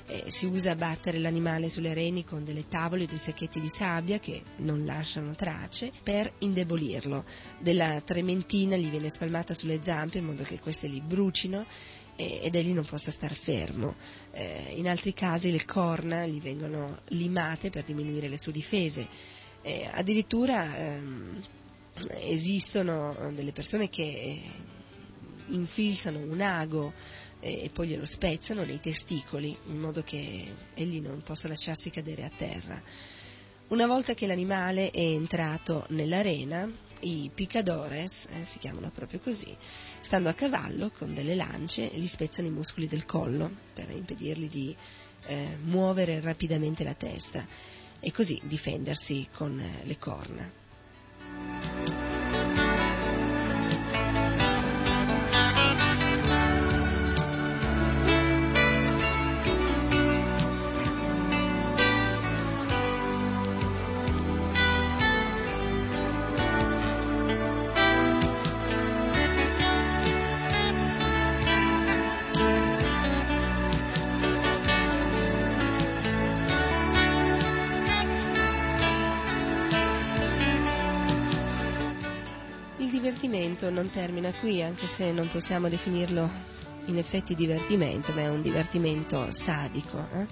[0.10, 4.20] Eh, si usa battere l'animale sulle reni con delle tavole o dei sacchetti di sabbia
[4.20, 7.26] che non lasciano tracce per indebolirlo.
[7.60, 11.66] Della trementina gli viene spalmata sulle zampe in modo che queste li brucino
[12.16, 13.96] ed egli non possa star fermo.
[14.32, 19.08] Eh, in altri casi le corna gli vengono limate per diminuire le sue difese.
[19.62, 21.44] Eh, addirittura ehm,
[22.22, 24.42] esistono delle persone che
[25.48, 26.94] infilzano un ago
[27.40, 32.32] e, poi glielo spezzano nei testicoli in modo che egli non possa lasciarsi cadere a
[32.36, 32.82] terra.
[33.68, 36.70] Una volta che l'animale è entrato nell'arena,
[37.02, 39.56] i picadores, eh, si chiamano proprio così,
[40.00, 44.76] stando a cavallo con delle lance, gli spezzano i muscoli del collo per impedirgli di
[45.26, 47.46] eh, muovere rapidamente la testa
[48.00, 50.66] e così difendersi con eh, le corna.
[83.98, 86.30] Termina qui, anche se non possiamo definirlo
[86.86, 89.98] in effetti divertimento, ma è un divertimento sadico.
[90.14, 90.28] eh.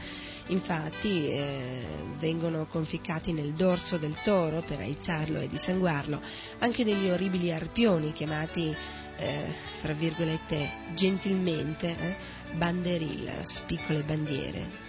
[0.50, 1.84] Infatti eh,
[2.20, 6.22] vengono conficcati nel dorso del toro per aizzarlo e dissanguarlo
[6.60, 8.72] anche degli orribili arpioni chiamati,
[9.18, 9.46] eh,
[9.80, 12.16] fra virgolette, gentilmente eh,
[12.54, 14.84] banderillas, piccole bandiere.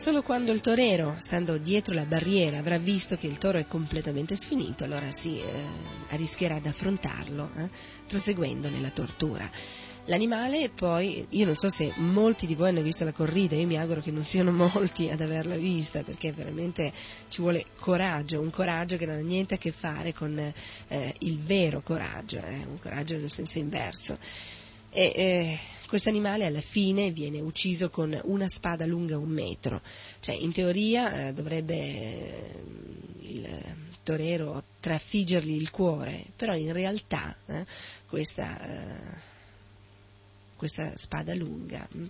[0.00, 4.34] Solo quando il torero, stando dietro la barriera, avrà visto che il toro è completamente
[4.34, 5.44] sfinito, allora si eh,
[6.08, 7.68] arrischierà ad affrontarlo, eh,
[8.08, 9.50] proseguendo nella tortura.
[10.06, 13.76] L'animale poi, io non so se molti di voi hanno visto la corrida, io mi
[13.76, 16.90] auguro che non siano molti ad averla vista, perché veramente
[17.28, 21.40] ci vuole coraggio, un coraggio che non ha niente a che fare con eh, il
[21.40, 24.16] vero coraggio, eh, un coraggio nel senso inverso.
[24.92, 25.58] E eh,
[25.90, 29.82] questo animale alla fine viene ucciso con una spada lunga un metro,
[30.20, 32.62] cioè in teoria eh, dovrebbe eh,
[33.22, 33.48] il
[34.04, 37.66] torero trafiggergli il cuore, però in realtà eh,
[38.06, 39.16] questa, eh,
[40.54, 42.04] questa spada lunga mh,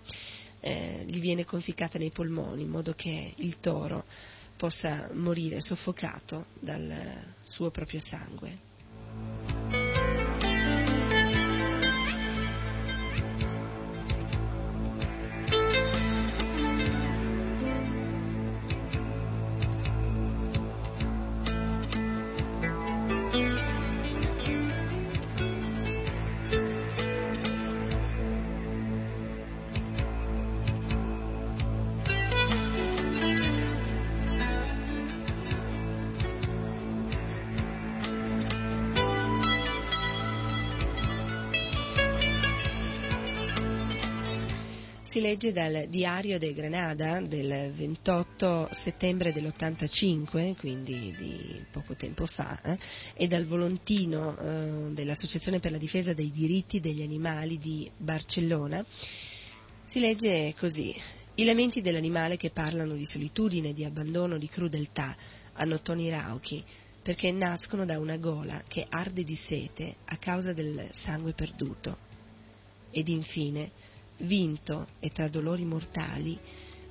[0.60, 4.04] eh, gli viene conficcata nei polmoni in modo che il toro
[4.58, 9.79] possa morire soffocato dal suo proprio sangue.
[45.40, 52.78] Legge dal Diario de Granada del 28 settembre dell'85, quindi di poco tempo fa, eh,
[53.14, 58.84] e dal Volontino eh, dell'Associazione per la difesa dei diritti degli animali di Barcellona.
[59.86, 60.94] Si legge così.
[61.36, 65.16] I lamenti dell'animale che parlano di solitudine, di abbandono, di crudeltà
[65.54, 66.62] hanno toni rauchi
[67.02, 71.96] perché nascono da una gola che arde di sete a causa del sangue perduto.
[72.90, 73.70] Ed infine,
[74.20, 76.38] vinto e tra dolori mortali,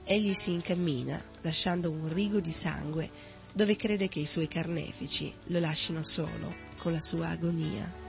[0.04, 3.10] egli si incammina lasciando un rigo di sangue
[3.54, 8.08] dove crede che i suoi carnefici lo lascino solo con la sua agonia.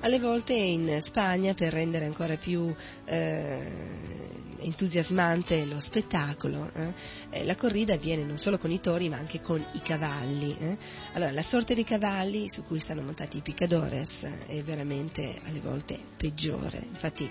[0.00, 2.74] Alle volte in Spagna, per rendere ancora più
[3.04, 4.11] eh,
[4.62, 6.92] entusiasmante lo spettacolo, eh,
[7.30, 10.56] eh, la corrida avviene non solo con i tori ma anche con i cavalli.
[10.58, 10.76] eh.
[11.12, 15.98] Allora, la sorte dei cavalli su cui stanno montati i picadores è veramente alle volte
[16.16, 16.82] peggiore.
[16.88, 17.30] Infatti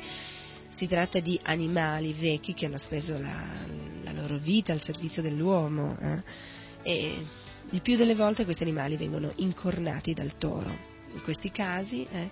[0.70, 3.44] si tratta di animali vecchi che hanno speso la,
[4.04, 6.24] la loro vita al servizio dell'uomo eh,
[6.84, 7.26] e
[7.72, 10.90] il più delle volte questi animali vengono incornati dal toro.
[11.14, 12.30] In questi casi eh,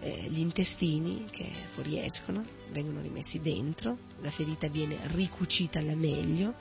[0.00, 6.54] eh, gli intestini che fuoriescono vengono rimessi dentro, la ferita viene ricucita alla meglio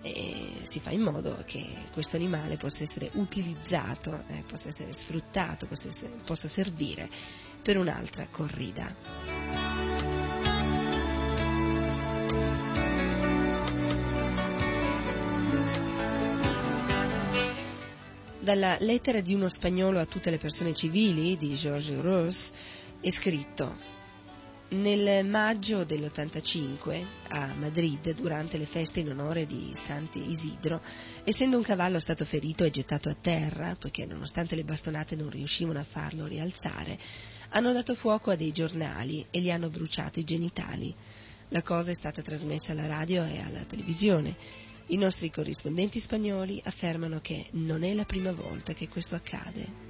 [0.00, 5.66] e si fa in modo che questo animale possa essere utilizzato, eh, possa essere sfruttato,
[5.66, 7.10] possa, essere- possa servire
[7.62, 9.67] per un'altra corrida.
[18.48, 22.50] Dalla lettera di uno spagnolo a tutte le persone civili di George Ross
[22.98, 23.76] è scritto
[24.70, 30.80] Nel maggio dell'85 a Madrid, durante le feste in onore di Santi Isidro,
[31.24, 35.80] essendo un cavallo stato ferito e gettato a terra, poiché nonostante le bastonate non riuscivano
[35.80, 36.98] a farlo rialzare,
[37.50, 40.94] hanno dato fuoco a dei giornali e gli hanno bruciato i genitali.
[41.48, 44.36] La cosa è stata trasmessa alla radio e alla televisione.
[44.90, 49.88] I nostri corrispondenti spagnoli affermano che non è la prima volta che questo accade.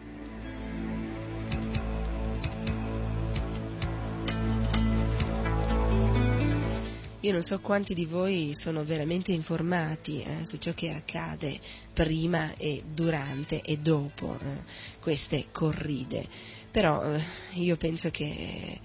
[7.20, 11.60] Io non so quanti di voi sono veramente informati eh, su ciò che accade
[11.92, 14.62] prima e durante e dopo eh,
[15.00, 16.26] queste corride,
[16.72, 17.22] però eh,
[17.54, 18.80] io penso che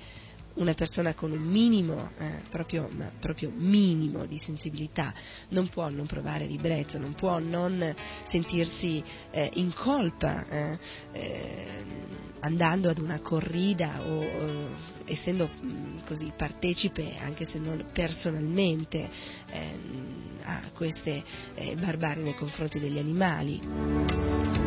[0.55, 2.89] una persona con un minimo, eh, proprio,
[3.19, 5.13] proprio minimo di sensibilità
[5.49, 10.80] non può non provare ribrezzo, non può non sentirsi eh, in colpa eh,
[11.11, 14.67] eh andando ad una corrida o eh,
[15.05, 19.09] essendo mh, così partecipe, anche se non personalmente,
[19.49, 21.23] ehm, a queste
[21.55, 24.62] eh, barbarie nei confronti degli animali.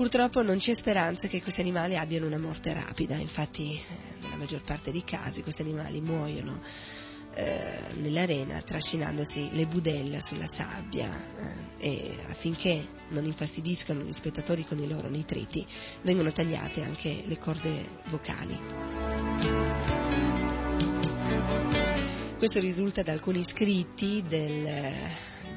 [0.00, 4.62] Purtroppo non c'è speranza che questi animali abbiano una morte rapida, infatti eh, nella maggior
[4.62, 6.58] parte dei casi questi animali muoiono
[7.34, 11.10] eh, nell'arena trascinandosi le budella sulla sabbia
[11.76, 15.66] eh, e affinché non infastidiscano gli spettatori con i loro nitriti
[16.00, 18.58] vengono tagliate anche le corde vocali.
[22.38, 24.94] Questo risulta da alcuni scritti del,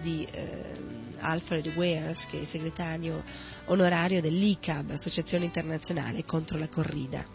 [0.02, 3.24] di eh, Alfred Wares, che è segretario
[3.66, 7.26] onorario dell'ICAB, Associazione Internazionale contro la Corrida.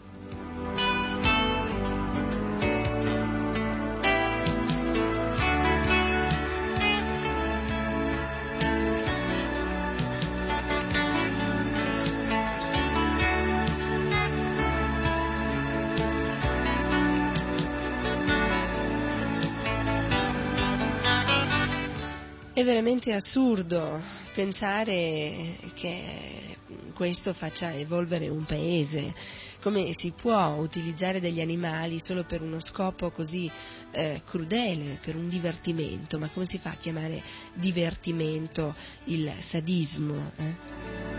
[22.59, 24.01] È veramente assurdo
[24.33, 26.57] pensare che
[26.93, 29.13] questo faccia evolvere un paese.
[29.61, 33.49] Come si può utilizzare degli animali solo per uno scopo così
[33.91, 36.19] eh, crudele, per un divertimento?
[36.19, 37.23] Ma come si fa a chiamare
[37.53, 38.75] divertimento
[39.05, 40.33] il sadismo?
[40.35, 41.18] Eh?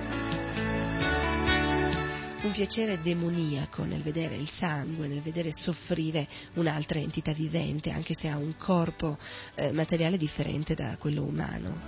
[2.42, 8.28] Un piacere demoniaco nel vedere il sangue, nel vedere soffrire un'altra entità vivente, anche se
[8.28, 9.18] ha un corpo
[9.54, 11.80] eh, materiale differente da quello umano.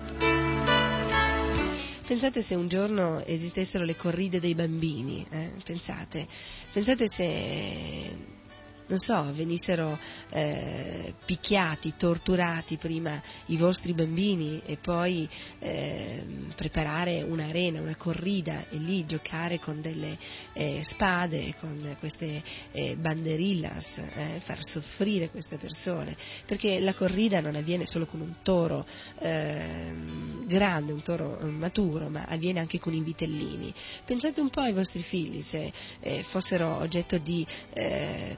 [2.06, 5.52] Pensate se un giorno esistessero le corride dei bambini, eh?
[5.64, 6.26] pensate,
[6.70, 8.40] pensate se
[8.86, 9.98] non so, venissero
[10.30, 15.28] eh, picchiati, torturati prima i vostri bambini e poi
[15.58, 20.18] eh, preparare un'arena, una corrida e lì giocare con delle
[20.52, 22.42] eh, spade, con queste
[22.72, 28.36] eh, banderillas, eh, far soffrire queste persone, perché la corrida non avviene solo con un
[28.42, 28.84] toro
[29.18, 33.72] ehm, grande, un toro maturo, ma avviene anche con i vitellini.
[34.04, 37.46] Pensate un po' ai vostri figli se eh, fossero oggetto di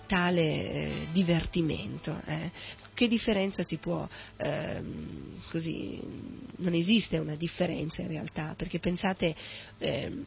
[0.07, 2.21] tale eh, divertimento.
[2.27, 2.51] Eh.
[2.95, 4.07] Che differenza si può,
[4.37, 6.01] ehm, così,
[6.59, 9.35] non esiste una differenza in realtà, perché pensate
[9.79, 10.25] ehm,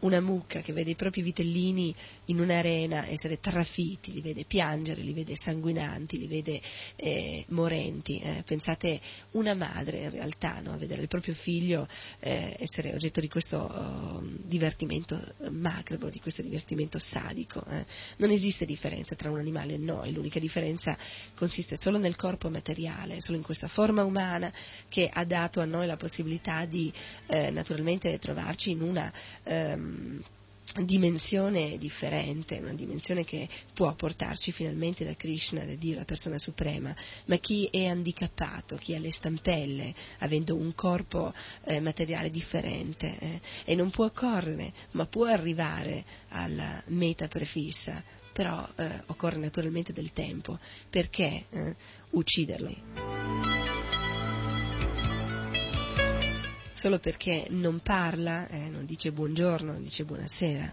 [0.00, 1.94] una mucca che vede i propri vitellini
[2.26, 6.60] in un'arena essere trafiti, li vede piangere, li vede sanguinanti, li vede
[6.96, 8.18] eh, morenti.
[8.18, 8.42] Eh.
[8.46, 9.00] Pensate
[9.32, 10.72] una madre in realtà no?
[10.72, 11.88] a vedere il proprio figlio
[12.20, 15.20] eh, essere oggetto di questo oh, divertimento
[15.50, 17.64] macabro, di questo divertimento sadico.
[17.68, 17.84] eh.
[18.16, 20.96] Non esiste differenza tra un animale e noi, l'unica differenza
[21.34, 24.52] consiste solo nel corpo materiale, solo in questa forma umana
[24.88, 26.92] che ha dato a noi la possibilità di
[27.26, 29.12] eh, naturalmente trovarci in una
[29.42, 29.89] ehm,
[30.84, 36.94] dimensione differente, una dimensione che può portarci finalmente da Krishna, da Dio, la persona suprema,
[37.26, 41.32] ma chi è handicappato, chi ha le stampelle, avendo un corpo
[41.64, 48.02] eh, materiale differente eh, e non può correre, ma può arrivare alla meta prefissa,
[48.32, 50.58] però eh, occorre naturalmente del tempo,
[50.88, 51.74] perché eh,
[52.10, 53.79] ucciderli?
[56.80, 60.72] Solo perché non parla, eh, non dice buongiorno, non dice buonasera.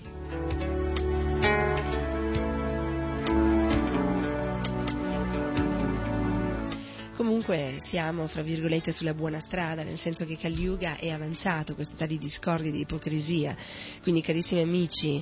[7.14, 11.96] Comunque siamo, fra virgolette, sulla buona strada, nel senso che Kali Yuga è avanzato, questa
[11.96, 13.54] età di discordia e di ipocrisia.
[14.02, 15.22] Quindi, carissimi amici,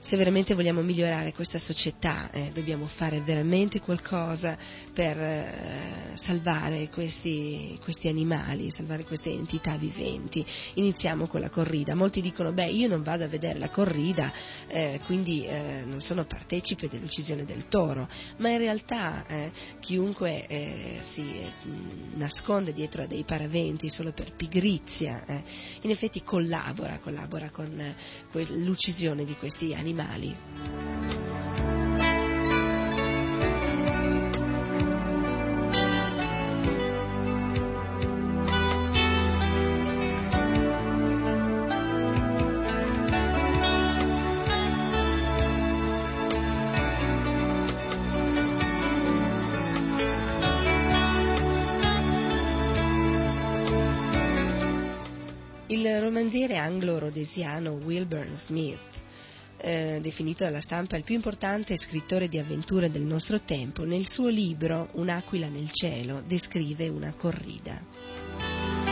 [0.00, 4.56] se veramente vogliamo migliorare questa società eh, dobbiamo fare veramente qualcosa
[4.92, 10.44] per eh, salvare questi, questi, animali, salvare queste entità viventi.
[10.74, 11.94] Iniziamo con la corrida.
[11.94, 14.32] Molti dicono, beh, io non vado a vedere la corrida,
[14.68, 18.08] eh, quindi eh, non sono partecipe dell'uccisione del toro,
[18.38, 19.50] ma in realtà eh,
[19.80, 25.24] chiunque eh, si mm, nasconde dietro a dei paraventi solo per pigrizia,
[25.82, 27.94] in effetti collabora, collabora con
[28.32, 29.87] l'uccisione di questi animali.
[55.70, 58.80] Il romanziere anglo-rodesiano Wilbur Smith,
[59.60, 64.28] eh, definito dalla stampa il più importante scrittore di avventure del nostro tempo, nel suo
[64.28, 68.86] libro Un'aquila nel cielo descrive una corrida.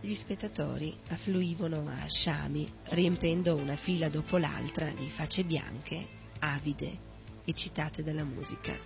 [0.00, 6.06] Gli spettatori affluivano a sciami, riempendo una fila dopo l'altra di facce bianche,
[6.38, 7.14] avide,
[7.46, 8.76] eccitate dalla musica.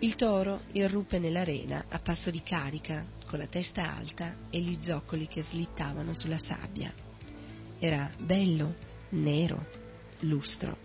[0.00, 5.28] Il toro irruppe nell'arena a passo di carica, con la testa alta e gli zoccoli
[5.28, 6.92] che slittavano sulla sabbia.
[7.78, 8.74] Era bello,
[9.10, 9.64] nero,
[10.20, 10.76] lustro.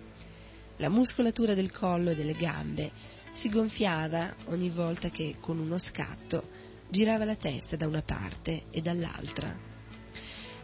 [0.78, 2.92] La muscolatura del collo e delle gambe
[3.34, 6.50] si gonfiava ogni volta che, con uno scatto,
[6.90, 9.68] girava la testa da una parte e dall'altra.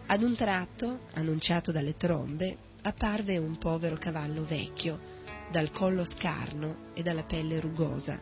[0.08, 5.15] Ad un tratto, annunciato dalle trombe, apparve un povero cavallo vecchio,
[5.52, 8.20] dal collo scarno e dalla pelle rugosa,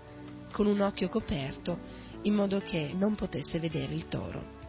[0.51, 1.79] con un occhio coperto
[2.23, 4.61] in modo che non potesse vedere il toro.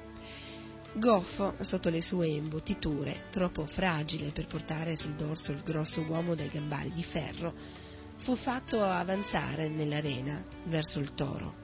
[0.95, 6.49] Goffo, sotto le sue imbottiture, troppo fragile per portare sul dorso il grosso uomo dai
[6.49, 7.53] gambali di ferro,
[8.17, 11.63] fu fatto avanzare nell'arena verso il toro.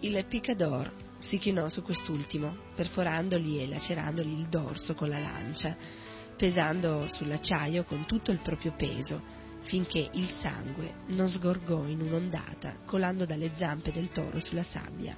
[0.00, 5.76] Il picador si chinò su quest'ultimo, perforandogli e lacerandogli il dorso con la lancia,
[6.36, 9.20] pesando sull'acciaio con tutto il proprio peso,
[9.60, 15.16] finché il sangue non sgorgò in un'ondata, colando dalle zampe del toro sulla sabbia.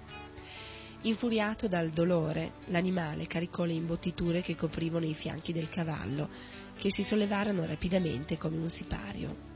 [1.03, 6.29] Infuriato dal dolore, l'animale caricò le imbottiture che coprivano i fianchi del cavallo,
[6.79, 9.55] che si sollevarono rapidamente come un sipario.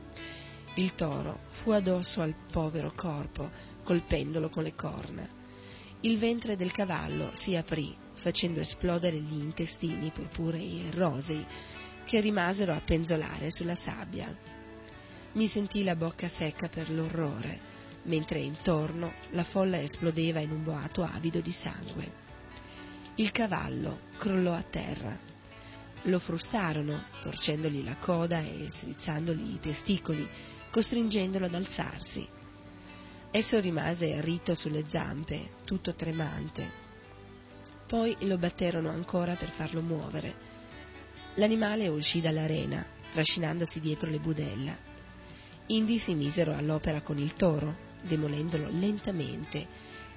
[0.74, 3.50] Il toro fu addosso al povero corpo,
[3.84, 5.28] colpendolo con le corna.
[6.02, 11.44] Il ventre del cavallo si aprì, facendo esplodere gli intestini purpurei e rosei,
[12.04, 14.34] che rimasero a penzolare sulla sabbia.
[15.32, 17.58] Mi sentì la bocca secca per l'orrore,
[18.04, 22.28] mentre intorno la folla esplodeva in un boato avido di sangue.
[23.16, 25.16] Il cavallo crollò a terra.
[26.04, 30.26] Lo frustarono, torcendogli la coda e strizzandogli i testicoli,
[30.70, 32.26] costringendolo ad alzarsi.
[33.30, 36.79] Esso rimase rito sulle zampe, tutto tremante.
[37.90, 40.32] Poi lo batterono ancora per farlo muovere.
[41.34, 44.76] L'animale uscì dall'arena, trascinandosi dietro le budella.
[45.66, 49.66] Indi si misero all'opera con il toro, demolendolo lentamente,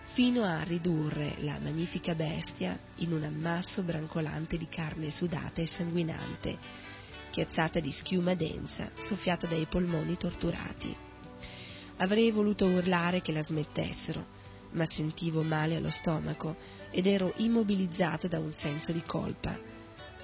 [0.04, 6.56] fino a ridurre la magnifica bestia in un ammasso brancolante di carne sudata e sanguinante,
[7.32, 10.96] chiazzata di schiuma densa, soffiata dai polmoni torturati.
[11.98, 14.24] Avrei voluto urlare che la smettessero,
[14.74, 19.60] ma sentivo male allo stomaco ed ero immobilizzato da un senso di colpa.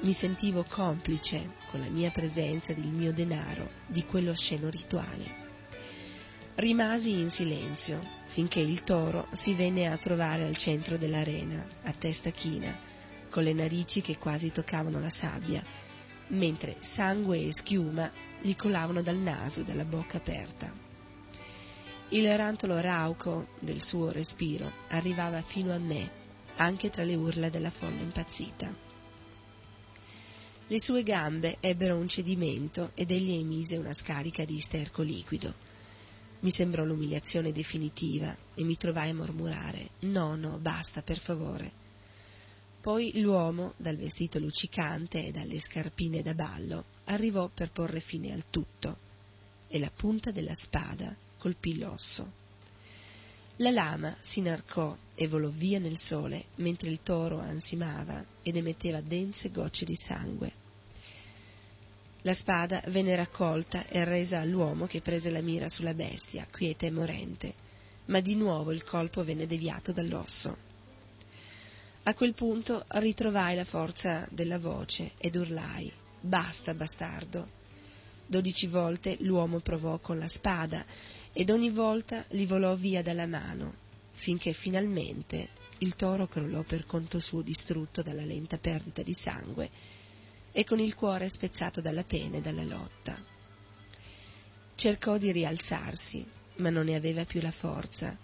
[0.02, 5.48] Mi sentivo complice, con la mia presenza ed il mio denaro, di quello sceno rituale.
[6.54, 12.30] Rimasi in silenzio finché il toro si venne a trovare al centro dell'arena, a testa
[12.30, 12.78] china,
[13.32, 15.64] con le narici che quasi toccavano la sabbia,
[16.28, 20.72] mentre sangue e schiuma gli colavano dal naso e dalla bocca aperta.
[22.10, 26.19] Il rantolo rauco del suo respiro arrivava fino a me,
[26.60, 28.88] anche tra le urla della folla impazzita.
[30.68, 35.54] Le sue gambe ebbero un cedimento ed egli emise una scarica di sterco liquido.
[36.42, 41.72] Mi sembrò l'umiliazione definitiva e mi trovai a mormorare No, no, basta, per favore.
[42.82, 48.46] Poi l'uomo, dal vestito luccicante e dalle scarpine da ballo, arrivò per porre fine al
[48.50, 48.98] tutto,
[49.68, 52.32] e la punta della spada colpì l'osso.
[53.62, 59.02] La lama si inarcò e volò via nel sole, mentre il toro ansimava ed emetteva
[59.02, 60.52] dense gocce di sangue.
[62.22, 66.92] La spada venne raccolta e resa all'uomo che prese la mira sulla bestia, quieta e
[66.92, 67.54] morente,
[68.06, 70.56] ma di nuovo il colpo venne deviato dall'osso.
[72.04, 75.92] A quel punto ritrovai la forza della voce ed urlai
[76.22, 77.58] Basta, bastardo.
[78.26, 80.86] Dodici volte l'uomo provò con la spada
[81.34, 83.74] ed ogni volta gli volò via dalla mano,
[84.14, 85.50] finché finalmente
[85.80, 89.70] il toro crollò per conto suo distrutto dalla lenta perdita di sangue
[90.52, 93.18] e con il cuore spezzato dalla pena e dalla lotta.
[94.76, 96.26] Cercò di rialzarsi,
[96.58, 98.18] ma non ne aveva più la forza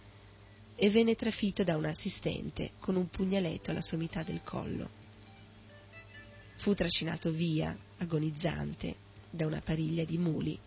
[0.76, 4.90] e venne trafitto da un assistente con un pugnaletto alla sommità del collo.
[6.56, 8.96] Fu trascinato via, agonizzante,
[9.30, 10.58] da una pariglia di muli,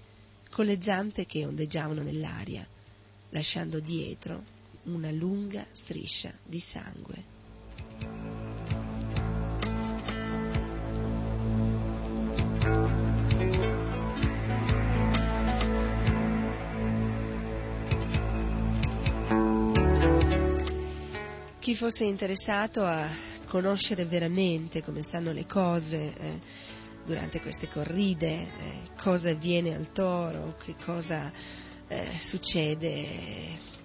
[0.51, 2.67] con le zampe che ondeggiavano nell'aria,
[3.31, 4.43] lasciando dietro
[4.85, 7.37] una lunga striscia di sangue.
[21.59, 23.07] Chi fosse interessato a
[23.47, 26.41] conoscere veramente come stanno le cose eh,
[27.09, 28.49] durante queste corride, eh,
[29.03, 31.33] cosa avviene al toro, che cosa
[31.89, 33.07] eh, succede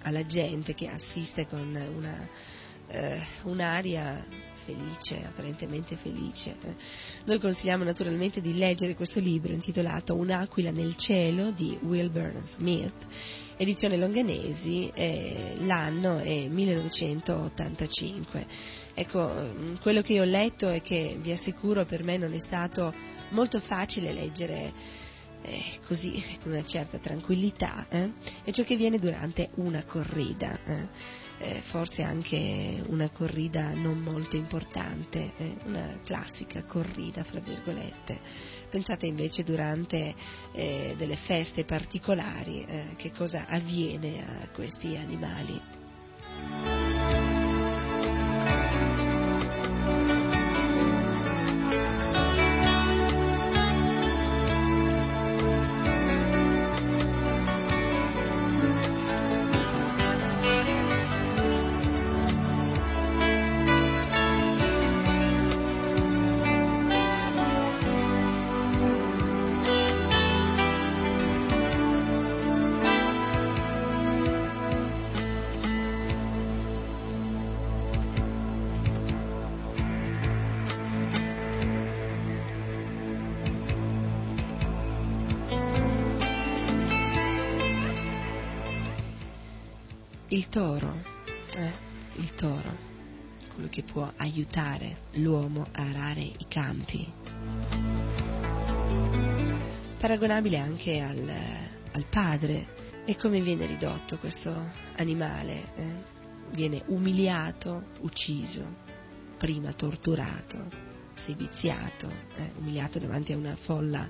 [0.02, 2.28] alla gente che assiste con una,
[2.88, 4.22] eh, un'aria
[4.66, 6.54] felice, apparentemente felice.
[7.24, 13.06] Noi consigliamo naturalmente di leggere questo libro intitolato Un'aquila nel cielo di Wilbur Smith,
[13.56, 18.46] edizione Longanesi, eh, l'anno è 1985.
[18.94, 22.38] Ecco, mm, quello che io ho letto e che vi assicuro per me non è
[22.38, 22.94] stato
[23.34, 24.72] molto facile leggere
[25.42, 28.12] eh, così con una certa tranquillità, eh,
[28.44, 31.22] è ciò che viene durante una corrida, eh.
[31.36, 38.20] Eh, forse anche una corrida non molto importante, eh, una classica corrida fra virgolette.
[38.70, 40.14] Pensate invece durante
[40.52, 42.64] eh, delle feste particolari
[42.96, 46.93] che cosa avviene a questi animali.
[93.74, 97.12] Che può aiutare l'uomo a arare i campi.
[99.98, 101.28] Paragonabile anche al,
[101.90, 103.02] al padre.
[103.04, 104.54] E come viene ridotto questo
[104.94, 105.62] animale?
[105.74, 105.94] eh?
[106.52, 108.64] Viene umiliato, ucciso,
[109.38, 110.70] prima torturato,
[111.14, 114.06] seviziato, eh, umiliato davanti a una folla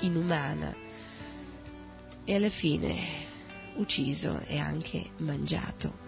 [0.00, 0.74] inumana
[2.22, 2.94] e alla fine
[3.76, 6.05] ucciso e anche mangiato.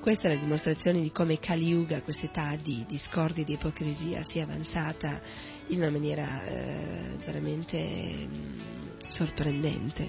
[0.00, 4.44] Questa è la dimostrazione di come Kali Yuga, quest'età di discordia e di ipocrisia, sia
[4.44, 5.20] avanzata
[5.66, 8.60] in una maniera eh, veramente mm,
[9.08, 10.08] sorprendente.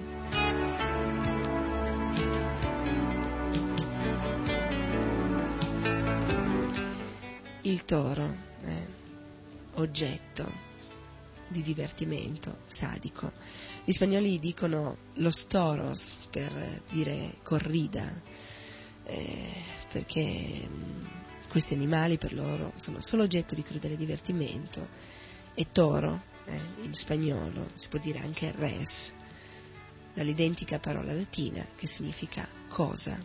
[7.64, 8.88] Il toro, eh,
[9.74, 10.68] oggetto
[11.50, 13.32] di divertimento sadico.
[13.84, 18.22] Gli spagnoli dicono los toros per dire corrida,
[19.04, 24.88] eh, perché mh, questi animali per loro sono solo oggetto di crudele divertimento
[25.54, 29.14] e toro, eh, in spagnolo si può dire anche res,
[30.14, 33.18] dall'identica parola latina che significa cosa.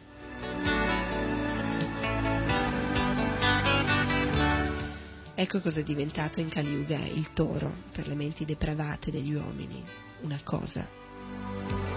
[5.36, 9.84] Ecco cosa è diventato in Caliuga il toro per le menti depravate degli uomini,
[10.22, 11.93] una cosa.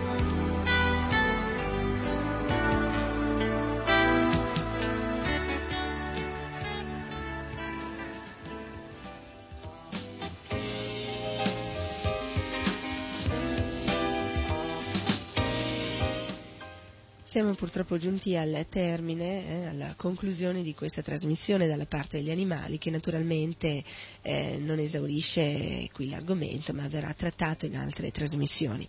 [17.37, 22.79] Siamo purtroppo giunti al termine, eh, alla conclusione di questa trasmissione dalla parte degli animali
[22.79, 23.83] che naturalmente
[24.23, 28.87] eh, non esaurisce qui l'argomento ma verrà trattato in altre trasmissioni.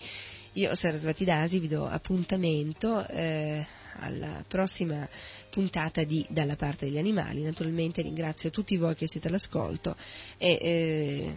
[0.53, 3.65] Io, Sarasvati Dasi, vi do appuntamento eh,
[4.01, 5.07] alla prossima
[5.51, 7.43] puntata di Dalla parte degli animali.
[7.43, 9.97] Naturalmente ringrazio tutti voi che siete all'ascolto
[10.37, 11.37] e eh,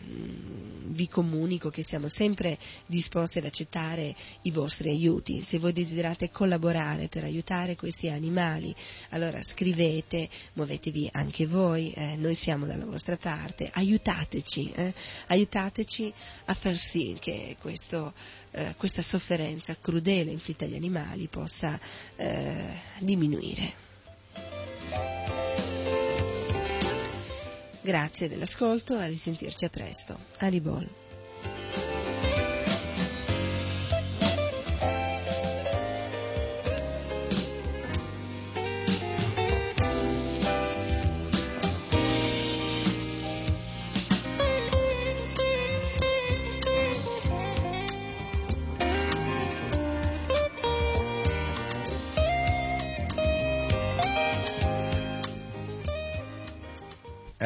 [0.88, 5.42] vi comunico che siamo sempre disposti ad accettare i vostri aiuti.
[5.42, 8.74] Se voi desiderate collaborare per aiutare questi animali,
[9.10, 14.94] allora scrivete, muovetevi anche voi, eh, noi siamo dalla vostra parte, aiutateci, eh,
[15.28, 16.14] aiutateci
[16.46, 18.14] a far sì che questo,
[18.52, 21.80] eh, questa sofferenza crudele inflitta agli animali possa
[22.16, 23.90] eh, diminuire.
[27.82, 30.18] Grazie dell'ascolto, a risentirci a presto.
[30.38, 31.01] Alibol.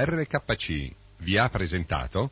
[0.05, 2.29] RKC vi ha presentato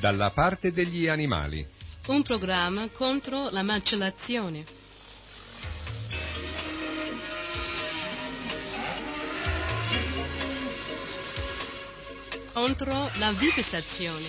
[0.00, 1.64] Dalla parte degli animali.
[2.06, 4.64] Un programma contro la macellazione.
[12.52, 14.28] Contro la vivisazione.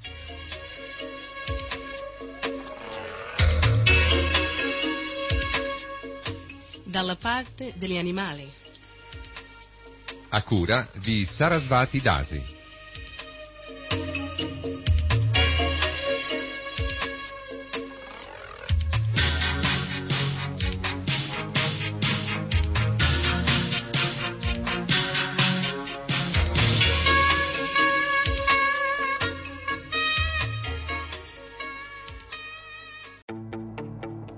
[6.91, 8.51] Dalla parte degli animali.
[10.27, 12.60] A cura di Sarasvati Dasi.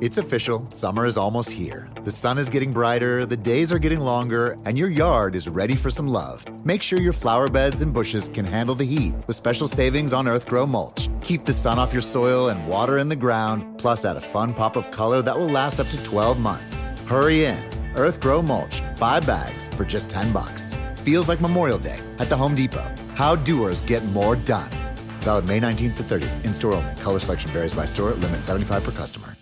[0.00, 1.88] It's official, summer is almost here.
[2.04, 5.74] The sun is getting brighter, the days are getting longer, and your yard is ready
[5.74, 6.44] for some love.
[6.64, 10.26] Make sure your flower beds and bushes can handle the heat with special savings on
[10.26, 11.08] Earthgrow mulch.
[11.20, 14.54] Keep the sun off your soil and water in the ground, plus add a fun
[14.54, 16.82] pop of color that will last up to 12 months.
[17.08, 17.58] Hurry in.
[17.94, 20.76] Earthgrow mulch, 5 bags for just 10 bucks.
[20.98, 22.94] Feels like Memorial Day at the Home Depot.
[23.14, 24.70] How doers get more done.
[25.22, 26.44] Valid May 19th to 30th.
[26.44, 26.94] In store only.
[27.02, 28.10] Color selection varies by store.
[28.12, 29.37] Limit 75 per customer.